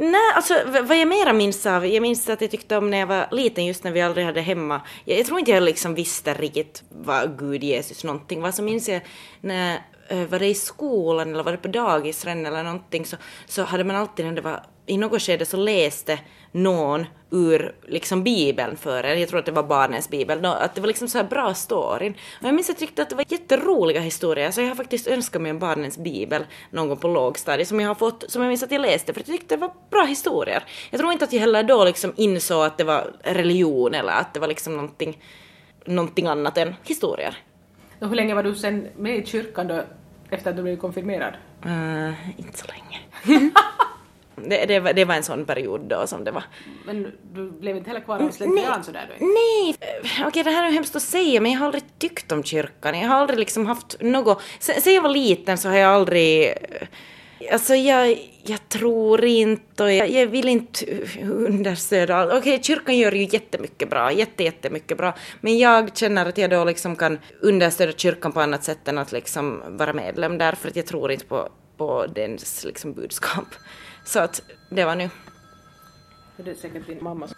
Nej, 0.00 0.32
alltså 0.34 0.54
vad 0.82 0.98
jag 0.98 1.08
mera 1.08 1.32
minns 1.32 1.66
av, 1.66 1.86
jag 1.86 2.02
minns 2.02 2.28
att 2.28 2.40
jag 2.40 2.50
tyckte 2.50 2.76
om 2.76 2.90
när 2.90 2.98
jag 2.98 3.06
var 3.06 3.28
liten, 3.30 3.66
just 3.66 3.84
när 3.84 3.92
vi 3.92 4.00
aldrig 4.00 4.26
hade 4.26 4.40
hemma, 4.40 4.80
jag, 5.04 5.18
jag 5.18 5.26
tror 5.26 5.38
inte 5.38 5.50
jag 5.50 5.62
liksom 5.62 5.94
visste 5.94 6.34
riktigt 6.34 6.82
vad 6.88 7.38
Gud, 7.38 7.64
Jesus, 7.64 8.04
någonting 8.04 8.42
var, 8.42 8.52
så 8.52 8.62
minns 8.62 8.88
jag 8.88 9.00
när 9.40 9.82
Eh, 10.10 10.26
var 10.26 10.38
det 10.38 10.46
i 10.46 10.54
skolan 10.54 11.34
eller 11.34 11.42
var 11.42 11.52
det 11.52 11.58
på 11.58 11.68
dagis 11.68 12.24
eller 12.24 12.62
någonting 12.62 13.06
så, 13.06 13.16
så 13.46 13.62
hade 13.62 13.84
man 13.84 13.96
alltid 13.96 14.26
när 14.26 14.32
det 14.32 14.40
var 14.40 14.62
i 14.86 14.98
något 14.98 15.22
skede 15.22 15.44
så 15.44 15.56
läste 15.56 16.18
någon 16.52 17.06
ur 17.30 17.74
liksom 17.86 18.24
bibeln 18.24 18.76
för 18.76 19.04
en, 19.04 19.20
jag 19.20 19.28
tror 19.28 19.38
att 19.38 19.46
det 19.46 19.52
var 19.52 19.62
barnens 19.62 20.08
bibel, 20.10 20.44
att 20.44 20.74
det 20.74 20.80
var 20.80 20.88
liksom 20.88 21.08
så 21.08 21.18
här 21.18 21.24
bra 21.24 21.54
storyn. 21.54 22.14
Och 22.40 22.48
jag 22.48 22.54
minns 22.54 22.70
att 22.70 22.80
jag 22.80 22.88
tyckte 22.88 23.02
att 23.02 23.10
det 23.10 23.16
var 23.16 23.24
jätteroliga 23.28 24.00
historier, 24.00 24.50
så 24.50 24.60
jag 24.60 24.68
har 24.68 24.74
faktiskt 24.74 25.06
önskat 25.06 25.42
mig 25.42 25.50
en 25.50 25.58
barnens 25.58 25.98
bibel 25.98 26.46
någon 26.70 26.88
gång 26.88 26.96
på 26.96 27.08
lågstadiet 27.08 27.68
som 27.68 27.80
jag 27.80 27.88
har 27.88 27.94
fått, 27.94 28.24
som 28.28 28.42
jag 28.42 28.48
minns 28.48 28.62
att 28.62 28.72
jag 28.72 28.80
läste 28.80 29.12
för 29.12 29.20
jag 29.20 29.26
tyckte 29.26 29.56
det 29.56 29.60
var 29.60 29.72
bra 29.90 30.04
historier. 30.04 30.64
Jag 30.90 31.00
tror 31.00 31.12
inte 31.12 31.24
att 31.24 31.32
jag 31.32 31.40
heller 31.40 31.62
då 31.62 31.84
liksom 31.84 32.12
insåg 32.16 32.64
att 32.64 32.78
det 32.78 32.84
var 32.84 33.12
religion 33.22 33.94
eller 33.94 34.12
att 34.12 34.34
det 34.34 34.40
var 34.40 34.48
liksom 34.48 34.76
någonting, 34.76 35.22
någonting 35.84 36.26
annat 36.26 36.58
än 36.58 36.74
historier. 36.84 37.36
Och 38.00 38.08
hur 38.08 38.16
länge 38.16 38.34
var 38.34 38.42
du 38.42 38.54
sen 38.54 38.88
med 38.96 39.18
i 39.18 39.26
kyrkan 39.26 39.68
då 39.68 39.82
efter 40.30 40.50
att 40.50 40.56
du 40.56 40.62
blev 40.62 40.76
konfirmerad? 40.76 41.34
Uh, 41.66 42.40
inte 42.40 42.58
så 42.58 42.66
länge. 42.66 43.00
det, 44.48 44.66
det, 44.66 44.80
var, 44.80 44.92
det 44.92 45.04
var 45.04 45.14
en 45.14 45.22
sån 45.22 45.44
period 45.44 45.80
då 45.80 46.06
som 46.06 46.24
det 46.24 46.30
var. 46.30 46.44
Men 46.86 47.12
du 47.32 47.50
blev 47.50 47.76
inte 47.76 47.90
heller 47.90 48.00
kvar 48.00 48.18
av 48.18 48.30
slentrian 48.30 48.84
sådär 48.84 49.06
då? 49.08 49.26
Nej, 49.26 49.74
okej 50.02 50.26
okay, 50.26 50.42
det 50.42 50.50
här 50.50 50.66
är 50.66 50.72
hemskt 50.72 50.96
att 50.96 51.02
säga 51.02 51.40
men 51.40 51.52
jag 51.52 51.58
har 51.58 51.66
aldrig 51.66 51.98
tyckt 51.98 52.32
om 52.32 52.44
kyrkan. 52.44 53.00
Jag 53.00 53.08
har 53.08 53.16
aldrig 53.16 53.38
liksom 53.38 53.66
haft 53.66 53.96
något... 54.00 54.42
Sen 54.58 54.94
jag 54.94 55.02
var 55.02 55.10
liten 55.10 55.58
så 55.58 55.68
har 55.68 55.76
jag 55.76 55.94
aldrig 55.94 56.54
Alltså 57.52 57.74
jag, 57.74 58.30
jag 58.42 58.68
tror 58.68 59.24
inte 59.24 59.82
och 59.82 59.92
jag, 59.92 60.10
jag 60.10 60.26
vill 60.26 60.48
inte 60.48 60.86
understöda 61.22 62.26
Okej, 62.26 62.38
okay, 62.38 62.62
kyrkan 62.62 62.96
gör 62.96 63.12
ju 63.12 63.28
jättemycket 63.30 63.90
bra, 63.90 64.12
jätte, 64.12 64.44
jättemycket 64.44 64.98
bra. 64.98 65.14
Men 65.40 65.58
jag 65.58 65.96
känner 65.96 66.26
att 66.26 66.38
jag 66.38 66.50
då 66.50 66.64
liksom 66.64 66.96
kan 66.96 67.18
understöda 67.40 67.92
kyrkan 67.92 68.32
på 68.32 68.40
annat 68.40 68.64
sätt 68.64 68.88
än 68.88 68.98
att 68.98 69.12
liksom 69.12 69.62
vara 69.68 69.92
medlem 69.92 70.38
där 70.38 70.52
för 70.52 70.68
att 70.68 70.76
jag 70.76 70.86
tror 70.86 71.12
inte 71.12 71.26
på, 71.26 71.48
på 71.76 72.06
dens 72.06 72.64
liksom 72.64 72.92
budskap. 72.92 73.48
Så 74.04 74.20
att 74.20 74.42
det 74.70 74.84
var 74.84 74.96
nu. 74.96 75.10
Det 76.36 76.50
är 76.50 76.54
säkert 76.54 76.86
din 76.86 77.04
mamma. 77.04 77.28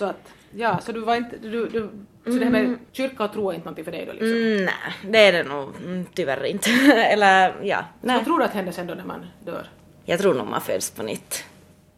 Så 0.00 0.06
att 0.06 0.32
Ja, 0.56 0.78
så 0.82 0.92
du 0.92 1.00
var 1.00 1.16
inte, 1.16 1.36
du, 1.36 1.68
du, 1.68 1.90
så 2.24 2.38
det 2.38 2.44
här 2.44 2.52
med 2.52 2.64
mm. 2.64 2.78
kyrka 2.92 3.24
och 3.24 3.32
tro 3.32 3.50
är 3.50 3.54
inte 3.54 3.64
någonting 3.64 3.84
för 3.84 3.92
dig 3.92 4.06
då 4.06 4.12
liksom? 4.12 4.28
Mm, 4.28 4.64
nej, 4.64 4.94
det 5.02 5.18
är 5.18 5.32
det 5.32 5.42
nog 5.42 5.68
mm, 5.84 6.06
tyvärr 6.14 6.44
inte. 6.44 6.70
Eller 7.12 7.54
ja. 7.62 7.84
Nej. 8.00 8.16
Vad 8.16 8.24
tror 8.24 8.38
du 8.38 8.44
att 8.44 8.50
händer 8.50 8.72
sen 8.72 8.86
då 8.86 8.94
när 8.94 9.04
man 9.04 9.26
dör? 9.44 9.66
Jag 10.04 10.20
tror 10.20 10.34
nog 10.34 10.46
man 10.46 10.60
föds 10.60 10.90
på 10.90 11.02
nytt. 11.02 11.44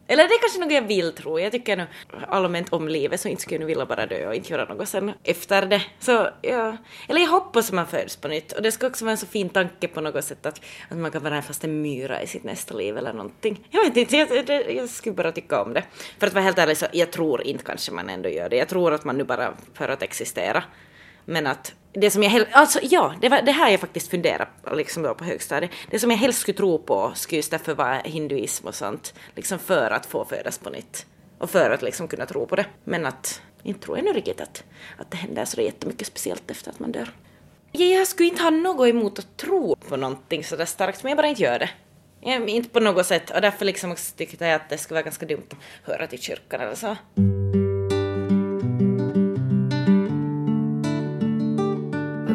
Eller 0.07 0.27
det 0.27 0.33
är 0.33 0.39
kanske 0.39 0.59
något 0.59 0.73
jag 0.73 0.81
vill 0.81 1.13
tro. 1.13 1.39
Jag 1.39 1.51
tycker 1.51 1.77
nog 1.77 1.87
allmänt 2.27 2.73
om 2.73 2.87
livet 2.87 3.19
så 3.19 3.27
inte 3.27 3.41
skulle 3.41 3.55
jag 3.55 3.59
nu 3.59 3.65
vilja 3.65 3.85
bara 3.85 4.05
dö 4.05 4.27
och 4.27 4.35
inte 4.35 4.53
göra 4.53 4.73
något 4.73 4.89
sen 4.89 5.11
efter 5.23 5.65
det. 5.65 5.81
Så 5.99 6.29
ja, 6.41 6.77
eller 7.07 7.21
jag 7.21 7.29
hoppas 7.29 7.67
att 7.67 7.75
man 7.75 7.87
föds 7.87 8.15
på 8.15 8.27
nytt 8.27 8.51
och 8.51 8.61
det 8.61 8.71
ska 8.71 8.87
också 8.87 9.05
vara 9.05 9.11
en 9.11 9.17
så 9.17 9.25
fin 9.25 9.49
tanke 9.49 9.87
på 9.87 10.01
något 10.01 10.25
sätt 10.25 10.45
att, 10.45 10.61
att 10.89 10.97
man 10.97 11.11
kan 11.11 11.23
vara 11.23 11.41
fast 11.41 11.63
en 11.63 11.81
myra 11.81 12.21
i 12.21 12.27
sitt 12.27 12.43
nästa 12.43 12.73
liv 12.73 12.97
eller 12.97 13.13
någonting. 13.13 13.67
Jag 13.69 13.83
vet 13.83 13.97
inte, 13.97 14.17
jag, 14.17 14.49
jag, 14.49 14.75
jag 14.75 14.89
skulle 14.89 15.15
bara 15.15 15.31
tycka 15.31 15.61
om 15.61 15.73
det. 15.73 15.83
För 16.19 16.27
att 16.27 16.33
vara 16.33 16.43
helt 16.43 16.57
ärlig 16.57 16.77
så 16.77 16.85
jag 16.93 17.11
tror 17.11 17.47
inte 17.47 17.63
kanske 17.63 17.91
man 17.91 18.09
ändå 18.09 18.29
gör 18.29 18.49
det. 18.49 18.55
Jag 18.55 18.69
tror 18.69 18.93
att 18.93 19.03
man 19.03 19.17
nu 19.17 19.23
bara 19.23 19.53
för 19.73 19.89
att 19.89 20.03
existera. 20.03 20.63
Men 21.25 21.47
att 21.47 21.73
det 21.93 22.11
som 22.11 22.23
jag 22.23 22.29
helst, 22.29 22.47
alltså 22.51 22.79
ja, 22.83 23.13
det 23.21 23.29
var 23.29 23.41
det 23.41 23.51
här 23.51 23.71
jag 23.71 23.79
faktiskt 23.79 24.09
funderade 24.09 24.49
liksom 24.71 25.03
då 25.03 25.15
på 25.15 25.23
högstadiet. 25.23 25.71
Det 25.91 25.99
som 25.99 26.11
jag 26.11 26.17
helst 26.17 26.39
skulle 26.39 26.57
tro 26.57 26.79
på 26.79 27.11
skulle 27.15 27.37
just 27.37 27.51
därför 27.51 27.73
vara 27.73 27.97
hinduism 27.97 28.67
och 28.67 28.75
sånt, 28.75 29.13
liksom 29.35 29.59
för 29.59 29.91
att 29.91 30.05
få 30.05 30.25
födas 30.25 30.57
på 30.57 30.69
nytt. 30.69 31.05
Och 31.37 31.49
för 31.49 31.69
att 31.69 31.81
liksom 31.81 32.07
kunna 32.07 32.25
tro 32.25 32.45
på 32.45 32.55
det. 32.55 32.65
Men 32.83 33.05
att, 33.05 33.41
inte 33.63 33.79
tror 33.79 33.97
jag 33.97 34.05
nu 34.05 34.13
riktigt 34.13 34.41
att, 34.41 34.63
att 34.97 35.11
det 35.11 35.17
händer 35.17 35.45
så 35.45 35.61
jättemycket 35.61 36.07
speciellt 36.07 36.51
efter 36.51 36.71
att 36.71 36.79
man 36.79 36.91
dör. 36.91 37.11
Jag 37.71 38.07
skulle 38.07 38.29
inte 38.29 38.43
ha 38.43 38.49
något 38.49 38.87
emot 38.87 39.19
att 39.19 39.37
tro 39.37 39.75
på 39.75 39.97
någonting 39.97 40.43
sådär 40.43 40.65
starkt, 40.65 41.03
men 41.03 41.09
jag 41.09 41.17
bara 41.17 41.27
inte 41.27 41.41
gör 41.41 41.59
det. 41.59 41.69
Jag, 42.21 42.49
inte 42.49 42.69
på 42.69 42.79
något 42.79 43.05
sätt 43.05 43.29
och 43.29 43.41
därför 43.41 43.65
liksom 43.65 43.91
också 43.91 44.15
tyckte 44.15 44.45
jag 44.45 44.55
att 44.55 44.69
det 44.69 44.77
skulle 44.77 44.95
vara 44.95 45.03
ganska 45.03 45.25
dumt 45.25 45.47
att 45.49 45.93
höra 45.93 46.07
till 46.07 46.21
kyrkan 46.21 46.61
eller 46.61 46.75
så. 46.75 46.95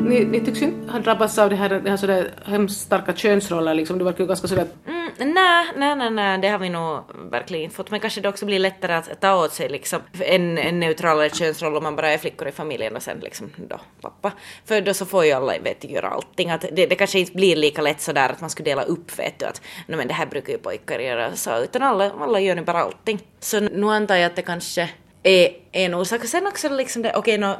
Ni, 0.08 0.24
ni 0.24 0.40
tycks 0.40 0.62
ju 0.62 0.66
inte 0.66 0.92
ha 0.92 0.98
drabbats 0.98 1.38
av 1.38 1.50
det 1.50 1.56
här, 1.56 1.68
det 1.68 1.90
här 1.90 1.96
sådär 1.96 2.30
hemskt 2.44 2.80
starka 2.80 3.14
könsroller 3.14 3.74
liksom. 3.74 3.98
Du 3.98 4.04
verkar 4.04 4.24
ju 4.24 4.28
ganska 4.28 4.48
sådär... 4.48 4.66
Mm, 4.86 5.10
nej, 5.18 5.66
nej, 5.76 5.96
nej, 5.96 6.10
nej, 6.10 6.38
det 6.38 6.48
har 6.48 6.58
vi 6.58 6.68
nog 6.68 7.00
verkligen 7.30 7.64
inte 7.64 7.76
fått. 7.76 7.90
Men 7.90 8.00
kanske 8.00 8.20
det 8.20 8.28
också 8.28 8.46
blir 8.46 8.58
lättare 8.58 8.94
att 8.94 9.20
ta 9.20 9.44
åt 9.44 9.52
sig 9.52 9.68
liksom 9.68 10.00
en, 10.20 10.58
en 10.58 10.80
neutralare 10.80 11.30
könsroll 11.30 11.76
om 11.76 11.82
man 11.82 11.96
bara 11.96 12.10
är 12.10 12.18
flickor 12.18 12.48
i 12.48 12.52
familjen 12.52 12.96
och 12.96 13.02
sen 13.02 13.18
liksom 13.20 13.50
då 13.56 13.80
pappa. 14.00 14.32
För 14.64 14.80
då 14.80 14.94
så 14.94 15.06
får 15.06 15.24
ju 15.24 15.32
alla 15.32 15.52
vet 15.64 15.84
göra 15.84 16.08
allting. 16.08 16.50
Att 16.50 16.64
det, 16.72 16.86
det 16.86 16.94
kanske 16.94 17.18
inte 17.18 17.32
blir 17.32 17.56
lika 17.56 17.82
lätt 17.82 18.00
sådär 18.00 18.28
att 18.28 18.40
man 18.40 18.50
skulle 18.50 18.70
dela 18.70 18.82
upp 18.82 19.18
vet 19.18 19.38
du 19.38 19.46
att 19.46 19.62
no, 19.86 19.96
men 19.96 20.08
det 20.08 20.14
här 20.14 20.26
brukar 20.26 20.52
ju 20.52 20.58
pojkar 20.58 20.98
göra 20.98 21.36
så 21.36 21.62
utan 21.62 21.82
alla, 21.82 22.10
alla 22.20 22.40
gör 22.40 22.54
nu 22.54 22.62
bara 22.62 22.82
allting. 22.82 23.18
Så 23.40 23.60
nu 23.60 23.86
antar 23.86 24.16
jag 24.16 24.26
att 24.26 24.36
det 24.36 24.42
kanske 24.42 24.88
är 25.22 25.56
en 25.72 25.94
orsak. 25.94 26.24
Sen 26.24 26.46
också 26.46 26.68
liksom 26.68 27.02
det, 27.02 27.08
okej 27.14 27.38
okay, 27.38 27.38
no, 27.38 27.56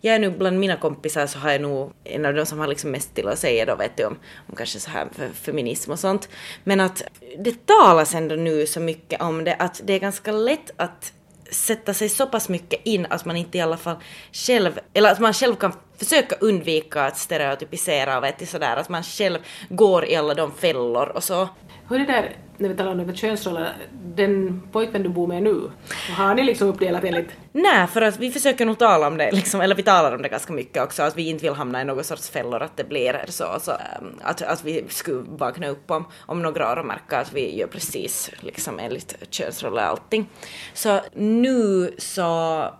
jag 0.00 0.14
är 0.14 0.18
nu 0.18 0.30
bland 0.30 0.58
mina 0.58 0.76
kompisar 0.76 1.26
så 1.26 1.38
har 1.38 1.50
jag 1.50 1.60
nog 1.60 1.92
en 2.04 2.24
av 2.24 2.34
de 2.34 2.46
som 2.46 2.58
har 2.58 2.66
liksom 2.66 2.90
mest 2.90 3.14
till 3.14 3.28
att 3.28 3.38
säga 3.38 3.64
då 3.64 3.76
vet 3.76 3.96
du 3.96 4.04
om, 4.04 4.18
om 4.48 4.56
kanske 4.56 4.80
så 4.80 4.90
här 4.90 5.08
feminism 5.34 5.90
och 5.90 5.98
sånt. 5.98 6.28
Men 6.64 6.80
att 6.80 7.02
det 7.38 7.66
talas 7.66 8.14
ändå 8.14 8.34
nu 8.34 8.66
så 8.66 8.80
mycket 8.80 9.20
om 9.20 9.44
det 9.44 9.54
att 9.54 9.80
det 9.84 9.92
är 9.92 9.98
ganska 9.98 10.32
lätt 10.32 10.70
att 10.76 11.12
sätta 11.50 11.94
sig 11.94 12.08
så 12.08 12.26
pass 12.26 12.48
mycket 12.48 12.80
in 12.86 13.06
att 13.10 13.24
man 13.24 13.36
inte 13.36 13.58
i 13.58 13.60
alla 13.60 13.76
fall 13.76 13.96
själv, 14.32 14.80
eller 14.94 15.12
att 15.12 15.20
man 15.20 15.32
själv 15.32 15.54
kan 15.54 15.72
försöka 15.98 16.36
undvika 16.40 17.02
att 17.02 17.18
stereotypisera 17.18 18.16
och 18.16 18.24
vet 18.24 18.38
du, 18.38 18.46
sådär, 18.46 18.76
att 18.76 18.88
man 18.88 19.02
själv 19.02 19.38
går 19.68 20.04
i 20.04 20.16
alla 20.16 20.34
de 20.34 20.52
fällor 20.52 21.08
och 21.08 21.24
så. 21.24 21.48
Hur 21.88 22.00
är 22.00 22.06
det 22.06 22.12
där, 22.12 22.36
när 22.58 22.68
vi 22.68 22.74
talar 22.74 22.92
om 22.92 23.14
könsroller, 23.14 23.72
den 23.92 24.62
pojkvän 24.72 25.02
du 25.02 25.08
bor 25.08 25.26
med 25.26 25.42
nu, 25.42 25.70
har 26.16 26.34
ni 26.34 26.44
liksom 26.44 26.68
uppdelat 26.68 27.04
enligt? 27.04 27.30
Nej, 27.52 27.86
för 27.86 28.02
att 28.02 28.18
vi 28.18 28.30
försöker 28.30 28.66
nog 28.66 28.78
tala 28.78 29.06
om 29.06 29.16
det, 29.16 29.30
liksom, 29.32 29.60
eller 29.60 29.74
vi 29.74 29.82
talar 29.82 30.14
om 30.14 30.22
det 30.22 30.28
ganska 30.28 30.52
mycket 30.52 30.82
också, 30.82 31.02
att 31.02 31.16
vi 31.16 31.28
inte 31.28 31.42
vill 31.42 31.54
hamna 31.54 31.80
i 31.82 31.84
någon 31.84 32.04
sorts 32.04 32.30
fällor, 32.30 32.62
att 32.62 32.76
det 32.76 32.84
blir 32.84 33.24
så, 33.28 33.44
så 33.60 33.70
ähm, 33.70 34.20
att, 34.22 34.42
att 34.42 34.64
vi 34.64 34.84
skulle 34.88 35.24
vakna 35.28 35.68
upp 35.68 35.90
om, 35.90 36.04
om 36.18 36.42
några 36.42 36.72
år 36.72 36.76
och 36.76 36.86
märka 36.86 37.18
att 37.18 37.32
vi 37.32 37.58
gör 37.58 37.66
precis 37.66 38.30
liksom 38.40 38.78
enligt 38.78 39.14
könsroller 39.30 39.82
och 39.82 39.88
allting. 39.88 40.28
Så 40.74 41.00
nu 41.14 41.94
så, 41.98 42.24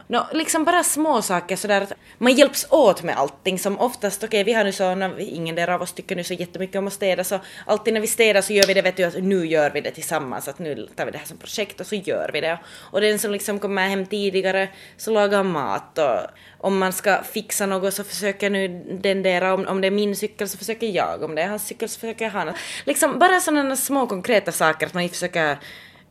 no, 0.07 0.19
liksom 0.33 0.65
bara 0.65 0.85
små 0.85 1.23
saker 1.23 1.57
sådär 1.57 1.81
att 1.81 1.93
man 2.19 2.33
hjälps 2.33 2.67
åt 2.71 3.03
med 3.03 3.17
allting 3.17 3.59
som 3.59 3.79
oftast, 3.79 4.25
okej 4.25 4.29
okay, 4.41 4.45
vi 4.45 4.53
har 4.53 4.65
nu 4.65 4.73
så, 4.73 5.11
ingen 5.19 5.55
där 5.55 5.69
av 5.69 5.83
oss 5.83 5.93
tycker 5.93 6.17
nu 6.17 6.25
så 6.25 6.35
jättemycket 6.35 6.77
om 6.77 6.87
att 6.87 6.93
städa 6.93 7.25
så 7.25 7.39
alltid 7.67 7.95
när 7.95 8.01
vi 8.01 8.07
städar 8.07 8.41
så 8.41 8.53
gör 8.53 8.67
vi 8.67 8.75
det 8.75 8.83
vet 8.83 8.97
du 8.97 9.05
att 9.05 9.23
nu 9.23 9.47
gör 9.47 9.66
vi 9.71 9.81
det 9.81 9.91
tillsammans, 9.91 10.49
att 10.49 10.59
nu 10.59 10.89
tar 10.97 11.05
vi 11.05 11.11
det 11.11 11.19
här 11.19 11.27
som 11.27 11.39
projekt 11.39 11.81
och 11.81 11.87
så 11.87 11.95
gör 11.95 12.31
vi 12.33 12.41
det. 12.41 12.59
Och 12.91 13.01
den 13.01 13.19
som 13.19 13.33
liksom 13.33 13.59
kommer 13.59 13.89
hem 13.89 14.07
tidigare 14.07 14.69
så 14.97 15.11
lagar 15.11 15.43
mat 15.43 15.99
och 15.99 16.21
om 16.59 16.79
man 16.79 16.93
ska 16.93 17.23
fixa 17.23 17.67
något 17.67 17.95
så 17.95 18.05
försöker 18.05 18.51
nu 18.51 18.69
den 19.03 19.23
där, 19.23 19.43
om, 19.43 19.67
om 19.67 19.81
det 19.81 19.87
är 19.87 19.91
min 19.91 20.17
cykel 20.17 20.49
så 20.49 20.59
försöker 20.59 20.87
jag, 20.87 21.23
om 21.23 21.35
det 21.35 21.43
är 21.43 21.49
hans 21.49 21.67
cykel 21.67 21.89
så 21.89 22.01
försöker 22.01 22.29
han. 22.29 22.53
Liksom 22.85 23.19
bara 23.19 23.41
sådana 23.41 23.77
små 23.77 24.07
konkreta 24.07 24.53
saker 24.53 24.87
att 24.87 24.95
man 24.95 25.09
försöker 25.09 25.59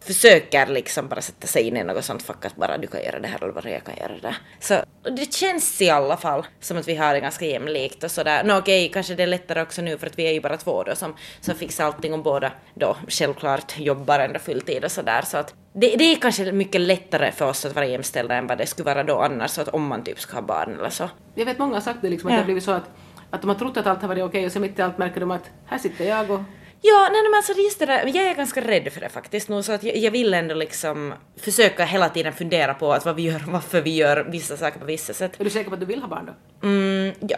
försöker 0.06 0.68
liksom 0.68 1.08
bara 1.08 1.22
sätta 1.22 1.48
sig 1.48 1.64
in 1.68 1.78
i 1.78 1.84
något 1.84 2.06
sånt 2.06 2.24
fack 2.24 2.46
att 2.46 2.56
bara 2.56 2.78
du 2.78 2.88
kan 2.88 3.04
göra 3.04 3.20
det 3.20 3.28
här 3.28 3.44
eller 3.44 3.54
bara 3.54 3.70
jag 3.70 3.84
kan 3.84 3.96
göra 3.98 4.18
det. 4.22 4.36
Så 4.60 4.76
det 5.12 5.34
känns 5.34 5.82
i 5.82 5.90
alla 5.90 6.18
fall 6.18 6.46
som 6.60 6.78
att 6.78 6.88
vi 6.88 6.96
har 6.96 7.14
det 7.14 7.20
ganska 7.20 7.46
jämlikt 7.46 8.04
och 8.04 8.12
sådär. 8.12 8.44
Nå 8.44 8.58
okej, 8.58 8.90
kanske 8.94 9.16
det 9.16 9.24
är 9.24 9.28
lättare 9.28 9.62
också 9.62 9.82
nu 9.82 9.98
för 9.98 10.08
att 10.08 10.20
vi 10.20 10.28
är 10.28 10.32
ju 10.32 10.42
bara 10.42 10.58
två 10.58 10.84
då 10.84 10.96
som, 10.96 11.16
som 11.42 11.56
fixar 11.56 11.86
allting 11.86 12.14
och 12.14 12.24
båda 12.24 12.52
då 12.74 12.98
självklart 13.08 13.80
jobbar 13.80 14.20
ändå 14.20 14.40
fulltid 14.40 14.86
och 14.86 14.92
sådär 14.92 15.22
så 15.22 15.38
att 15.38 15.54
det, 15.74 15.96
det 15.96 16.04
är 16.04 16.16
kanske 16.16 16.52
mycket 16.52 16.82
lättare 16.82 17.32
för 17.32 17.46
oss 17.46 17.66
att 17.66 17.76
vara 17.76 17.86
jämställda 17.86 18.36
än 18.36 18.48
vad 18.48 18.58
det 18.58 18.66
skulle 18.66 18.86
vara 18.86 19.04
då 19.04 19.20
annars 19.20 19.52
så 19.52 19.62
att 19.62 19.68
om 19.68 19.88
man 19.88 20.04
typ 20.04 20.20
ska 20.20 20.36
ha 20.36 20.42
barn 20.42 20.76
eller 20.80 20.90
så. 20.90 21.10
Jag 21.36 21.46
vet 21.46 21.60
många 21.60 21.74
har 21.74 21.82
sagt 21.82 22.02
det 22.02 22.10
liksom 22.10 22.28
att 22.28 22.32
ja. 22.32 22.38
det 22.38 22.42
har 22.42 22.46
blivit 22.46 22.64
så 22.64 22.72
att 22.72 22.90
att 23.30 23.42
de 23.42 23.48
har 23.48 23.56
trott 23.56 23.78
att 23.78 23.88
allt 23.88 24.02
har 24.02 24.08
varit 24.08 24.24
okej 24.24 24.46
och 24.46 24.52
så 24.52 24.60
mitt 24.60 24.80
i 24.80 24.82
allt 24.82 24.98
märker 24.98 25.20
de 25.20 25.32
att 25.32 25.52
här 25.66 25.78
sitter 25.78 26.06
jag 26.06 26.32
och 26.32 26.40
Ja, 26.88 27.10
nej, 27.12 27.24
men 27.24 27.34
alltså 27.34 27.54
just 27.54 27.80
det 27.80 27.86
där, 27.86 28.06
jag 28.06 28.26
är 28.26 28.36
ganska 28.36 28.62
rädd 28.62 28.94
för 28.94 29.02
det 29.02 29.10
faktiskt 29.10 29.50
nu 29.50 29.64
så 29.64 29.72
att 29.72 29.84
jag, 29.84 29.98
jag, 29.98 30.12
vill 30.12 30.34
ändå 30.34 30.56
liksom 30.56 31.14
försöka 31.38 31.86
hela 31.86 32.10
tiden 32.10 32.34
fundera 32.34 32.74
på 32.74 32.94
att 32.94 33.06
vad 33.06 33.16
vi 33.16 33.22
gör, 33.22 33.44
varför 33.48 33.82
vi 33.82 33.96
gör 33.96 34.24
vissa 34.24 34.58
saker 34.58 34.80
på 34.80 34.86
vissa 34.86 35.14
sätt. 35.14 35.40
Är 35.40 35.44
du 35.44 35.50
säker 35.50 35.70
på 35.70 35.74
att 35.74 35.80
du 35.80 35.86
vill 35.86 36.02
ha 36.02 36.08
barn 36.08 36.26
då? 36.26 36.68
Mm, 36.68 37.14
ja, 37.20 37.38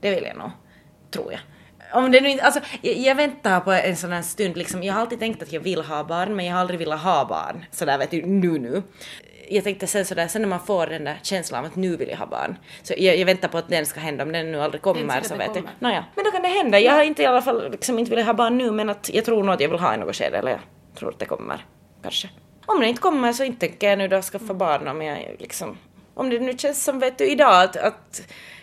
det 0.00 0.10
vill 0.10 0.24
jag 0.24 0.36
nog, 0.36 0.50
tror 1.10 1.32
jag. 1.32 1.40
Om 1.94 2.10
det 2.12 2.20
nu 2.20 2.28
inte, 2.28 2.44
alltså, 2.44 2.60
jag, 2.80 2.96
jag, 2.96 3.14
väntar 3.14 3.60
på 3.60 3.72
en 3.72 3.96
sån 3.96 4.12
här 4.12 4.22
stund 4.22 4.56
liksom, 4.56 4.82
jag 4.82 4.94
har 4.94 5.00
alltid 5.00 5.18
tänkt 5.18 5.42
att 5.42 5.52
jag 5.52 5.60
vill 5.60 5.82
ha 5.82 6.04
barn 6.04 6.36
men 6.36 6.46
jag 6.46 6.54
har 6.54 6.60
aldrig 6.60 6.78
velat 6.78 7.00
ha 7.00 7.24
barn 7.24 7.64
sådär 7.70 7.98
vet 7.98 8.10
du, 8.10 8.26
nu 8.26 8.58
nu 8.58 8.82
jag 9.54 9.64
tänkte 9.64 9.86
sen 9.86 10.04
sådär, 10.04 10.28
sen 10.28 10.42
när 10.42 10.48
man 10.48 10.60
får 10.60 10.86
den 10.86 11.04
där 11.04 11.18
känslan 11.22 11.60
av 11.60 11.70
att 11.70 11.76
nu 11.76 11.96
vill 11.96 12.08
jag 12.08 12.16
ha 12.16 12.26
barn, 12.26 12.56
så 12.82 12.94
jag, 12.96 13.16
jag 13.16 13.26
väntar 13.26 13.48
på 13.48 13.58
att 13.58 13.68
den 13.68 13.86
ska 13.86 14.00
hända, 14.00 14.24
om 14.24 14.32
den 14.32 14.52
nu 14.52 14.62
aldrig 14.62 14.82
kommer 14.82 15.20
så 15.22 15.36
vet 15.36 15.50
jag. 15.54 15.68
Nåja, 15.78 16.04
men 16.14 16.24
då 16.24 16.30
kan 16.30 16.42
det 16.42 16.48
hända. 16.48 16.80
Jag 16.80 16.92
har 16.92 17.02
inte 17.02 17.22
i 17.22 17.26
alla 17.26 17.42
fall 17.42 17.70
liksom 17.70 17.98
inte 17.98 18.10
velat 18.10 18.26
ha 18.26 18.34
barn 18.34 18.58
nu, 18.58 18.70
men 18.70 18.90
att 18.90 19.10
jag 19.14 19.24
tror 19.24 19.44
nog 19.44 19.54
att 19.54 19.60
jag 19.60 19.68
vill 19.68 19.78
ha 19.78 19.94
i 19.94 19.96
något 19.96 20.16
skede, 20.16 20.38
eller 20.38 20.50
jag 20.50 20.60
tror 20.98 21.08
att 21.08 21.18
det 21.18 21.26
kommer, 21.26 21.66
kanske. 22.02 22.30
Om 22.66 22.80
det 22.80 22.88
inte 22.88 23.00
kommer 23.00 23.32
så 23.32 23.44
inte 23.44 23.60
tänker 23.68 23.88
jag 23.88 23.98
nu 23.98 24.08
då 24.08 24.22
skaffa 24.22 24.54
barn 24.54 24.88
om 24.88 25.02
jag 25.02 25.36
liksom, 25.38 25.78
om 26.14 26.30
det 26.30 26.38
nu 26.38 26.58
känns 26.58 26.84
som 26.84 26.98
vet 26.98 27.18
du 27.18 27.30
idag 27.30 27.62
att, 27.62 27.76
att 27.76 28.22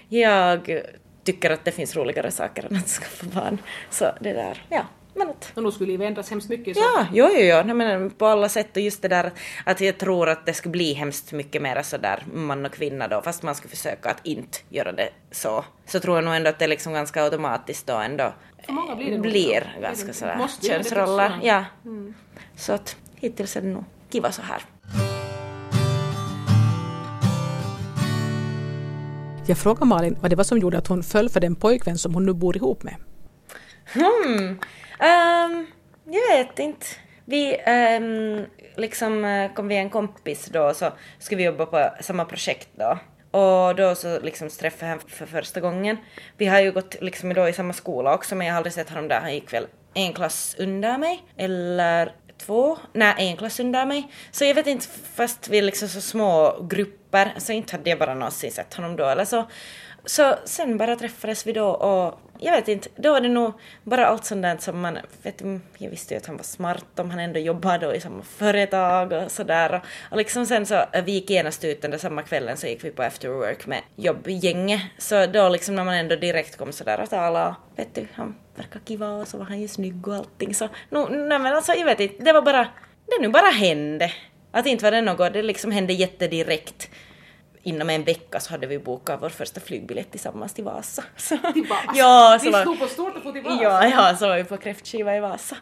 jag 0.09 0.81
tycker 1.23 1.49
att 1.49 1.65
det 1.65 1.71
finns 1.71 1.95
roligare 1.95 2.31
saker 2.31 2.67
än 2.69 2.77
att 2.77 2.87
skaffa 2.87 3.25
barn. 3.25 3.61
Så 3.89 4.05
det 4.19 4.33
där, 4.33 4.63
ja. 4.69 4.85
Men 5.19 5.29
att... 5.29 5.51
Och 5.55 5.63
nu 5.63 5.71
skulle 5.71 5.91
livet 5.91 6.07
ändras 6.07 6.29
hemskt 6.29 6.49
mycket. 6.49 6.77
Så. 6.77 6.83
Ja, 6.83 7.05
jo, 7.13 7.29
jo, 7.33 7.39
jo. 7.39 7.63
Nej, 7.65 7.75
men 7.75 8.09
på 8.09 8.25
alla 8.25 8.49
sätt 8.49 8.77
och 8.77 8.81
just 8.81 9.01
det 9.01 9.07
där 9.07 9.31
att 9.65 9.81
jag 9.81 9.97
tror 9.97 10.29
att 10.29 10.45
det 10.45 10.53
skulle 10.53 10.71
bli 10.71 10.93
hemskt 10.93 11.31
mycket 11.31 11.61
mer 11.61 11.81
sådär 11.81 12.23
man 12.33 12.65
och 12.65 12.71
kvinna 12.71 13.07
då, 13.07 13.21
fast 13.21 13.43
man 13.43 13.55
skulle 13.55 13.69
försöka 13.69 14.09
att 14.09 14.25
inte 14.25 14.57
göra 14.69 14.91
det 14.91 15.09
så. 15.31 15.65
Så 15.85 15.99
tror 15.99 16.17
jag 16.17 16.23
nog 16.25 16.35
ändå 16.35 16.49
att 16.49 16.59
det 16.59 16.67
liksom 16.67 16.93
ganska 16.93 17.23
automatiskt 17.23 17.87
då 17.87 17.93
ändå 17.93 18.33
För 18.65 18.73
många 18.73 18.95
blir, 18.95 19.11
det 19.11 19.19
blir 19.19 19.73
det 19.75 19.81
ganska 19.81 20.13
sådär 20.13 20.47
könsroller. 20.61 21.39
Ja. 21.43 21.65
Mm. 21.85 22.13
Så 22.55 22.73
att 22.73 22.95
hittills 23.15 23.55
är 23.55 23.61
det 23.61 23.67
nog 23.67 23.83
kiva 24.09 24.31
så 24.31 24.41
här. 24.41 24.61
Jag 29.47 29.57
frågade 29.57 29.85
Malin 29.85 30.17
vad 30.21 30.31
det 30.31 30.35
var 30.35 30.43
som 30.43 30.57
gjorde 30.57 30.77
att 30.77 30.87
hon 30.87 31.03
föll 31.03 31.29
för 31.29 31.39
den 31.39 31.55
pojkvän 31.55 31.97
som 31.97 32.13
hon 32.13 32.25
nu 32.25 32.33
bor 32.33 32.55
ihop 32.57 32.83
med. 32.83 32.95
Hmm. 33.93 34.59
Um, 34.99 35.67
jag 36.05 36.37
vet 36.37 36.59
inte. 36.59 36.85
Vi 37.25 37.57
um, 37.57 38.45
liksom 38.75 39.25
eh, 39.25 39.53
kom 39.53 39.67
vi 39.67 39.75
en 39.75 39.89
kompis 39.89 40.45
då 40.45 40.73
så 40.73 40.91
skulle 41.19 41.37
vi 41.37 41.43
jobba 41.43 41.65
på 41.65 41.89
samma 42.01 42.25
projekt 42.25 42.69
då. 42.75 42.99
Och 43.31 43.75
då 43.75 43.95
så 43.95 44.19
liksom 44.19 44.49
träffade 44.49 44.85
jag 44.85 44.89
honom 44.89 45.09
för 45.09 45.25
första 45.25 45.59
gången. 45.59 45.97
Vi 46.37 46.45
har 46.45 46.59
ju 46.59 46.71
gått 46.71 47.01
liksom 47.01 47.33
då 47.33 47.47
i 47.49 47.53
samma 47.53 47.73
skola 47.73 48.15
också 48.15 48.35
men 48.35 48.47
jag 48.47 48.53
har 48.53 48.57
aldrig 48.57 48.73
sett 48.73 48.89
honom 48.89 49.07
där. 49.07 49.19
Han 49.19 49.33
gick 49.33 49.53
väl 49.53 49.67
en 49.93 50.13
klass 50.13 50.55
under 50.59 50.97
mig 50.97 51.23
eller 51.37 52.11
två, 52.37 52.77
nej 52.93 53.13
en 53.17 53.37
klass 53.37 53.59
under 53.59 53.85
mig. 53.85 54.11
Så 54.31 54.45
jag 54.45 54.55
vet 54.55 54.67
inte, 54.67 54.87
fast 55.13 55.49
vi 55.49 55.57
är 55.57 55.61
liksom 55.61 55.87
så 55.87 56.01
små 56.01 56.61
grupper 56.69 57.33
så 57.37 57.51
inte 57.51 57.75
hade 57.75 57.89
jag 57.89 57.99
bara 57.99 58.13
någonsin 58.13 58.51
sett 58.51 58.73
honom 58.73 58.95
då 58.95 59.05
eller 59.05 59.25
så. 59.25 59.47
Så 60.05 60.35
sen 60.45 60.77
bara 60.77 60.95
träffades 60.95 61.47
vi 61.47 61.53
då 61.53 61.67
och 61.67 62.19
jag 62.39 62.51
vet 62.51 62.67
inte, 62.67 62.89
då 62.95 63.11
var 63.11 63.21
det 63.21 63.29
nog 63.29 63.53
bara 63.83 64.07
allt 64.07 64.25
sånt 64.25 64.41
där 64.41 64.57
som 64.57 64.79
man, 64.79 64.97
vet 65.23 65.41
mm, 65.41 65.61
jag 65.77 65.89
visste 65.89 66.13
ju 66.13 66.17
att 66.17 66.25
han 66.25 66.37
var 66.37 66.43
smart 66.43 66.99
om 66.99 67.09
han 67.09 67.19
ändå 67.19 67.39
jobbade 67.39 67.95
i 67.95 68.01
samma 68.01 68.23
företag 68.23 69.11
och 69.13 69.31
sådär. 69.31 69.73
Och, 69.73 70.11
och 70.11 70.17
liksom 70.17 70.45
sen 70.45 70.65
så, 70.65 70.75
eh, 70.75 71.03
vi 71.05 71.11
gick 71.11 71.29
genast 71.29 71.63
ut 71.63 71.81
den 71.81 71.91
där 71.91 71.97
samma 71.97 72.21
kvällen 72.21 72.57
så 72.57 72.67
gick 72.67 72.83
vi 72.83 72.91
på 72.91 73.03
after 73.03 73.29
work 73.29 73.67
med 73.67 73.81
jobbgänget 73.95 74.81
så 74.97 75.25
då 75.25 75.49
liksom 75.49 75.75
när 75.75 75.83
man 75.83 75.95
ändå 75.95 76.15
direkt 76.15 76.57
kom 76.57 76.71
sådär 76.71 77.01
och 77.01 77.09
talade 77.09 77.55
vet 77.75 77.95
du, 77.95 78.07
han 78.13 78.35
verkar 78.55 78.79
kiva 78.85 79.09
och 79.09 79.27
så 79.27 79.37
var 79.37 79.45
han 79.45 79.61
ju 79.61 79.67
snygg 79.67 80.07
och 80.07 80.15
allting 80.15 80.55
så, 80.55 80.69
nu, 80.89 80.99
nej 81.09 81.39
men 81.39 81.55
alltså 81.55 81.73
jag 81.73 81.85
vet 81.85 81.99
inte, 81.99 82.23
det 82.23 82.33
var 82.33 82.41
bara, 82.41 82.67
det 83.05 83.21
nu 83.21 83.27
bara 83.27 83.49
hände. 83.49 84.11
Att 84.51 84.65
inte 84.65 84.83
var 84.83 84.91
det 84.91 85.01
något, 85.01 85.33
det 85.33 85.41
liksom 85.41 85.71
hände 85.71 85.93
jättedirekt 85.93 86.89
inom 87.69 87.89
en 87.89 88.03
vecka 88.03 88.39
så 88.39 88.51
hade 88.51 88.67
vi 88.67 88.79
bokat 88.79 89.21
vår 89.21 89.29
första 89.29 89.59
flygbiljett 89.59 90.11
tillsammans 90.11 90.53
till 90.53 90.63
Vasa. 90.63 91.03
Så, 91.17 91.37
till 91.53 91.67
Vasa? 91.69 91.91
Ja, 91.95 92.39
så 92.41 92.45
vi 92.45 92.53
stod 92.53 92.79
på 92.79 92.87
stort 92.87 93.15
och 93.15 93.23
få 93.23 93.31
till 93.31 93.43
Vasa? 93.43 93.63
Ja, 93.63 93.87
ja, 93.87 94.15
så 94.15 94.27
var 94.27 94.37
vi 94.37 94.43
på 94.43 94.57
kräftskiva 94.57 95.15
i 95.15 95.19
Vasa 95.19 95.55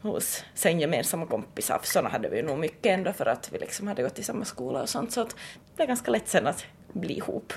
hos 0.00 0.44
sen 0.54 0.80
gemensamma 0.80 1.26
kompisar, 1.26 1.78
för 1.78 1.86
sådana 1.86 2.08
hade 2.08 2.28
vi 2.28 2.42
nog 2.42 2.58
mycket 2.58 2.86
ändå 2.86 3.12
för 3.12 3.26
att 3.26 3.52
vi 3.52 3.58
liksom 3.58 3.86
hade 3.86 4.02
gått 4.02 4.18
i 4.18 4.22
samma 4.22 4.44
skola 4.44 4.82
och 4.82 4.88
sånt 4.88 5.12
så 5.12 5.20
att 5.20 5.30
det 5.30 5.76
blev 5.76 5.88
ganska 5.88 6.10
lätt 6.10 6.28
sen 6.28 6.46
att 6.46 6.64
bli 6.92 7.16
ihop. 7.16 7.52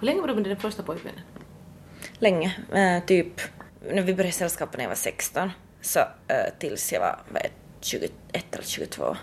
Hur 0.00 0.06
länge 0.06 0.20
var 0.20 0.28
du 0.28 0.34
med 0.34 0.44
din 0.44 0.56
första 0.56 0.82
pojkvän? 0.82 1.12
Länge, 2.18 2.56
äh, 2.74 3.06
typ 3.06 3.40
när 3.90 4.02
vi 4.02 4.14
började 4.14 4.32
sällskapa 4.32 4.76
när 4.76 4.84
jag 4.84 4.88
var 4.88 4.96
16 4.96 5.50
så 5.80 6.00
äh, 6.00 6.36
tills 6.58 6.92
jag 6.92 7.00
var, 7.00 7.18
var 7.28 7.42
21 7.80 8.12
eller 8.52 8.64
22. 8.64 9.16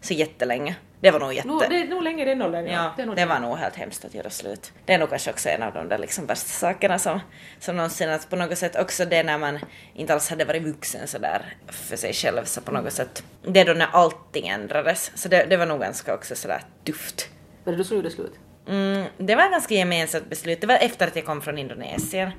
Så 0.00 0.14
jättelänge. 0.14 0.76
Det 1.00 1.10
var 1.10 1.20
nog 1.20 1.34
jätte... 1.34 1.48
No, 1.48 1.58
det 1.68 1.80
är 1.80 1.84
nog 1.84 2.02
länge 2.02 2.22
i 2.22 2.26
den 2.26 2.42
åldern. 2.42 2.66
Ja, 2.66 2.92
det, 2.96 3.02
är 3.02 3.06
nog 3.06 3.16
det 3.16 3.26
var 3.26 3.40
nog 3.40 3.58
helt 3.58 3.76
hemskt 3.76 4.04
att 4.04 4.14
göra 4.14 4.30
slut. 4.30 4.72
Det 4.84 4.92
är 4.92 4.98
nog 4.98 5.10
kanske 5.10 5.30
också 5.30 5.48
en 5.48 5.62
av 5.62 5.74
de 5.74 5.88
där 5.88 5.98
liksom 5.98 6.26
värsta 6.26 6.48
sakerna 6.48 6.98
som, 6.98 7.20
som 7.58 7.76
någonsin, 7.76 8.10
att 8.10 8.30
på 8.30 8.36
något 8.36 8.58
sätt 8.58 8.76
också 8.76 9.04
det 9.04 9.22
när 9.22 9.38
man 9.38 9.58
inte 9.94 10.14
alls 10.14 10.30
hade 10.30 10.44
varit 10.44 10.62
vuxen 10.62 11.08
sådär 11.08 11.54
för 11.68 11.96
sig 11.96 12.12
själv 12.12 12.44
så 12.44 12.60
på 12.60 12.72
något 12.72 12.92
sätt, 12.92 13.24
det 13.42 13.60
är 13.60 13.64
då 13.64 13.72
när 13.72 13.88
allting 13.92 14.48
ändrades. 14.48 15.12
Så 15.14 15.28
det, 15.28 15.46
det 15.50 15.56
var 15.56 15.66
nog 15.66 15.80
ganska 15.80 16.14
också 16.14 16.34
sådär 16.34 16.62
tufft. 16.84 17.28
Var 17.64 17.72
det 17.72 17.78
du 17.78 17.84
som 17.84 17.96
gjorde 17.96 18.10
slut? 18.10 18.32
Mm, 18.68 19.04
det 19.18 19.34
var 19.34 19.44
ett 19.44 19.50
ganska 19.50 19.74
gemensamt 19.74 20.30
beslut. 20.30 20.60
Det 20.60 20.66
var 20.66 20.78
efter 20.80 21.06
att 21.06 21.16
jag 21.16 21.24
kom 21.24 21.42
från 21.42 21.58
Indonesien. 21.58 22.30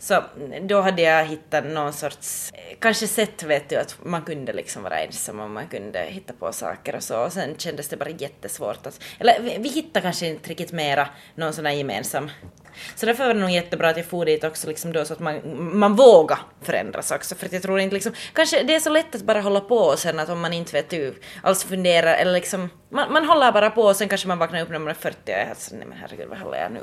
Så 0.00 0.24
mm, 0.36 0.66
då 0.66 0.80
hade 0.80 1.02
jag 1.02 1.24
hittat 1.24 1.64
någon 1.64 1.92
sorts, 1.92 2.52
eh, 2.54 2.76
kanske 2.78 3.06
sett 3.06 3.42
vet 3.42 3.68
du 3.68 3.76
att 3.76 3.96
man 4.02 4.22
kunde 4.22 4.52
liksom 4.52 4.82
vara 4.82 4.98
ensam 4.98 5.40
och 5.40 5.50
man 5.50 5.66
kunde 5.66 5.98
hitta 6.00 6.32
på 6.32 6.52
saker 6.52 6.96
och 6.96 7.02
så 7.02 7.24
och 7.24 7.32
sen 7.32 7.54
kändes 7.58 7.88
det 7.88 7.96
bara 7.96 8.10
jättesvårt 8.10 8.86
att, 8.86 9.00
eller 9.18 9.40
vi, 9.40 9.56
vi 9.58 9.68
hittade 9.68 10.00
kanske 10.00 10.26
inte 10.26 10.50
riktigt 10.50 10.72
mera 10.72 11.08
någon 11.34 11.52
sån 11.52 11.64
där 11.64 11.70
gemensam. 11.70 12.30
Så 12.94 13.06
därför 13.06 13.26
var 13.26 13.34
det 13.34 13.40
nog 13.40 13.50
jättebra 13.50 13.88
att 13.88 13.96
jag 13.96 14.06
for 14.06 14.24
dit 14.24 14.44
också 14.44 14.68
liksom 14.68 14.92
då 14.92 15.04
så 15.04 15.12
att 15.12 15.20
man, 15.20 15.40
man 15.78 15.96
vågar 15.96 16.38
förändras 16.62 17.10
också 17.10 17.34
för 17.34 17.46
att 17.46 17.52
jag 17.52 17.62
tror 17.62 17.80
inte 17.80 17.94
liksom, 17.94 18.12
kanske 18.32 18.62
det 18.62 18.74
är 18.74 18.80
så 18.80 18.90
lätt 18.90 19.14
att 19.14 19.22
bara 19.22 19.40
hålla 19.40 19.60
på 19.60 19.76
och 19.76 19.98
sen 19.98 20.18
att 20.18 20.28
om 20.28 20.40
man 20.40 20.52
inte 20.52 20.72
vet 20.72 20.90
du 20.90 21.14
alls 21.42 21.64
funderar 21.64 22.14
eller 22.14 22.32
liksom, 22.32 22.70
man, 22.88 23.12
man 23.12 23.24
håller 23.24 23.52
bara 23.52 23.70
på 23.70 23.82
och 23.82 23.96
sen 23.96 24.08
kanske 24.08 24.28
man 24.28 24.38
vaknar 24.38 24.62
upp 24.62 24.70
när 24.70 24.78
man 24.78 24.88
är 24.88 24.94
40 24.94 25.16
och 25.24 25.28
är 25.28 25.48
alltså, 25.48 25.70
så, 25.70 25.76
nej 25.76 25.86
men 25.86 25.98
herregud 25.98 26.28
vad 26.28 26.38
håller 26.38 26.58
jag 26.58 26.72
nu 26.72 26.80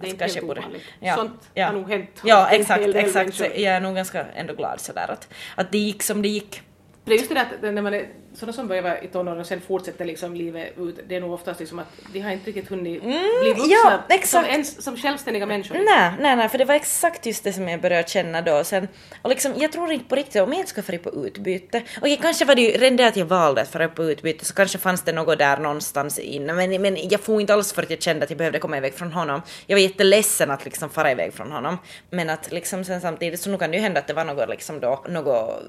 det 0.00 0.06
är 0.06 0.10
Alltså, 0.10 0.24
inte 0.38 0.40
helt 0.46 0.58
ovanligt. 0.58 0.82
ja, 1.00 1.14
Sånt 1.16 1.50
ja. 1.54 1.66
har 1.66 1.72
nog 1.72 1.88
hänt. 1.90 2.20
Ja, 2.24 2.48
exakt, 2.50 2.84
exakt. 2.94 3.38
Jag 3.40 3.62
är 3.62 3.80
nog 3.80 3.94
ganska 3.94 4.24
ändå 4.34 4.54
glad 4.54 4.80
sådär 4.80 5.10
att, 5.10 5.28
att 5.54 5.72
det 5.72 5.78
gick 5.78 6.02
som 6.02 6.22
det 6.22 6.28
gick. 6.28 6.62
Det 7.04 7.12
är 7.14 7.16
just 7.16 7.28
det 7.28 7.34
där 7.34 7.42
att 7.68 7.74
när 7.74 7.82
man 7.82 7.94
är 7.94 8.06
sådana 8.38 8.52
som 8.52 8.68
börjar 8.68 8.82
vara 8.82 9.00
i 9.00 9.08
tonåren 9.08 9.40
och 9.40 9.46
sen 9.46 9.60
fortsätter 9.60 10.04
liksom 10.04 10.34
livet 10.34 10.78
ut, 10.78 11.00
det 11.08 11.16
är 11.16 11.20
nog 11.20 11.32
oftast 11.32 11.60
liksom 11.60 11.78
att 11.78 11.86
de 12.12 12.20
har 12.20 12.30
inte 12.30 12.46
riktigt 12.46 12.68
hunnit 12.68 13.02
bli 13.02 13.10
vuxna 13.56 13.68
Mm, 13.68 14.02
ja, 14.10 14.18
som, 14.24 14.44
ens, 14.44 14.84
som 14.84 14.96
självständiga 14.96 15.46
människor. 15.46 15.74
Nej, 15.74 16.12
nej, 16.20 16.36
nej, 16.36 16.48
för 16.48 16.58
det 16.58 16.64
var 16.64 16.74
exakt 16.74 17.26
just 17.26 17.44
det 17.44 17.52
som 17.52 17.68
jag 17.68 17.80
började 17.80 18.08
känna 18.08 18.42
då. 18.42 18.64
Sen, 18.64 18.88
och 19.22 19.30
liksom, 19.30 19.52
jag 19.56 19.72
tror 19.72 19.92
inte 19.92 20.04
på 20.04 20.14
riktigt, 20.14 20.42
om 20.42 20.52
jag 20.52 20.58
inte 20.58 20.70
skulle 20.70 20.84
fara 20.84 20.98
på 20.98 21.26
utbyte, 21.26 21.82
och 22.00 22.08
jag, 22.08 22.18
kanske 22.18 22.44
var 22.44 22.54
det 22.54 22.62
ju 22.62 22.70
redan 22.70 22.96
det 22.96 23.06
att 23.06 23.16
jag 23.16 23.26
valde 23.26 23.60
att 23.60 23.68
fara 23.68 23.88
på 23.88 24.04
utbyte, 24.04 24.44
så 24.44 24.54
kanske 24.54 24.78
fanns 24.78 25.02
det 25.02 25.12
något 25.12 25.38
där 25.38 25.56
någonstans 25.56 26.18
inne, 26.18 26.52
men, 26.52 26.82
men 26.82 26.96
jag 27.08 27.20
får 27.20 27.40
inte 27.40 27.54
alls 27.54 27.72
för 27.72 27.82
att 27.82 27.90
jag 27.90 28.02
kände 28.02 28.24
att 28.24 28.30
jag 28.30 28.38
behövde 28.38 28.58
komma 28.58 28.76
iväg 28.76 28.94
från 28.94 29.12
honom. 29.12 29.42
Jag 29.66 29.76
var 29.76 29.82
jätteledsen 29.82 30.50
att 30.50 30.64
liksom 30.64 30.90
fara 30.90 31.12
iväg 31.12 31.32
från 31.32 31.52
honom, 31.52 31.78
men 32.10 32.30
att 32.30 32.52
liksom 32.52 32.84
sen 32.84 33.00
samtidigt 33.00 33.40
så 33.40 33.50
nu 33.50 33.58
kan 33.58 33.70
det 33.70 33.76
ju 33.76 33.82
hända 33.82 34.00
att 34.00 34.06
det 34.06 34.14
var 34.14 34.24
något 34.24 34.48
liksom 34.48 34.80
då, 34.80 35.04
något 35.08 35.62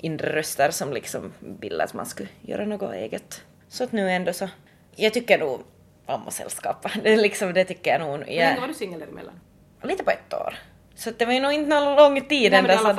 inre 0.00 0.36
röster 0.36 0.70
som 0.70 0.92
liksom 0.92 1.32
ville 1.60 1.88
att 1.94 1.96
man 1.96 2.06
skulle 2.06 2.28
göra 2.42 2.64
något 2.64 2.94
eget. 2.94 3.42
Så 3.68 3.84
att 3.84 3.92
nu 3.92 4.10
ändå 4.10 4.32
så, 4.32 4.48
jag 4.96 5.14
tycker 5.14 5.38
nog 5.38 5.60
om 6.06 6.28
att 6.28 6.32
sällskapa. 6.34 6.90
Det, 7.02 7.16
liksom, 7.16 7.52
det 7.52 7.64
tycker 7.64 7.90
jag 7.90 8.00
nog. 8.00 8.10
Hur 8.18 8.32
Jag, 8.34 8.48
länge 8.48 8.60
var 8.60 8.68
du 8.68 8.74
singel 8.74 9.00
däremellan? 9.00 9.40
lite 9.82 10.04
på 10.04 10.10
ett 10.10 10.34
år. 10.34 10.54
Så 10.96 11.10
det 11.18 11.24
var 11.24 11.32
ju 11.32 11.40
nog 11.40 11.52
inte 11.52 11.68
någon 11.68 11.96
lång 11.96 12.20
tid 12.28 12.52
Nej, 12.52 12.62
fall 12.76 12.78
sådär. 12.78 12.94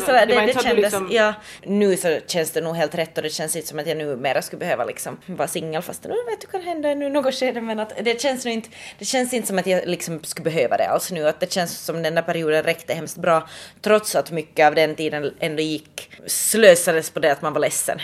sådär, 0.00 0.26
det 0.26 0.34
det, 0.34 0.46
det 0.46 0.62
kändes, 0.62 0.82
liksom- 0.82 1.08
ja. 1.10 1.34
Nu 1.62 1.96
så 1.96 2.18
känns 2.26 2.50
det 2.50 2.60
nog 2.60 2.76
helt 2.76 2.94
rätt 2.94 3.16
och 3.16 3.22
det 3.22 3.30
känns 3.30 3.56
inte 3.56 3.68
som 3.68 3.78
att 3.78 3.86
jag 3.86 3.96
nu 3.96 4.16
mera 4.16 4.42
skulle 4.42 4.60
behöva 4.60 4.84
liksom 4.84 5.18
vara 5.26 5.48
singel 5.48 5.82
fast 5.82 6.04
nu 6.04 6.10
vet 6.30 6.40
du 6.40 6.46
kan 6.46 6.62
hända 6.62 6.94
nu 6.94 7.08
något 7.08 7.34
skede 7.34 7.60
men 7.60 7.78
att 7.80 7.92
det 8.00 8.20
känns 8.20 8.44
nu 8.44 8.50
inte, 8.52 8.68
det 8.98 9.04
känns 9.04 9.32
inte 9.32 9.48
som 9.48 9.58
att 9.58 9.66
jag 9.66 9.86
liksom 9.88 10.24
skulle 10.24 10.44
behöva 10.44 10.76
det 10.76 10.88
alls 10.88 11.10
nu 11.12 11.28
att 11.28 11.40
det 11.40 11.52
känns 11.52 11.78
som 11.84 12.02
den 12.02 12.14
där 12.14 12.22
perioden 12.22 12.62
räckte 12.62 12.94
hemskt 12.94 13.16
bra 13.16 13.48
trots 13.82 14.16
att 14.16 14.30
mycket 14.30 14.66
av 14.66 14.74
den 14.74 14.94
tiden 14.94 15.34
ändå 15.40 15.62
gick 15.62 16.10
slösades 16.26 17.10
på 17.10 17.20
det 17.20 17.32
att 17.32 17.42
man 17.42 17.52
var 17.52 17.60
ledsen. 17.60 17.98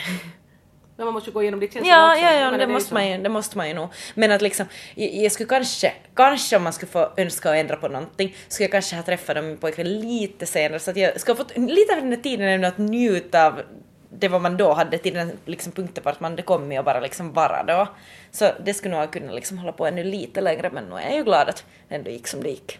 Men 0.97 1.05
man 1.05 1.13
måste 1.13 1.29
ju 1.29 1.33
gå 1.33 1.41
igenom 1.41 1.59
ditt 1.59 1.73
känslor 1.73 1.93
Ja, 1.95 2.11
också. 2.11 2.23
ja, 2.23 2.33
ja, 2.33 2.45
menar, 2.45 2.57
det 2.57 2.63
är 2.63 2.67
måste, 2.67 2.93
man 2.93 3.07
ju, 3.07 3.17
det 3.17 3.29
måste 3.29 3.57
man 3.57 3.67
ju 3.67 3.73
nog. 3.73 3.89
Men 4.13 4.31
att 4.31 4.41
liksom, 4.41 4.65
jag, 4.95 5.13
jag 5.13 5.31
skulle 5.31 5.49
kanske, 5.49 5.93
kanske 6.13 6.57
om 6.57 6.63
man 6.63 6.73
skulle 6.73 6.91
få 6.91 7.09
önska 7.17 7.49
och 7.49 7.55
ändra 7.55 7.75
på 7.75 7.87
någonting, 7.87 8.35
skulle 8.47 8.65
jag 8.65 8.71
kanske 8.71 8.95
ha 8.95 9.03
träffat 9.03 9.43
min 9.43 9.57
pojkvän 9.57 9.99
lite 9.99 10.45
senare 10.45 10.79
så 10.79 10.91
att 10.91 10.97
jag 10.97 11.19
skulle 11.21 11.37
ha 11.37 11.43
fått 11.43 11.57
lite 11.57 11.93
av 11.95 12.01
den 12.01 12.09
här 12.11 12.21
tiden 12.21 12.47
ändå 12.47 12.67
att 12.67 12.77
njuta 12.77 13.47
av 13.47 13.61
det 14.09 14.27
vad 14.27 14.41
man 14.41 14.57
då 14.57 14.73
hade 14.73 14.97
till 14.97 15.13
den 15.13 15.31
liksom 15.45 15.71
punkten 15.71 16.03
vart 16.03 16.19
man 16.19 16.31
hade 16.31 16.41
kommit 16.41 16.79
och 16.79 16.85
bara 16.85 16.99
liksom 16.99 17.33
vara 17.33 17.63
då. 17.63 17.87
Så 18.31 18.49
det 18.65 18.73
skulle 18.73 18.91
nog 18.91 18.99
ha 18.99 19.07
kunnat 19.07 19.35
liksom 19.35 19.57
hålla 19.57 19.71
på 19.71 19.85
ännu 19.87 20.03
lite 20.03 20.41
längre 20.41 20.69
men 20.73 20.83
nu 20.85 20.95
är 20.95 21.01
jag 21.09 21.15
ju 21.17 21.23
glad 21.23 21.49
att 21.49 21.65
det 21.89 21.95
ändå 21.95 22.09
gick 22.11 22.27
som 22.27 22.43
det 22.43 22.49
gick. 22.49 22.79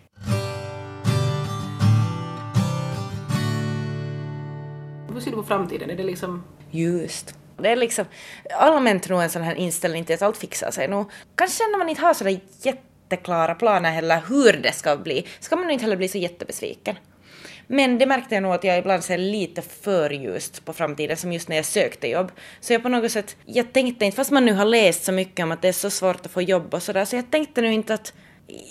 Hur 5.14 5.22
ser 5.22 5.32
du 5.32 5.38
på 5.38 5.44
framtiden? 5.44 5.90
Är 5.90 5.96
det 5.96 6.04
liksom... 6.04 6.44
Just. 6.72 7.36
Det 7.58 7.70
är 7.70 7.76
liksom 7.76 8.06
allmänt 8.60 9.10
nog 9.10 9.22
en 9.22 9.30
sån 9.30 9.42
här 9.42 9.56
inställning 9.56 10.06
till 10.06 10.16
att 10.16 10.22
allt 10.22 10.38
fixar 10.38 10.72
sig 10.72 10.88
nog. 10.88 11.12
Kanske 11.36 11.64
när 11.64 11.78
man 11.78 11.90
inte 11.90 12.02
har 12.02 12.14
sådär 12.14 12.40
jätteklara 12.62 13.56
planer 13.56 13.92
heller 13.92 14.22
hur 14.30 14.54
det 14.54 14.72
ska 14.72 14.98
bli, 14.98 15.28
ska 15.40 15.56
man 15.56 15.66
nog 15.66 15.74
inte 15.74 15.84
heller 15.84 15.98
bli 15.98 16.08
så 16.08 16.18
jättebesviken. 16.18 16.96
Men 17.68 17.98
det 17.98 18.06
märkte 18.06 18.36
jag 18.36 18.44
nog 18.44 18.54
att 18.54 18.64
jag 18.64 18.78
ibland 18.78 19.04
ser 19.04 19.18
lite 19.18 19.62
för 19.62 20.10
ljust 20.10 20.66
på 20.66 20.74
framtiden, 20.74 21.18
som 21.18 21.34
just 21.34 21.50
när 21.50 21.56
jag 21.56 21.66
sökte 21.66 22.08
jobb. 22.08 22.32
Så 22.60 22.74
jag 22.74 22.84
på 22.84 22.90
något 22.90 23.12
sätt, 23.12 23.38
jag 23.46 23.74
tänkte 23.74 24.06
inte, 24.06 24.16
fast 24.16 24.32
man 24.32 24.46
nu 24.46 24.54
har 24.54 24.66
läst 24.66 25.04
så 25.04 25.12
mycket 25.12 25.44
om 25.44 25.52
att 25.52 25.62
det 25.62 25.68
är 25.68 25.74
så 25.74 25.90
svårt 25.90 26.26
att 26.26 26.32
få 26.32 26.42
jobb 26.42 26.74
och 26.74 26.84
sådär, 26.84 27.06
så 27.06 27.16
jag 27.16 27.32
tänkte 27.32 27.62
nu 27.62 27.74
inte 27.74 27.94
att 27.94 28.14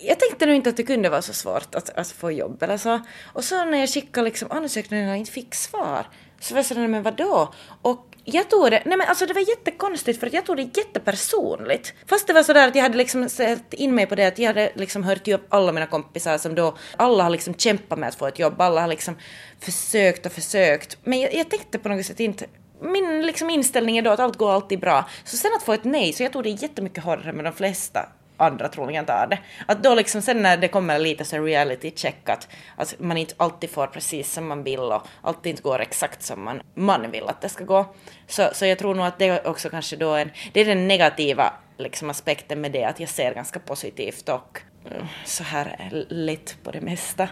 jag 0.03 0.21
tänkte 0.21 0.47
nu 0.47 0.55
inte 0.55 0.71
att 0.71 0.77
det 0.77 0.83
kunde 0.83 1.09
vara 1.09 1.23
så 1.23 1.33
svårt 1.33 1.75
att, 1.75 1.91
att 1.91 2.11
få 2.11 2.31
jobb 2.31 2.63
eller 2.63 2.77
så. 2.77 3.01
Och 3.25 3.45
så 3.45 3.65
när 3.65 3.79
jag 3.79 3.89
skickade 3.89 4.25
liksom 4.25 4.49
ah, 4.51 4.55
ansökningarna 4.55 5.11
och 5.11 5.17
inte 5.17 5.33
fick 5.33 5.55
svar, 5.55 6.07
så 6.41 6.55
var 6.55 6.59
jag 6.59 6.67
sådär, 6.67 6.89
men 6.89 7.03
vadå? 7.03 7.55
Och 7.83 8.14
jag 8.25 8.51
tog 8.51 8.71
det, 8.71 8.83
nej 8.85 8.99
men 8.99 9.09
alltså 9.09 9.27
det 9.27 9.35
var 9.35 9.49
jättekonstigt 9.49 10.21
för 10.21 10.27
att 10.27 10.33
jag 10.33 10.47
tog 10.47 10.57
det 10.57 10.63
jättepersonligt. 10.63 11.95
Fast 12.07 12.27
det 12.27 12.33
var 12.33 12.43
sådär 12.43 12.69
att 12.69 12.75
jag 12.75 12.83
hade 12.83 12.99
liksom 12.99 13.29
sett 13.29 13.75
in 13.75 13.95
mig 13.95 14.07
på 14.07 14.15
det 14.15 14.27
att 14.27 14.39
jag 14.39 14.47
hade 14.47 14.73
liksom 14.75 15.05
hört 15.05 15.27
ju 15.27 15.35
upp 15.35 15.47
alla 15.49 15.73
mina 15.73 15.87
kompisar 15.87 16.39
som 16.39 16.55
då, 16.55 16.77
alla 16.97 17.23
har 17.23 17.31
liksom 17.31 17.55
kämpat 17.55 17.99
med 17.99 18.09
att 18.09 18.15
få 18.15 18.27
ett 18.27 18.39
jobb, 18.39 18.61
alla 18.61 18.81
har 18.81 18.89
liksom 18.89 19.17
försökt 19.61 20.27
och 20.27 20.33
försökt. 20.33 20.99
Men 21.05 21.21
jag, 21.21 21.35
jag 21.35 21.51
tänkte 21.51 21.79
på 21.79 21.89
något 21.89 22.07
sätt 22.07 22.21
inte, 22.21 22.47
min 22.81 23.27
liksom 23.27 23.51
inställning 23.51 23.99
är 23.99 24.03
då 24.03 24.11
att 24.11 24.21
allt 24.21 24.37
går 24.37 24.53
alltid 24.53 24.81
bra. 24.81 25.09
Så 25.25 25.37
sen 25.37 25.51
att 25.57 25.63
få 25.63 25.73
ett 25.73 25.85
nej, 25.85 26.13
så 26.13 26.23
jag 26.23 26.33
tog 26.33 26.43
det 26.43 26.51
jättemycket 26.51 27.05
hårdare 27.05 27.33
med 27.33 27.45
de 27.45 27.53
flesta 27.53 28.09
andra 28.37 28.69
troligen 28.69 29.05
tar 29.05 29.27
det. 29.27 29.39
Att 29.67 29.83
då 29.83 29.95
liksom 29.95 30.23
sen 30.23 30.43
när 30.43 30.57
det 30.57 30.69
kommer 30.69 30.99
lite 30.99 31.25
så 31.25 31.39
reality 31.39 31.93
check 31.97 32.29
att, 32.29 32.49
att 32.77 32.95
man 32.99 33.17
inte 33.17 33.35
alltid 33.37 33.71
får 33.71 33.87
precis 33.87 34.33
som 34.33 34.49
man 34.49 34.63
vill 34.63 34.81
och 34.81 35.03
alltid 35.23 35.51
inte 35.51 35.63
går 35.63 35.81
exakt 35.81 36.23
som 36.23 36.45
man, 36.45 36.63
man 36.75 37.11
vill 37.11 37.25
att 37.29 37.41
det 37.41 37.49
ska 37.49 37.65
gå. 37.65 37.95
Så, 38.27 38.49
så 38.53 38.67
jag 38.67 38.79
tror 38.79 38.95
nog 38.95 39.07
att 39.07 39.19
det 39.19 39.47
också 39.47 39.71
kanske 39.71 39.97
då 39.97 40.15
en, 40.15 40.31
det 40.53 40.61
är 40.61 40.65
den 40.65 40.89
negativa 40.89 41.53
liksom 41.77 42.11
aspekten 42.11 42.61
med 42.61 42.73
det 42.73 42.85
att 42.85 43.01
jag 43.01 43.09
ser 43.09 43.35
ganska 43.35 43.59
positivt 43.59 44.29
och 44.29 44.61
eh, 44.85 45.05
så 45.25 45.45
här 45.45 45.91
lätt 46.09 46.57
på 46.63 46.71
det 46.71 46.81
mesta. 46.81 47.29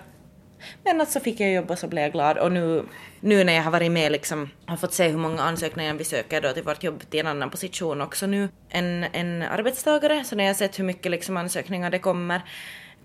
Men 0.85 1.01
att 1.01 1.11
så 1.11 1.21
fick 1.21 1.41
jag 1.41 1.53
jobb 1.53 1.71
och 1.71 1.79
så 1.79 1.89
blev 1.89 2.03
jag 2.03 2.13
glad. 2.13 2.39
Och 2.39 2.53
nu, 2.53 2.85
nu 3.21 3.45
när 3.45 3.53
jag 3.53 3.63
har 3.63 3.71
varit 3.71 3.93
med 3.93 4.13
liksom, 4.13 4.51
har 4.67 4.77
fått 4.77 4.93
se 4.93 5.09
hur 5.09 5.19
många 5.19 5.43
ansökningar 5.43 5.95
vi 5.95 6.05
söker 6.05 6.41
då 6.41 6.53
till 6.53 6.63
vårt 6.63 6.83
jobb 6.83 7.03
till 7.11 7.21
en 7.21 7.27
annan 7.27 7.51
position 7.51 8.01
också 8.01 8.27
nu. 8.27 8.49
En, 8.69 9.05
en 9.13 9.43
arbetstagare, 9.43 10.25
så 10.25 10.37
när 10.37 10.45
jag 10.45 10.49
har 10.49 10.55
sett 10.55 10.79
hur 10.79 10.85
mycket 10.85 11.11
liksom 11.11 11.37
ansökningar 11.37 11.91
det 11.91 11.99
kommer 11.99 12.43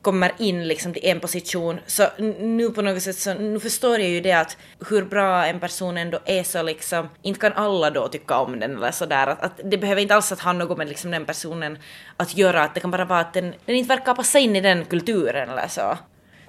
kommer 0.01 0.31
in 0.37 0.67
liksom 0.67 0.93
till 0.93 1.05
en 1.05 1.19
position 1.19 1.79
så 1.85 2.03
nu 2.39 2.69
på 2.69 2.81
något 2.81 3.03
sätt 3.03 3.15
så 3.15 3.33
nu 3.33 3.59
förstår 3.59 3.99
jag 3.99 4.09
ju 4.09 4.21
det 4.21 4.31
att 4.31 4.57
hur 4.89 5.05
bra 5.05 5.45
en 5.45 5.59
person 5.59 5.97
ändå 5.97 6.19
är 6.25 6.43
så 6.43 6.63
liksom 6.63 7.09
inte 7.21 7.39
kan 7.39 7.53
alla 7.53 7.89
då 7.89 8.07
tycka 8.07 8.37
om 8.37 8.59
den 8.59 8.77
eller 8.77 8.91
sådär. 8.91 9.27
Att, 9.27 9.43
att 9.43 9.59
det 9.63 9.77
behöver 9.77 10.01
inte 10.01 10.15
alls 10.15 10.31
att 10.31 10.39
ha 10.39 10.53
något 10.53 10.77
med 10.77 10.87
liksom 10.87 11.11
den 11.11 11.25
personen 11.25 11.77
att 12.17 12.37
göra 12.37 12.63
att 12.63 12.73
det 12.73 12.79
kan 12.79 12.91
bara 12.91 13.05
vara 13.05 13.19
att 13.19 13.33
den, 13.33 13.53
den 13.65 13.75
inte 13.75 13.89
verkar 13.89 14.15
passa 14.15 14.39
in 14.39 14.55
i 14.55 14.61
den 14.61 14.85
kulturen 14.85 15.49
eller 15.49 15.67
så. 15.67 15.97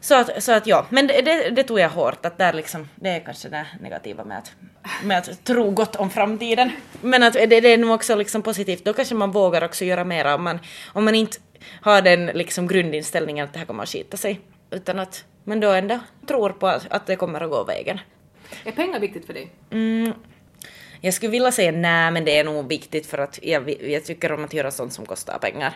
Så 0.01 0.15
att, 0.15 0.43
så 0.43 0.53
att 0.53 0.67
ja, 0.67 0.87
men 0.91 1.07
det, 1.07 1.21
det, 1.21 1.51
det 1.51 1.63
tog 1.63 1.79
jag 1.79 1.89
hårt 1.89 2.27
att 2.27 2.39
där 2.39 2.53
liksom, 2.53 2.89
det 2.95 3.09
är 3.09 3.21
kanske 3.21 3.49
det 3.49 3.67
negativa 3.81 4.25
med 4.25 4.39
att, 4.39 4.53
med 5.05 5.19
att 5.19 5.45
tro 5.45 5.71
gott 5.71 5.97
om 5.97 6.11
framtiden. 6.11 6.71
Men 7.01 7.23
att 7.23 7.33
det, 7.33 7.47
det 7.47 7.73
är 7.73 7.79
nog 7.79 7.91
också 7.91 8.15
liksom 8.15 8.43
positivt, 8.43 8.85
då 8.85 8.93
kanske 8.93 9.15
man 9.15 9.31
vågar 9.31 9.65
också 9.65 9.85
göra 9.85 10.05
mera 10.05 10.35
om 10.35 10.43
man, 10.43 10.59
om 10.93 11.05
man 11.05 11.15
inte 11.15 11.39
har 11.81 12.03
den 12.03 12.27
liksom 12.27 12.67
grundinställningen 12.67 13.45
att 13.45 13.53
det 13.53 13.59
här 13.59 13.67
kommer 13.67 13.83
att 13.83 13.89
skita 13.89 14.17
sig. 14.17 14.41
Utan 14.71 14.99
att 14.99 15.25
man 15.45 15.61
då 15.61 15.71
ändå 15.71 15.99
tror 16.27 16.51
på 16.51 16.67
att, 16.67 16.87
att 16.91 17.07
det 17.07 17.17
kommer 17.17 17.41
att 17.41 17.51
gå 17.51 17.65
vägen. 17.65 18.01
Är 18.65 18.73
pengar 18.73 19.01
viktigt 19.01 19.27
för 19.27 19.33
dig? 19.33 19.51
Mm, 19.71 20.13
jag 21.01 21.15
skulle 21.15 21.31
vilja 21.31 21.53
säga 21.53 21.73
nej, 21.73 22.11
men 22.11 22.25
det 22.25 22.39
är 22.39 22.45
nog 22.45 22.69
viktigt 22.69 23.07
för 23.07 23.19
att 23.19 23.39
jag, 23.43 23.83
jag 23.83 24.05
tycker 24.05 24.33
om 24.33 24.45
att 24.45 24.53
göra 24.53 24.71
sånt 24.71 24.93
som 24.93 25.07
kostar 25.07 25.39
pengar. 25.39 25.73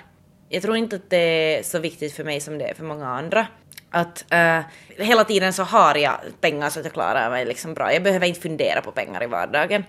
Jag 0.48 0.62
tror 0.62 0.76
inte 0.76 0.96
att 0.96 1.10
det 1.10 1.16
är 1.58 1.62
så 1.62 1.78
viktigt 1.78 2.12
för 2.12 2.24
mig 2.24 2.40
som 2.40 2.58
det 2.58 2.64
är 2.64 2.74
för 2.74 2.84
många 2.84 3.08
andra. 3.08 3.46
Att 3.92 4.24
uh, 4.32 4.60
hela 5.04 5.24
tiden 5.24 5.52
så 5.52 5.62
har 5.62 5.94
jag 5.94 6.14
pengar 6.40 6.70
så 6.70 6.78
att 6.78 6.84
jag 6.84 6.94
klarar 6.94 7.30
mig 7.30 7.44
liksom 7.44 7.74
bra. 7.74 7.92
Jag 7.92 8.02
behöver 8.02 8.26
inte 8.26 8.40
fundera 8.40 8.80
på 8.80 8.92
pengar 8.92 9.22
i 9.22 9.26
vardagen. 9.26 9.84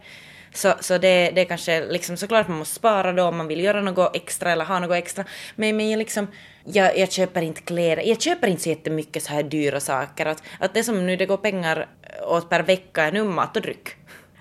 Så, 0.53 0.73
så 0.79 0.97
det, 0.97 1.31
det 1.31 1.41
är 1.41 1.45
kanske 1.45 1.85
liksom 1.85 2.17
såklart 2.17 2.47
man 2.47 2.57
måste 2.57 2.75
spara 2.75 3.13
då 3.13 3.23
om 3.23 3.37
man 3.37 3.47
vill 3.47 3.63
göra 3.63 3.81
något 3.81 4.15
extra 4.15 4.51
eller 4.51 4.65
ha 4.65 4.79
något 4.79 4.97
extra. 4.97 5.25
Men, 5.55 5.77
men 5.77 5.89
jag 5.89 5.97
liksom, 5.97 6.27
jag, 6.63 6.97
jag 6.97 7.11
köper 7.11 7.41
inte 7.41 7.61
kläder, 7.61 8.03
jag 8.03 8.21
köper 8.21 8.47
inte 8.47 8.63
så 8.63 8.69
jättemycket 8.69 9.23
så 9.23 9.33
här 9.33 9.43
dyra 9.43 9.79
saker. 9.79 10.25
Att, 10.25 10.43
att 10.59 10.73
det 10.73 10.83
som 10.83 11.05
nu 11.05 11.15
det 11.15 11.25
går 11.25 11.37
pengar 11.37 11.87
åt 12.27 12.49
per 12.49 12.63
vecka 12.63 13.03
är 13.03 13.11
nu 13.11 13.23
mat 13.23 13.55
och 13.55 13.61
dryck. 13.61 13.89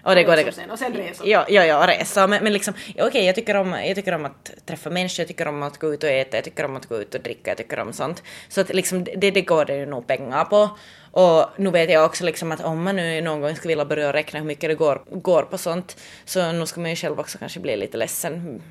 Och 0.03 0.15
det 0.15 0.23
går 0.25 0.37
det. 0.37 0.53
Sen, 0.53 0.71
och 0.71 0.79
sen 0.79 0.93
resor. 0.93 1.29
Ja, 1.29 1.47
ja, 1.49 1.65
ja, 1.65 1.87
resa. 1.87 2.27
Men, 2.27 2.45
men 2.45 2.53
liksom, 2.53 2.75
okej, 2.99 3.25
jag, 3.27 3.35
tycker 3.35 3.55
om, 3.55 3.73
jag 3.73 3.97
tycker 3.97 4.15
om 4.15 4.25
att 4.25 4.51
träffa 4.67 4.91
människor, 4.91 5.21
jag 5.23 5.29
tycker 5.29 5.49
om 5.49 5.63
att 5.63 5.79
gå 5.79 5.95
ut 5.95 6.03
och 6.05 6.11
äta, 6.11 6.37
jag 6.37 6.45
tycker 6.45 6.65
om 6.65 6.77
att 6.77 6.87
gå 6.87 6.97
ut 6.97 7.15
och 7.15 7.21
dricka, 7.21 7.51
jag 7.51 7.59
tycker 7.59 7.79
om 7.79 7.93
sånt. 7.93 8.23
Så 8.49 8.61
att 8.61 8.75
liksom, 8.75 9.05
det, 9.05 9.31
det 9.31 9.43
går 9.43 9.65
det 9.65 9.77
ju 9.77 9.87
nog 9.87 10.07
pengar 10.07 10.45
på. 10.45 10.71
Och 11.11 11.47
nu 11.57 11.71
vet 11.71 11.91
jag 11.91 12.05
också 12.05 12.25
liksom 12.25 12.53
att 12.53 12.65
om 12.65 12.83
man 12.83 12.97
nu 12.97 13.21
någon 13.21 13.41
gång 13.41 13.57
skulle 13.57 13.73
vilja 13.73 13.85
börja 13.85 14.13
räkna 14.13 14.39
hur 14.39 14.47
mycket 14.47 14.71
det 14.71 14.75
går, 14.75 15.03
går 15.11 15.43
på 15.43 15.59
sånt, 15.59 15.97
så 16.25 16.53
nu 16.53 16.67
ska 16.67 16.81
man 16.81 16.91
ju 16.91 16.97
själv 16.97 17.21
också 17.21 17.39
kanske 17.39 17.61
bli 17.61 17.77
lite 17.77 17.97
ledsen 17.97 18.63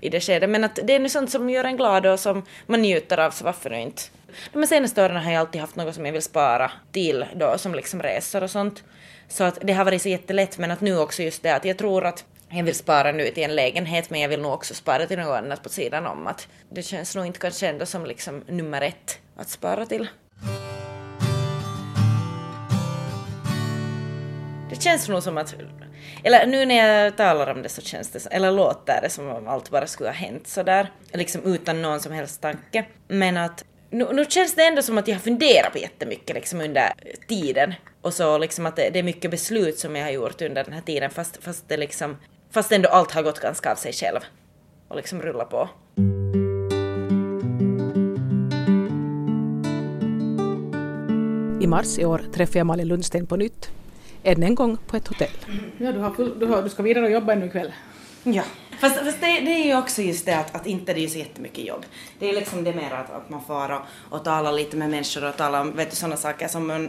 i 0.00 0.08
det 0.08 0.20
skedet. 0.20 0.50
Men 0.50 0.64
att 0.64 0.78
det 0.84 0.94
är 0.94 0.98
nu 0.98 1.08
sånt 1.08 1.30
som 1.30 1.50
gör 1.50 1.64
en 1.64 1.76
glad 1.76 2.06
och 2.06 2.20
som 2.20 2.42
man 2.66 2.82
njuter 2.82 3.18
av, 3.18 3.30
så 3.30 3.44
varför 3.44 3.70
nu 3.70 3.80
inte? 3.80 4.02
De 4.52 4.66
senaste 4.66 5.04
åren 5.04 5.16
har 5.16 5.32
jag 5.32 5.40
alltid 5.40 5.60
haft 5.60 5.76
något 5.76 5.94
som 5.94 6.06
jag 6.06 6.12
vill 6.12 6.22
spara 6.22 6.70
till 6.92 7.26
då, 7.34 7.58
som 7.58 7.74
liksom 7.74 8.02
resor 8.02 8.42
och 8.42 8.50
sånt. 8.50 8.82
Så 9.30 9.44
att 9.44 9.58
det 9.62 9.72
har 9.72 9.84
varit 9.84 10.02
så 10.02 10.08
jättelätt, 10.08 10.58
men 10.58 10.70
att 10.70 10.80
nu 10.80 10.98
också 10.98 11.22
just 11.22 11.42
det 11.42 11.54
att 11.54 11.64
jag 11.64 11.78
tror 11.78 12.04
att 12.04 12.24
jag 12.48 12.64
vill 12.64 12.74
spara 12.74 13.12
nu 13.12 13.28
till 13.28 13.42
en 13.42 13.54
lägenhet, 13.54 14.10
men 14.10 14.20
jag 14.20 14.28
vill 14.28 14.40
nog 14.40 14.52
också 14.52 14.74
spara 14.74 15.06
till 15.06 15.18
något 15.18 15.38
annat 15.38 15.62
på 15.62 15.68
sidan 15.68 16.06
om. 16.06 16.26
Att 16.26 16.48
det 16.70 16.82
känns 16.82 17.16
nog 17.16 17.26
inte 17.26 17.38
kanske 17.38 17.68
ändå 17.68 17.86
som 17.86 18.06
liksom 18.06 18.44
nummer 18.48 18.82
ett 18.82 19.18
att 19.36 19.48
spara 19.48 19.86
till. 19.86 20.08
Det 24.70 24.82
känns 24.82 25.08
nog 25.08 25.22
som 25.22 25.38
att, 25.38 25.54
eller 26.24 26.46
nu 26.46 26.66
när 26.66 26.74
jag 26.74 27.16
talar 27.16 27.50
om 27.50 27.62
det 27.62 27.68
så 27.68 27.82
känns 27.82 28.10
det, 28.10 28.26
eller 28.30 28.52
låter 28.52 29.00
det 29.02 29.10
som 29.10 29.28
om 29.28 29.48
allt 29.48 29.70
bara 29.70 29.86
skulle 29.86 30.08
ha 30.08 30.14
hänt 30.14 30.46
sådär, 30.48 30.90
liksom 31.12 31.42
utan 31.44 31.82
någon 31.82 32.00
som 32.00 32.12
helst 32.12 32.40
tanke. 32.40 32.84
Men 33.08 33.36
att 33.36 33.64
nu, 33.90 34.08
nu 34.12 34.24
känns 34.24 34.54
det 34.54 34.66
ändå 34.66 34.82
som 34.82 34.98
att 34.98 35.08
jag 35.08 35.14
har 35.14 35.20
funderat 35.20 35.72
på 35.72 35.78
jättemycket 35.78 36.34
liksom 36.34 36.60
under 36.60 36.92
tiden 37.28 37.74
och 38.02 38.14
så 38.14 38.38
liksom 38.38 38.66
att 38.66 38.76
det, 38.76 38.90
det 38.90 38.98
är 38.98 39.02
mycket 39.02 39.30
beslut 39.30 39.78
som 39.78 39.96
jag 39.96 40.04
har 40.04 40.10
gjort 40.10 40.42
under 40.42 40.64
den 40.64 40.72
här 40.72 40.80
tiden 40.80 41.10
fast, 41.10 41.42
fast 41.42 41.68
det 41.68 41.76
liksom, 41.76 42.16
fast 42.50 42.72
ändå 42.72 42.88
allt 42.88 43.10
har 43.10 43.22
gått 43.22 43.40
ganska 43.40 43.72
av 43.72 43.76
sig 43.76 43.92
själv 43.92 44.20
och 44.88 44.96
liksom 44.96 45.22
rullat 45.22 45.50
på. 45.50 45.68
I 51.60 51.66
mars 51.66 51.98
i 51.98 52.04
år 52.04 52.22
träffade 52.32 52.58
jag 52.58 52.66
Malin 52.66 52.88
Lundsten 52.88 53.26
på 53.26 53.36
nytt, 53.36 53.70
än 54.22 54.42
en 54.42 54.54
gång 54.54 54.76
på 54.86 54.96
ett 54.96 55.08
hotell. 55.08 55.30
Ja, 55.78 55.92
du, 55.92 55.98
har 55.98 56.10
full, 56.10 56.38
du, 56.38 56.46
har, 56.46 56.62
du 56.62 56.68
ska 56.68 56.82
vidare 56.82 57.04
och 57.04 57.10
jobba 57.10 57.32
ännu 57.32 57.46
ikväll. 57.46 57.72
Ja. 58.22 58.42
Fast, 58.80 58.96
fast 58.96 59.20
det, 59.20 59.40
det, 59.40 59.50
är 59.50 59.66
ju 59.66 59.78
också 59.78 60.02
just 60.02 60.26
det 60.26 60.38
att, 60.38 60.54
att 60.54 60.66
inte 60.66 60.92
det 60.92 61.04
är 61.04 61.08
så 61.08 61.18
jättemycket 61.18 61.64
jobb. 61.64 61.84
Det 62.18 62.30
är 62.30 62.34
liksom 62.34 62.64
det 62.64 62.72
mer 62.72 62.92
att, 62.92 63.10
att 63.10 63.30
man 63.30 63.44
får 63.44 63.72
och, 63.72 63.80
och 64.10 64.24
tala 64.24 64.50
lite 64.50 64.76
med 64.76 64.90
människor 64.90 65.24
och 65.24 65.36
tala 65.36 65.60
om 65.60 65.76
vet 65.76 65.90
du, 65.90 65.96
sådana 65.96 66.16
saker 66.16 66.48
som 66.48 66.66
man 66.66 66.88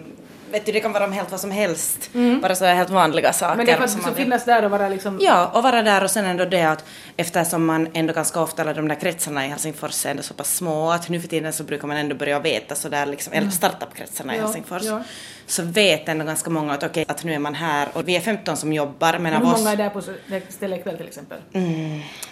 vet 0.52 0.66
du, 0.66 0.72
det 0.72 0.80
kan 0.80 0.92
vara 0.92 1.06
om 1.06 1.12
helt 1.12 1.32
vad 1.32 1.40
som 1.40 1.52
helst. 1.52 2.10
Mm. 2.14 2.42
Bara 2.42 2.56
så 2.56 2.66
helt 2.66 2.90
vanliga 2.90 3.34
saker. 3.34 3.56
Men 3.56 3.66
det 3.66 3.74
att 3.74 3.94
liksom 3.94 4.16
finnas 4.16 4.46
där 4.46 4.66
och 4.66 4.72
vara 4.72 4.90
liksom... 4.90 5.20
Ja, 5.22 5.52
och 5.54 5.64
vara 5.64 5.82
där 5.82 6.04
och 6.04 6.12
sen 6.12 6.26
ändå 6.26 6.46
det 6.46 6.64
att 6.64 6.86
eftersom 7.18 7.66
man 7.66 7.88
ändå 7.94 8.14
ganska 8.14 8.42
ofta, 8.42 8.62
eller 8.62 8.74
de 8.74 8.88
där 8.88 8.96
kretsarna 8.96 9.46
i 9.46 9.50
Helsingfors 9.50 10.06
är 10.06 10.10
ändå 10.10 10.24
så 10.24 10.34
pass 10.34 10.56
små 10.56 10.92
att 10.92 11.10
nu 11.10 11.22
för 11.22 11.28
tiden 11.28 11.54
så 11.54 11.64
brukar 11.64 11.88
man 11.88 11.98
ändå 11.98 12.16
börja 12.16 12.40
veta 12.40 12.76
sådär 12.76 13.06
liksom, 13.06 13.34
eller 13.34 13.50
startup-kretsarna 13.50 14.36
i 14.36 14.38
ja, 14.38 14.44
Helsingfors. 14.44 14.84
Ja. 14.84 15.04
Så 15.46 15.64
vet 15.64 16.10
ändå 16.10 16.26
ganska 16.26 16.50
många 16.50 16.74
att 16.74 16.84
okej, 16.84 17.02
okay, 17.02 17.06
att 17.08 17.24
nu 17.24 17.34
är 17.34 17.40
man 17.40 17.56
här 17.56 17.88
och 17.94 18.08
vi 18.08 18.16
är 18.16 18.20
15 18.20 18.58
som 18.58 18.74
jobbar 18.74 19.18
men 19.20 19.34
av 19.34 19.44
oss... 19.44 19.54
Hur 19.54 19.58
många 19.58 19.72
är 19.72 19.78
där 19.78 19.90
på 19.90 20.02
stället 20.50 20.80
ikväll 20.80 20.98
till 20.98 21.08
exempel? 21.08 21.40
Mm, 21.54 21.81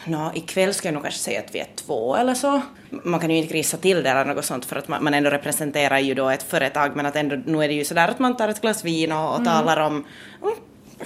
no, 0.05 0.31
ikväll 0.35 0.73
ska 0.73 0.87
jag 0.87 0.93
nog 0.93 1.03
kanske 1.03 1.19
säga 1.19 1.39
att 1.39 1.55
vi 1.55 1.59
är 1.59 1.67
två 1.75 2.15
eller 2.15 2.33
så. 2.33 2.61
Man 2.89 3.19
kan 3.19 3.29
ju 3.29 3.37
inte 3.37 3.53
grisa 3.53 3.77
till 3.77 4.03
det 4.03 4.09
eller 4.09 4.25
något 4.25 4.45
sånt 4.45 4.65
för 4.65 4.75
att 4.75 4.87
man, 4.87 5.03
man 5.03 5.13
ändå 5.13 5.29
representerar 5.29 5.99
ju 5.99 6.13
då 6.13 6.29
ett 6.29 6.43
företag 6.43 6.95
men 6.95 7.05
att 7.05 7.15
ändå 7.15 7.35
nu 7.45 7.63
är 7.63 7.67
det 7.67 7.73
ju 7.73 7.85
sådär 7.85 8.07
att 8.07 8.19
man 8.19 8.37
tar 8.37 8.49
ett 8.49 8.61
glas 8.61 8.85
vin 8.85 9.11
och, 9.11 9.29
och 9.29 9.39
mm. 9.39 9.45
talar 9.45 9.79
om, 9.79 10.05
om, 10.41 10.51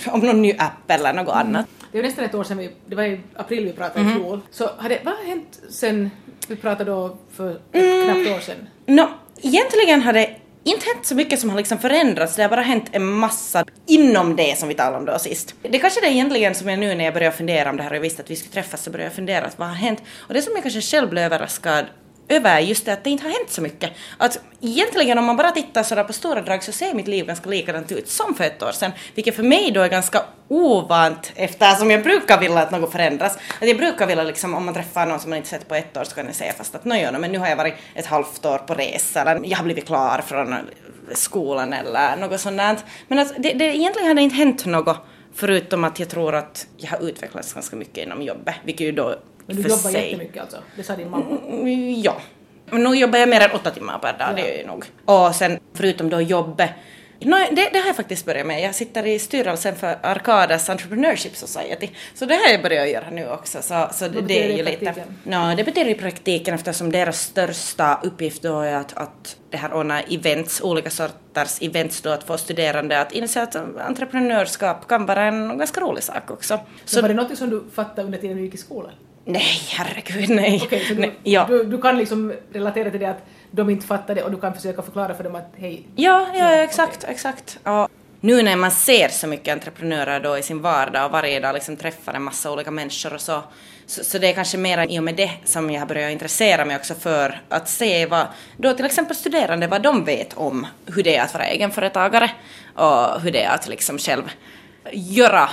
om 0.08 0.20
någon 0.20 0.42
ny 0.42 0.54
app 0.58 0.92
eller 0.92 1.14
något 1.14 1.36
mm. 1.36 1.48
annat. 1.48 1.66
Det 1.92 2.00
är 2.00 2.04
nästan 2.04 2.26
ett 2.26 2.36
år 2.36 2.44
sedan 2.44 2.58
vi, 2.58 2.72
det 2.86 2.96
var 2.96 3.04
i 3.04 3.22
april 3.36 3.66
vi 3.66 3.74
pratade 3.74 4.00
mm. 4.00 4.18
i 4.18 4.20
fjol, 4.20 4.40
så 4.52 4.70
har 4.78 4.90
det, 4.90 5.00
vad 5.04 5.14
har 5.14 5.24
hänt 5.24 5.60
sen 5.70 6.12
vi 6.48 6.56
pratade 6.56 6.92
då 6.92 7.18
för 7.34 7.52
ett 7.52 7.62
mm. 7.72 8.04
knappt 8.04 8.38
år 8.38 8.40
sedan? 8.40 8.68
No, 8.86 9.08
egentligen 9.42 10.02
har 10.02 10.14
det 10.14 10.36
inte 10.64 10.86
hänt 10.94 11.06
så 11.06 11.16
mycket 11.16 11.40
som 11.40 11.50
har 11.50 11.58
liksom 11.58 11.78
förändrats, 11.78 12.36
det 12.36 12.42
har 12.42 12.50
bara 12.50 12.62
hänt 12.62 12.86
en 12.92 13.06
massa 13.06 13.66
inom 13.88 14.36
det 14.36 14.58
som 14.58 14.68
vi 14.70 14.76
talade 14.76 14.98
om 14.98 15.06
då 15.06 15.20
sist. 15.20 15.56
Det 15.62 15.80
kanske 15.80 16.02
det 16.02 16.08
är 16.08 16.12
egentligen 16.12 16.56
som 16.56 16.70
jag 16.70 16.80
nu 16.80 16.96
när 16.96 17.06
jag 17.06 17.14
börjar 17.14 17.32
fundera 17.32 17.70
om 17.70 17.78
det 17.78 17.84
här 17.84 17.90
och 17.90 17.96
jag 17.96 18.02
visste 18.02 18.22
att 18.22 18.32
vi 18.32 18.36
skulle 18.36 18.54
träffas 18.54 18.84
så 18.84 18.92
började 18.92 19.06
jag 19.06 19.16
fundera 19.16 19.46
att 19.46 19.60
vad 19.60 19.68
har 19.68 19.76
hänt? 19.76 20.02
Och 20.28 20.34
det 20.34 20.42
som 20.42 20.54
jag 20.54 20.64
kanske 20.64 20.82
själv 20.82 21.10
blev 21.10 21.24
överraskad 21.24 21.86
över 22.30 22.60
just 22.60 22.86
det 22.86 22.94
att 22.94 23.04
det 23.04 23.10
inte 23.10 23.24
har 23.24 23.32
hänt 23.32 23.50
så 23.50 23.62
mycket. 23.62 23.92
Att 24.18 24.40
egentligen 24.62 25.18
om 25.18 25.26
man 25.26 25.38
bara 25.38 25.52
tittar 25.52 25.84
sådär 25.84 26.04
på 26.04 26.14
stora 26.14 26.42
drag 26.42 26.64
så 26.64 26.72
ser 26.72 26.94
mitt 26.94 27.08
liv 27.08 27.26
ganska 27.26 27.50
likadant 27.50 27.92
ut 27.92 28.10
som 28.10 28.36
för 28.36 28.44
ett 28.44 28.64
år 28.64 28.72
sedan, 28.72 28.92
vilket 29.16 29.36
för 29.36 29.44
mig 29.44 29.72
då 29.72 29.82
är 29.82 29.90
ganska 29.90 30.22
ovant 30.48 31.32
eftersom 31.36 31.92
jag 31.92 32.04
brukar 32.04 32.40
vilja 32.40 32.60
att 32.60 32.72
något 32.72 32.92
förändras. 32.92 33.38
Att 33.62 33.68
jag 33.68 33.78
brukar 33.78 34.08
vilja 34.08 34.24
liksom 34.24 34.54
om 34.54 34.66
man 34.66 34.74
träffar 34.74 35.06
någon 35.06 35.20
som 35.20 35.30
man 35.30 35.38
inte 35.38 35.50
sett 35.50 35.68
på 35.68 35.76
ett 35.76 35.98
år 35.98 36.04
så 36.04 36.16
kan 36.16 36.26
jag 36.26 36.36
säga 36.36 36.54
fast 36.54 36.76
att 36.76 36.86
no, 36.86 37.20
men 37.20 37.32
nu 37.32 37.38
har 37.38 37.48
jag 37.48 37.56
varit 37.56 37.76
ett 37.96 38.06
halvt 38.06 38.46
år 38.46 38.58
på 38.58 38.74
resa 38.74 39.22
eller 39.22 39.42
jag 39.46 39.58
har 39.58 39.64
blivit 39.64 39.86
klar 39.86 40.22
från 40.28 40.56
skolan 41.14 41.74
eller 41.74 42.16
något 42.16 42.40
sånt 42.40 42.86
Men 43.08 43.20
att 43.20 43.34
det, 43.38 43.54
det 43.54 43.66
egentligen 43.66 44.08
har 44.08 44.16
det 44.16 44.22
inte 44.22 44.36
hänt 44.36 44.66
något 44.66 44.98
förutom 45.36 45.84
att 45.84 46.00
jag 46.00 46.10
tror 46.10 46.36
att 46.36 46.68
jag 46.78 46.90
har 46.90 47.10
utvecklats 47.10 47.54
ganska 47.54 47.76
mycket 47.76 48.06
inom 48.06 48.22
jobbet, 48.22 48.56
vilket 48.64 48.88
ju 48.88 48.92
då 48.92 49.16
men 49.46 49.56
du 49.56 49.62
jobbar 49.62 49.76
sig. 49.76 50.06
jättemycket 50.06 50.42
alltså? 50.42 50.58
Det 50.76 50.84
sa 50.84 50.96
din 50.96 51.10
mamma? 51.10 51.38
Mm, 51.48 52.02
ja. 52.02 52.18
Men 52.66 52.84
nu 52.84 52.96
jobbar 52.96 53.20
jag 53.20 53.30
mer 53.30 53.42
än 53.42 53.52
åtta 53.52 53.72
timmar 53.72 54.00
per 54.00 54.14
dag, 54.14 54.28
ja. 54.30 54.34
det 54.36 54.56
är 54.56 54.62
ju 54.62 54.68
nog. 54.68 54.86
Och 55.06 55.36
sen 55.36 55.60
förutom 55.74 56.10
då 56.10 56.22
jobbet 56.22 56.70
No, 57.26 57.36
det, 57.52 57.70
det, 57.74 57.80
har 57.80 57.88
jag 57.88 57.96
faktiskt 57.96 58.26
börjat 58.26 58.48
med. 58.48 58.62
Jag 58.62 58.76
sitter 58.76 59.06
i 59.06 59.20
styrelsen 59.20 59.76
för 59.76 59.98
Arcadas 60.02 60.70
Entrepreneurship 60.70 61.36
Society. 61.36 61.90
Så 62.14 62.26
det 62.26 62.36
har 62.36 62.52
jag 62.52 62.62
börjat 62.62 62.90
göra 62.90 63.10
nu 63.10 63.30
också. 63.30 63.62
Så, 63.62 63.88
så 63.92 64.08
det, 64.08 64.22
det 64.22 64.44
är 64.44 64.58
ju 64.58 64.64
lite... 64.64 64.94
No, 65.24 65.56
det 65.58 65.64
betyder 65.64 65.92
i 65.92 65.96
praktiken 65.96 66.56
eftersom 66.56 66.92
deras 66.92 67.22
största 67.22 68.00
uppgift 68.04 68.42
då 68.42 68.60
är 68.60 68.76
att, 68.76 68.98
att 68.98 69.38
det 69.50 69.58
här 69.58 69.74
ordna 69.74 70.02
events, 70.02 70.62
olika 70.62 70.90
sorters 70.90 71.62
events 71.62 72.02
då 72.02 72.10
att 72.10 72.24
få 72.24 72.38
studerande 72.38 73.02
att 73.02 73.12
inse 73.12 73.42
att 73.42 73.56
entreprenörskap 73.56 74.88
kan 74.88 75.06
vara 75.06 75.24
en 75.24 75.58
ganska 75.58 75.82
rolig 75.82 76.04
sak 76.04 76.32
också. 76.32 76.60
Så, 76.86 76.96
så 76.96 77.02
var 77.02 77.08
det 77.10 77.16
något 77.16 77.38
som 77.38 77.50
du 77.50 77.64
fattade 77.74 78.02
under 78.02 78.18
tiden 78.18 78.38
du 78.38 78.44
gick 78.44 78.54
i 78.54 78.58
skolan? 78.58 78.92
Nej, 79.26 79.62
herregud 79.70 80.30
nej. 80.30 80.62
Okej, 80.64 80.86
så 80.88 80.94
du, 80.94 81.00
nej, 81.00 81.12
ja. 81.24 81.46
du, 81.50 81.64
du, 81.64 81.82
kan 81.82 81.98
liksom 81.98 82.34
relatera 82.54 82.92
till 82.92 83.00
det 83.00 83.10
att 83.10 83.26
de 83.52 83.70
inte 83.70 83.88
fattar 83.88 84.16
det 84.16 84.24
och 84.24 84.32
du 84.32 84.38
kan 84.38 84.54
försöka 84.54 84.82
förklara 84.82 85.14
för 85.14 85.24
dem 85.24 85.36
att 85.36 85.54
hej. 85.58 85.88
Ja, 85.96 86.28
ja, 86.34 86.56
ja 86.56 86.64
exakt, 86.64 86.98
okay. 86.98 87.12
exakt. 87.12 87.60
Ja. 87.64 87.90
Nu 88.20 88.44
när 88.44 88.56
man 88.56 88.72
ser 88.72 89.10
så 89.10 89.28
mycket 89.28 89.54
entreprenörer 89.54 90.20
då 90.20 90.38
i 90.38 90.44
sin 90.44 90.62
vardag 90.62 91.06
och 91.06 91.12
varje 91.12 91.40
dag 91.40 91.54
liksom 91.54 91.78
träffar 91.78 92.14
en 92.14 92.24
massa 92.24 92.52
olika 92.52 92.72
människor 92.72 93.14
och 93.14 93.22
så, 93.22 93.44
så, 93.86 94.04
så 94.04 94.18
det 94.18 94.28
är 94.28 94.34
kanske 94.34 94.58
mer 94.58 94.88
i 94.90 95.00
och 95.00 95.04
med 95.04 95.16
det 95.16 95.32
som 95.44 95.70
jag 95.70 95.82
har 95.82 95.88
börjat 95.88 96.12
intressera 96.12 96.66
mig 96.66 96.76
också 96.76 96.94
för 96.94 97.42
att 97.50 97.70
se 97.70 98.06
vad 98.06 98.28
då 98.58 98.74
till 98.74 98.86
exempel 98.86 99.16
studerande, 99.16 99.68
vad 99.68 99.82
de 99.82 100.06
vet 100.06 100.34
om 100.34 100.68
hur 100.86 101.04
det 101.04 101.16
är 101.16 101.24
att 101.24 101.34
vara 101.34 101.46
egenföretagare 101.46 102.32
och 102.76 103.22
hur 103.22 103.32
det 103.32 103.44
är 103.44 103.56
att 103.56 103.68
liksom 103.68 103.98
själv 103.98 104.24
göra 104.92 105.50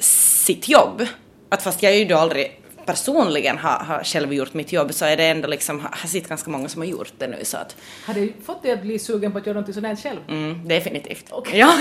sitt 0.00 0.68
jobb. 0.68 1.06
Att 1.48 1.62
fast 1.62 1.82
jag 1.82 1.92
är 1.92 1.96
ju 1.96 2.04
då 2.04 2.16
aldrig 2.16 2.60
personligen 2.86 3.58
har, 3.58 3.84
har 3.84 4.04
själv 4.04 4.32
gjort 4.32 4.54
mitt 4.54 4.72
jobb 4.72 4.94
så 4.94 5.04
är 5.04 5.16
det 5.16 5.24
ändå 5.24 5.48
liksom, 5.48 5.80
har 5.80 6.08
sett 6.08 6.28
ganska 6.28 6.50
många 6.50 6.68
som 6.68 6.82
har 6.82 6.86
gjort 6.86 7.12
det 7.18 7.26
nu 7.26 7.44
så 7.44 7.56
att... 7.56 7.76
Har 8.06 8.14
det 8.14 8.32
fått 8.44 8.62
dig 8.62 8.72
att 8.72 8.82
bli 8.82 8.98
sugen 8.98 9.32
på 9.32 9.38
att 9.38 9.46
göra 9.46 9.60
något 9.60 9.74
sådant 9.74 10.02
själv? 10.02 10.20
Mm, 10.28 10.68
definitivt. 10.68 11.32
Okay. 11.32 11.58
Ja. 11.58 11.72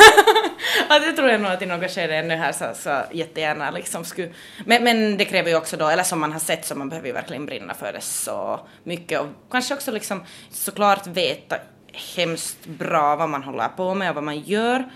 ja, 0.89 0.99
det 0.99 1.11
tror 1.11 1.29
jag 1.29 1.41
nog 1.41 1.51
att 1.51 1.61
i 1.61 1.65
något 1.65 1.91
skede 1.91 2.15
ännu 2.15 2.35
här 2.35 2.51
så, 2.51 2.65
så 2.75 3.01
jättegärna 3.11 3.71
liksom 3.71 4.05
skulle... 4.05 4.29
Men, 4.65 4.83
men 4.83 5.17
det 5.17 5.25
kräver 5.25 5.49
ju 5.49 5.55
också 5.55 5.77
då, 5.77 5.87
eller 5.87 6.03
som 6.03 6.19
man 6.19 6.31
har 6.31 6.39
sett 6.39 6.65
så 6.65 6.75
man 6.75 6.89
behöver 6.89 7.07
ju 7.07 7.13
verkligen 7.13 7.45
brinna 7.45 7.73
för 7.73 7.93
det 7.93 8.01
så 8.01 8.59
mycket 8.83 9.21
och 9.21 9.27
kanske 9.51 9.73
också 9.73 9.91
liksom 9.91 10.23
såklart 10.51 11.07
veta 11.07 11.55
hemskt 12.15 12.65
bra 12.65 13.15
vad 13.15 13.29
man 13.29 13.43
håller 13.43 13.67
på 13.67 13.93
med 13.93 14.09
och 14.09 14.15
vad 14.15 14.23
man 14.23 14.39
gör. 14.39 14.89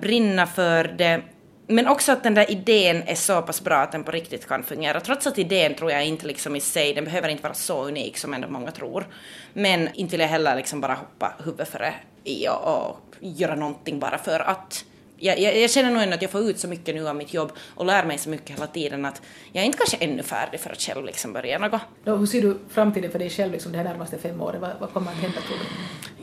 Brinna 0.00 0.46
för 0.46 0.84
det 0.84 1.22
men 1.70 1.88
också 1.88 2.12
att 2.12 2.22
den 2.22 2.34
där 2.34 2.50
idén 2.50 3.02
är 3.06 3.14
så 3.14 3.42
pass 3.42 3.60
bra 3.60 3.76
att 3.76 3.92
den 3.92 4.04
på 4.04 4.10
riktigt 4.10 4.48
kan 4.48 4.62
fungera. 4.62 5.00
Trots 5.00 5.26
att 5.26 5.38
idén 5.38 5.74
tror 5.74 5.90
jag 5.90 6.06
inte 6.06 6.26
liksom 6.26 6.56
i 6.56 6.60
sig, 6.60 6.94
den 6.94 7.04
behöver 7.04 7.28
inte 7.28 7.42
vara 7.42 7.54
så 7.54 7.84
unik 7.84 8.18
som 8.18 8.34
ändå 8.34 8.48
många 8.48 8.70
tror. 8.70 9.06
Men 9.52 9.88
inte 9.94 10.10
vill 10.10 10.20
jag 10.20 10.28
heller 10.28 10.56
liksom 10.56 10.80
bara 10.80 10.94
hoppa 10.94 11.32
huvudet 11.44 11.68
före 11.68 11.94
i 12.24 12.48
och, 12.48 12.88
och 12.88 12.98
göra 13.20 13.54
någonting 13.54 13.98
bara 14.00 14.18
för 14.18 14.40
att 14.40 14.84
jag, 15.20 15.38
jag, 15.38 15.58
jag, 15.58 15.70
känner 15.70 15.90
nog 15.90 16.02
ändå 16.02 16.14
att 16.14 16.22
jag 16.22 16.30
får 16.30 16.50
ut 16.50 16.58
så 16.58 16.68
mycket 16.68 16.94
nu 16.94 17.08
av 17.08 17.16
mitt 17.16 17.34
jobb 17.34 17.52
och 17.74 17.86
lär 17.86 18.04
mig 18.04 18.18
så 18.18 18.28
mycket 18.28 18.56
hela 18.56 18.66
tiden 18.66 19.04
att 19.04 19.22
jag 19.52 19.62
är 19.62 19.66
inte 19.66 19.78
kanske 19.78 19.96
ännu 19.96 20.22
färdig 20.22 20.60
för 20.60 20.70
att 20.70 20.80
själv 20.80 21.04
liksom 21.04 21.32
börja 21.32 21.58
något. 21.58 21.80
Då, 22.04 22.16
hur 22.16 22.26
ser 22.26 22.42
du 22.42 22.58
framtiden 22.68 23.10
för 23.10 23.18
dig 23.18 23.30
själv 23.30 23.52
liksom 23.52 23.72
de 23.72 23.78
här 23.78 23.84
närmaste 23.84 24.18
fem 24.18 24.40
åren? 24.40 24.60
Vad, 24.60 24.70
vad 24.80 24.92
kommer 24.92 25.10
att 25.10 25.18
hända 25.18 25.40
tror 25.40 25.56
du? 25.58 25.64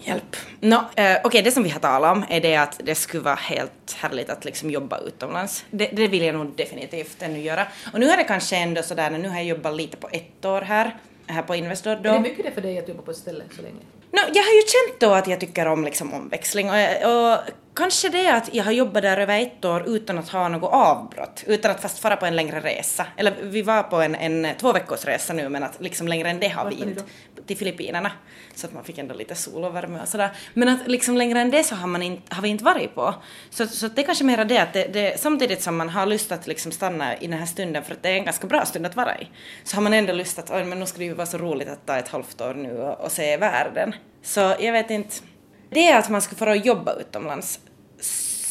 Hjälp. 0.07 0.35
No, 0.59 0.75
eh, 0.75 0.81
Okej, 0.85 1.21
okay, 1.23 1.41
det 1.41 1.51
som 1.51 1.63
vi 1.63 1.69
har 1.69 1.79
talat 1.79 2.17
om 2.17 2.25
är 2.29 2.41
det 2.41 2.55
att 2.55 2.79
det 2.83 2.95
skulle 2.95 3.23
vara 3.23 3.35
helt 3.35 3.95
härligt 3.95 4.29
att 4.29 4.45
liksom 4.45 4.69
jobba 4.69 4.99
utomlands. 4.99 5.65
Det, 5.71 5.89
det 5.93 6.07
vill 6.07 6.23
jag 6.23 6.35
nog 6.35 6.55
definitivt 6.55 7.21
ännu 7.21 7.39
göra. 7.39 7.67
Och 7.93 7.99
nu 7.99 8.09
är 8.09 8.17
det 8.17 8.23
kanske 8.23 8.55
ändå 8.55 8.83
sådär, 8.83 9.09
nu 9.09 9.29
har 9.29 9.35
jag 9.35 9.45
jobbat 9.45 9.75
lite 9.75 9.97
på 9.97 10.09
ett 10.11 10.45
år 10.45 10.61
här, 10.61 10.97
här 11.27 11.41
på 11.41 11.55
Investor 11.55 11.95
då. 11.95 12.09
Är 12.09 12.13
det 12.13 12.19
mycket 12.19 12.45
det 12.45 12.51
för 12.51 12.61
dig 12.61 12.79
att 12.79 12.87
jobba 12.87 13.01
på 13.01 13.11
ett 13.11 13.17
ställe 13.17 13.43
så 13.55 13.61
länge? 13.61 13.79
No, 14.11 14.19
jag 14.33 14.43
har 14.43 14.53
ju 14.53 14.61
känt 14.61 14.99
då 14.99 15.13
att 15.13 15.27
jag 15.27 15.39
tycker 15.39 15.65
om 15.65 15.83
liksom 15.83 16.13
omväxling 16.13 16.69
och, 16.69 16.75
och 16.75 17.39
kanske 17.77 18.09
det 18.09 18.27
att 18.27 18.55
jag 18.55 18.63
har 18.63 18.71
jobbat 18.71 19.03
där 19.03 19.17
över 19.17 19.41
ett 19.41 19.65
år 19.65 19.83
utan 19.87 20.17
att 20.17 20.29
ha 20.29 20.47
något 20.47 20.73
avbrott, 20.73 21.43
utan 21.47 21.71
att 21.71 21.81
fast 21.81 21.99
fara 21.99 22.15
på 22.15 22.25
en 22.25 22.35
längre 22.35 22.59
resa. 22.59 23.05
Eller 23.17 23.33
vi 23.41 23.61
var 23.61 23.83
på 23.83 24.01
en, 24.01 24.15
en 24.15 24.47
två 24.57 24.73
veckors 24.73 25.05
resa 25.05 25.33
nu 25.33 25.49
men 25.49 25.63
att 25.63 25.81
liksom 25.81 26.07
längre 26.07 26.29
än 26.29 26.39
det 26.39 26.47
har 26.47 26.69
vi 26.69 26.75
inte. 26.75 27.03
Till 27.45 27.57
Filippinerna. 27.57 28.11
Så 28.55 28.67
att 28.67 28.73
man 28.73 28.83
fick 28.83 28.97
ändå 28.97 29.15
lite 29.15 29.35
sol 29.35 29.63
och 29.63 29.75
värme 29.75 29.99
och 30.01 30.07
sådär. 30.07 30.29
Men 30.53 30.69
att 30.69 30.87
liksom 30.87 31.17
längre 31.17 31.39
än 31.39 31.51
det 31.51 31.63
så 31.63 31.75
har, 31.75 31.87
man 31.87 32.01
inte, 32.01 32.35
har 32.35 32.41
vi 32.41 32.49
inte 32.49 32.63
varit 32.63 32.95
på. 32.95 33.15
Så, 33.49 33.67
så 33.67 33.87
det 33.87 34.01
är 34.01 34.05
kanske 34.05 34.23
mera 34.23 34.45
det 34.45 34.57
att 34.57 34.73
det, 34.73 34.93
det, 34.93 35.19
samtidigt 35.19 35.61
som 35.61 35.77
man 35.77 35.89
har 35.89 36.05
lust 36.05 36.31
att 36.31 36.47
liksom 36.47 36.71
stanna 36.71 37.17
i 37.17 37.27
den 37.27 37.39
här 37.39 37.45
stunden 37.45 37.83
för 37.83 37.93
att 37.93 38.03
det 38.03 38.09
är 38.09 38.13
en 38.13 38.25
ganska 38.25 38.47
bra 38.47 38.65
stund 38.65 38.85
att 38.85 38.95
vara 38.95 39.17
i. 39.17 39.27
Så 39.63 39.77
har 39.77 39.81
man 39.81 39.93
ändå 39.93 40.13
lust 40.13 40.39
att 40.39 40.51
oj 40.51 40.63
men 40.63 40.79
nu 40.79 40.85
ska 40.85 40.97
det 40.97 41.05
ju 41.05 41.13
vara 41.13 41.27
så 41.27 41.37
roligt 41.37 41.67
att 41.67 41.85
ta 41.85 41.97
ett 41.97 42.07
halvt 42.07 42.41
år 42.41 42.53
nu 42.53 42.77
och, 42.77 42.99
och 43.01 43.11
se 43.11 43.37
världen. 43.37 43.95
Så 44.23 44.55
jag 44.59 44.71
vet 44.71 44.89
inte. 44.89 45.15
Det 45.69 45.87
är 45.87 45.99
att 45.99 46.09
man 46.09 46.21
skulle 46.21 46.37
få 46.37 46.55
jobba 46.55 46.93
utomlands. 46.93 47.59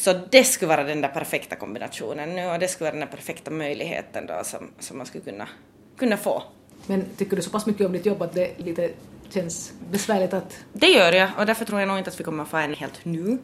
Så 0.04 0.12
det 0.30 0.44
skulle 0.44 0.68
vara 0.68 0.84
den 0.84 1.00
där 1.00 1.08
perfekta 1.08 1.56
kombinationen 1.56 2.34
nu 2.34 2.46
och 2.46 2.58
det 2.58 2.68
skulle 2.68 2.90
vara 2.90 2.98
den 2.98 3.08
där 3.08 3.16
perfekta 3.16 3.50
möjligheten 3.50 4.26
då 4.26 4.34
som, 4.44 4.70
som 4.78 4.96
man 4.96 5.06
skulle 5.06 5.24
kunna, 5.24 5.48
kunna 5.96 6.16
få. 6.16 6.42
Men 6.86 7.04
tycker 7.16 7.36
du 7.36 7.42
så 7.42 7.50
pass 7.50 7.66
mycket 7.66 7.86
om 7.86 7.92
ditt 7.92 8.06
jobb 8.06 8.22
att 8.22 8.34
det 8.34 8.58
lite 8.58 8.90
känns 9.30 9.72
besvärligt 9.90 10.34
att... 10.34 10.56
Det 10.72 10.86
gör 10.86 11.12
jag 11.12 11.30
och 11.38 11.46
därför 11.46 11.64
tror 11.64 11.80
jag 11.80 11.88
nog 11.88 11.98
inte 11.98 12.10
att 12.10 12.20
vi 12.20 12.24
kommer 12.24 12.42
att 12.42 12.48
få 12.48 12.56
en 12.56 12.74
helt 12.74 13.04
nu. 13.04 13.38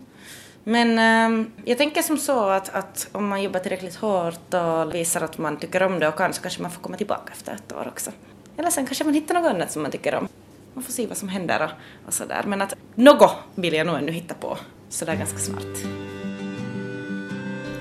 Men 0.65 0.99
ehm, 0.99 1.53
jag 1.65 1.79
tänker 1.79 2.03
som 2.03 2.19
så 2.19 2.49
att, 2.49 2.75
att 2.75 3.09
om 3.13 3.29
man 3.29 3.43
jobbar 3.43 3.61
tillräckligt 3.61 3.95
hårt 3.95 4.55
och 4.55 4.95
visar 4.95 5.21
att 5.21 5.39
man 5.39 5.57
tycker 5.57 5.83
om 5.83 5.99
det 5.99 6.09
och 6.09 6.17
kan 6.17 6.33
så 6.33 6.43
kanske 6.43 6.63
man 6.63 6.71
får 6.71 6.83
komma 6.83 6.97
tillbaka 6.97 7.33
efter 7.33 7.53
ett 7.53 7.73
år 7.73 7.89
också. 7.89 8.11
Eller 8.57 8.71
sen 8.71 8.87
kanske 8.87 9.05
man 9.05 9.15
hittar 9.15 9.35
något 9.35 9.51
annat 9.51 9.73
som 9.73 9.83
man 9.83 9.91
tycker 9.91 10.15
om. 10.15 10.29
Man 10.75 10.85
får 10.85 10.93
se 10.93 11.07
vad 11.07 11.17
som 11.17 11.29
händer 11.29 11.65
och, 11.65 12.07
och 12.07 12.15
sådär. 12.15 12.45
Men 12.47 12.63
att 12.63 12.75
något 12.95 13.31
vill 13.55 13.75
jag 13.75 13.87
nog 13.87 13.97
ännu 13.97 14.13
hitta 14.13 14.35
på 14.35 14.59
sådär 14.89 15.17
ganska 15.17 15.39
snart. 15.39 15.77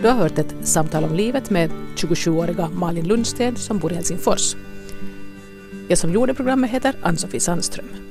Du 0.01 0.07
har 0.07 0.15
hört 0.15 0.37
ett 0.37 0.55
samtal 0.63 1.03
om 1.03 1.15
livet 1.15 1.49
med 1.49 1.71
27-åriga 1.95 2.69
Malin 2.69 3.07
Lundsted 3.07 3.57
som 3.57 3.79
bor 3.79 3.91
i 3.91 3.95
Helsingfors. 3.95 4.55
Jag 5.87 5.97
som 5.97 6.13
gjorde 6.13 6.33
programmet 6.33 6.71
heter 6.71 6.95
Ann-Sofie 7.03 7.39
Sandström. 7.39 8.10